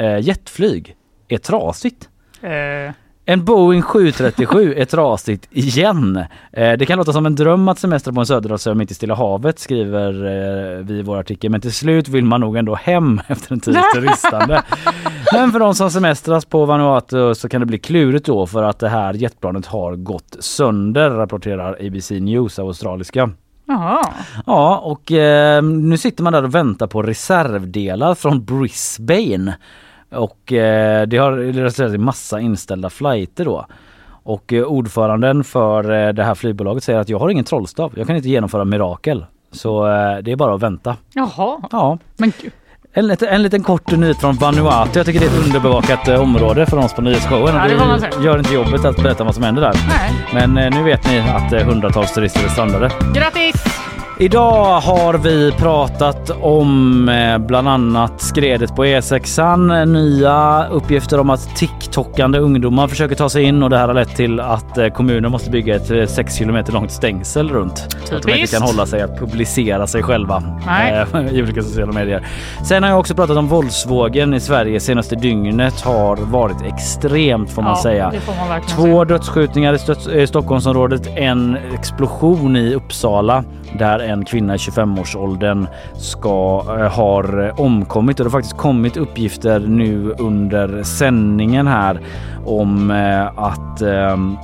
[0.00, 0.96] eh, jetflyg
[1.28, 2.08] är trasigt.
[2.42, 2.92] Eh,
[3.24, 6.16] En Boeing 737 är trasigt igen.
[6.52, 9.14] Eh, det kan låta som en dröm att semestra på en söderhavsö mitt i Stilla
[9.14, 10.12] havet skriver
[10.78, 11.50] eh, vi i vår artikel.
[11.50, 14.62] Men till slut vill man nog ändå hem efter en tids turistande.
[15.32, 18.78] Men för de som semestras på Vanuatu så kan det bli klurigt då för att
[18.78, 23.30] det här jetplanet har gått sönder rapporterar ABC News australiska.
[23.66, 24.04] Jaha.
[24.46, 29.54] Ja, och eh, nu sitter man där och väntar på reservdelar från Brisbane.
[30.10, 33.66] Och eh, det har resulterat i massa inställda flighter då.
[34.22, 37.92] Och eh, ordföranden för eh, det här flygbolaget säger att jag har ingen trollstav.
[37.96, 39.24] Jag kan inte genomföra mirakel.
[39.52, 39.84] Så
[40.22, 40.96] det är bara att vänta.
[41.14, 41.60] Jaha.
[41.70, 42.52] Ja, Men gud.
[42.92, 44.98] en, en liten kort nyhet från Vanuatu.
[44.98, 47.54] Jag tycker det är ett underbevakat område för oss på nyhetsshowen.
[47.54, 48.24] Ja, det säga.
[48.24, 49.74] gör inte jobbet att berätta vad som händer där.
[49.88, 50.48] Nej.
[50.48, 52.90] Men nu vet ni att hundratals turister är strandade.
[53.14, 53.80] Grattis!
[54.22, 59.84] Idag har vi pratat om eh, bland annat skredet på E6.
[59.84, 64.16] Nya uppgifter om att TikTokande ungdomar försöker ta sig in och det här har lett
[64.16, 67.78] till att eh, kommunen måste bygga ett 6 kilometer långt stängsel runt.
[67.78, 68.56] Så att de inte Typiskt.
[68.56, 71.06] kan hålla sig att publicera sig själva Nej.
[71.14, 72.26] eh, i olika sociala medier.
[72.64, 77.62] Sen har jag också pratat om våldsvågen i Sverige senaste dygnet har varit extremt får
[77.62, 78.12] man ja, säga.
[78.20, 83.44] Får man Två dödsskjutningar i eh, Stockholmsområdet, en explosion i Uppsala
[83.78, 88.20] där en kvinna i 25-årsåldern ska eh, har eh, omkommit.
[88.20, 92.00] Och det har faktiskt kommit uppgifter nu under sändningen här
[92.44, 94.36] om eh, att ehm,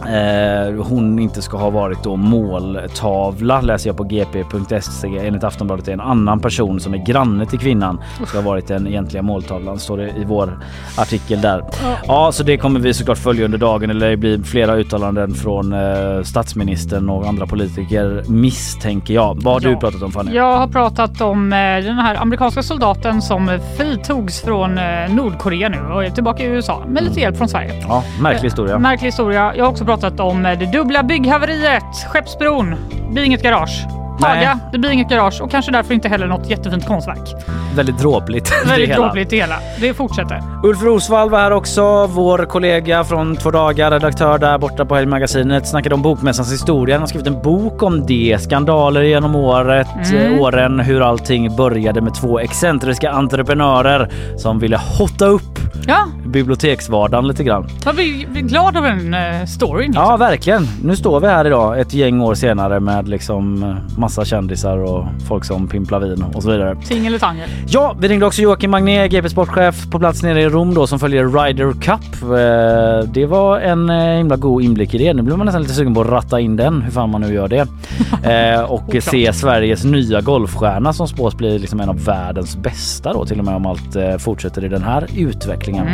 [0.00, 5.18] Eh, hon inte ska ha varit då måltavla läser jag på gp.se.
[5.26, 8.86] Enligt Aftonbladet är en annan person som är granne till kvinnan ska ha varit den
[8.86, 10.58] egentliga måltavlan står det i vår
[10.98, 11.64] artikel där.
[12.06, 15.72] Ja, så det kommer vi såklart följa under dagen eller det blir flera uttalanden från
[15.72, 19.42] eh, statsministern och andra politiker misstänker jag.
[19.42, 19.80] Vad har du Ja.
[19.80, 20.34] pratat om Fanny?
[20.34, 25.68] Jag har pratat om eh, den här amerikanska soldaten som eh, fritogs från eh, Nordkorea
[25.68, 27.84] nu och är tillbaka i USA med lite hjälp från Sverige.
[27.88, 28.78] Ja, märklig historia.
[28.78, 29.54] Märklig historia.
[29.60, 32.06] Jag har också pratat om det dubbla bygghaveriet.
[32.08, 32.70] Skeppsbron.
[32.90, 33.86] Det blir inget garage.
[34.28, 34.58] Haga.
[34.72, 37.34] Det blir inget garage och kanske därför inte heller något jättefint konstverk.
[37.76, 38.52] Väldigt dråpligt.
[38.68, 39.56] Väldigt dråpligt det hela.
[39.80, 40.42] Det fortsätter.
[40.64, 45.68] Ulf Rosvall var här också, vår kollega från Två dagar, redaktör där borta på Helgmagasinet.
[45.68, 46.94] Snackade om bokmässans historia.
[46.94, 48.38] Han har skrivit en bok om det.
[48.40, 50.34] Skandaler genom året, Mm.
[50.34, 55.42] eh, åren, hur allting började med två excentriska entreprenörer som ville hotta upp
[55.86, 57.68] Ja, biblioteksvardagen lite grann.
[57.84, 59.92] jag blir glad av den uh, storyn.
[59.94, 60.66] Ja, verkligen.
[60.84, 65.04] Nu står vi här idag ett gäng år senare med liksom eh, massa kändisar och
[65.28, 66.76] folk som pimplar vin och så vidare.
[66.88, 67.48] Ting eller tangel.
[67.68, 70.98] Ja, vi ringde också Joakim Magné, GP Sportchef på plats nere i Rom då som
[70.98, 72.22] följer Ryder Cup.
[72.22, 75.12] Eh, Det var en eh, himla god inblick i det.
[75.14, 77.34] Nu blir man nästan lite sugen på att ratta in den, hur fan man nu
[77.34, 77.66] gör det.
[78.24, 83.24] Eh, och se Sveriges nya golfstjärna som spås bli liksom en av världens bästa då
[83.24, 85.86] till och med om allt fortsätter i den här utvecklingen.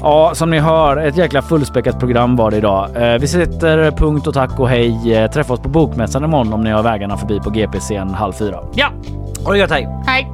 [0.00, 2.88] Ja, som ni hör, ett jäkla fullspäckat program var det idag.
[3.20, 5.28] Vi sätter punkt och tack och hej.
[5.32, 8.64] Träffa oss på Bokmässan imorgon om ni har vägarna förbi på GP scen halv fyra.
[8.74, 8.92] Ja,
[9.44, 9.88] Ha det gött, hej!
[10.06, 10.32] hej!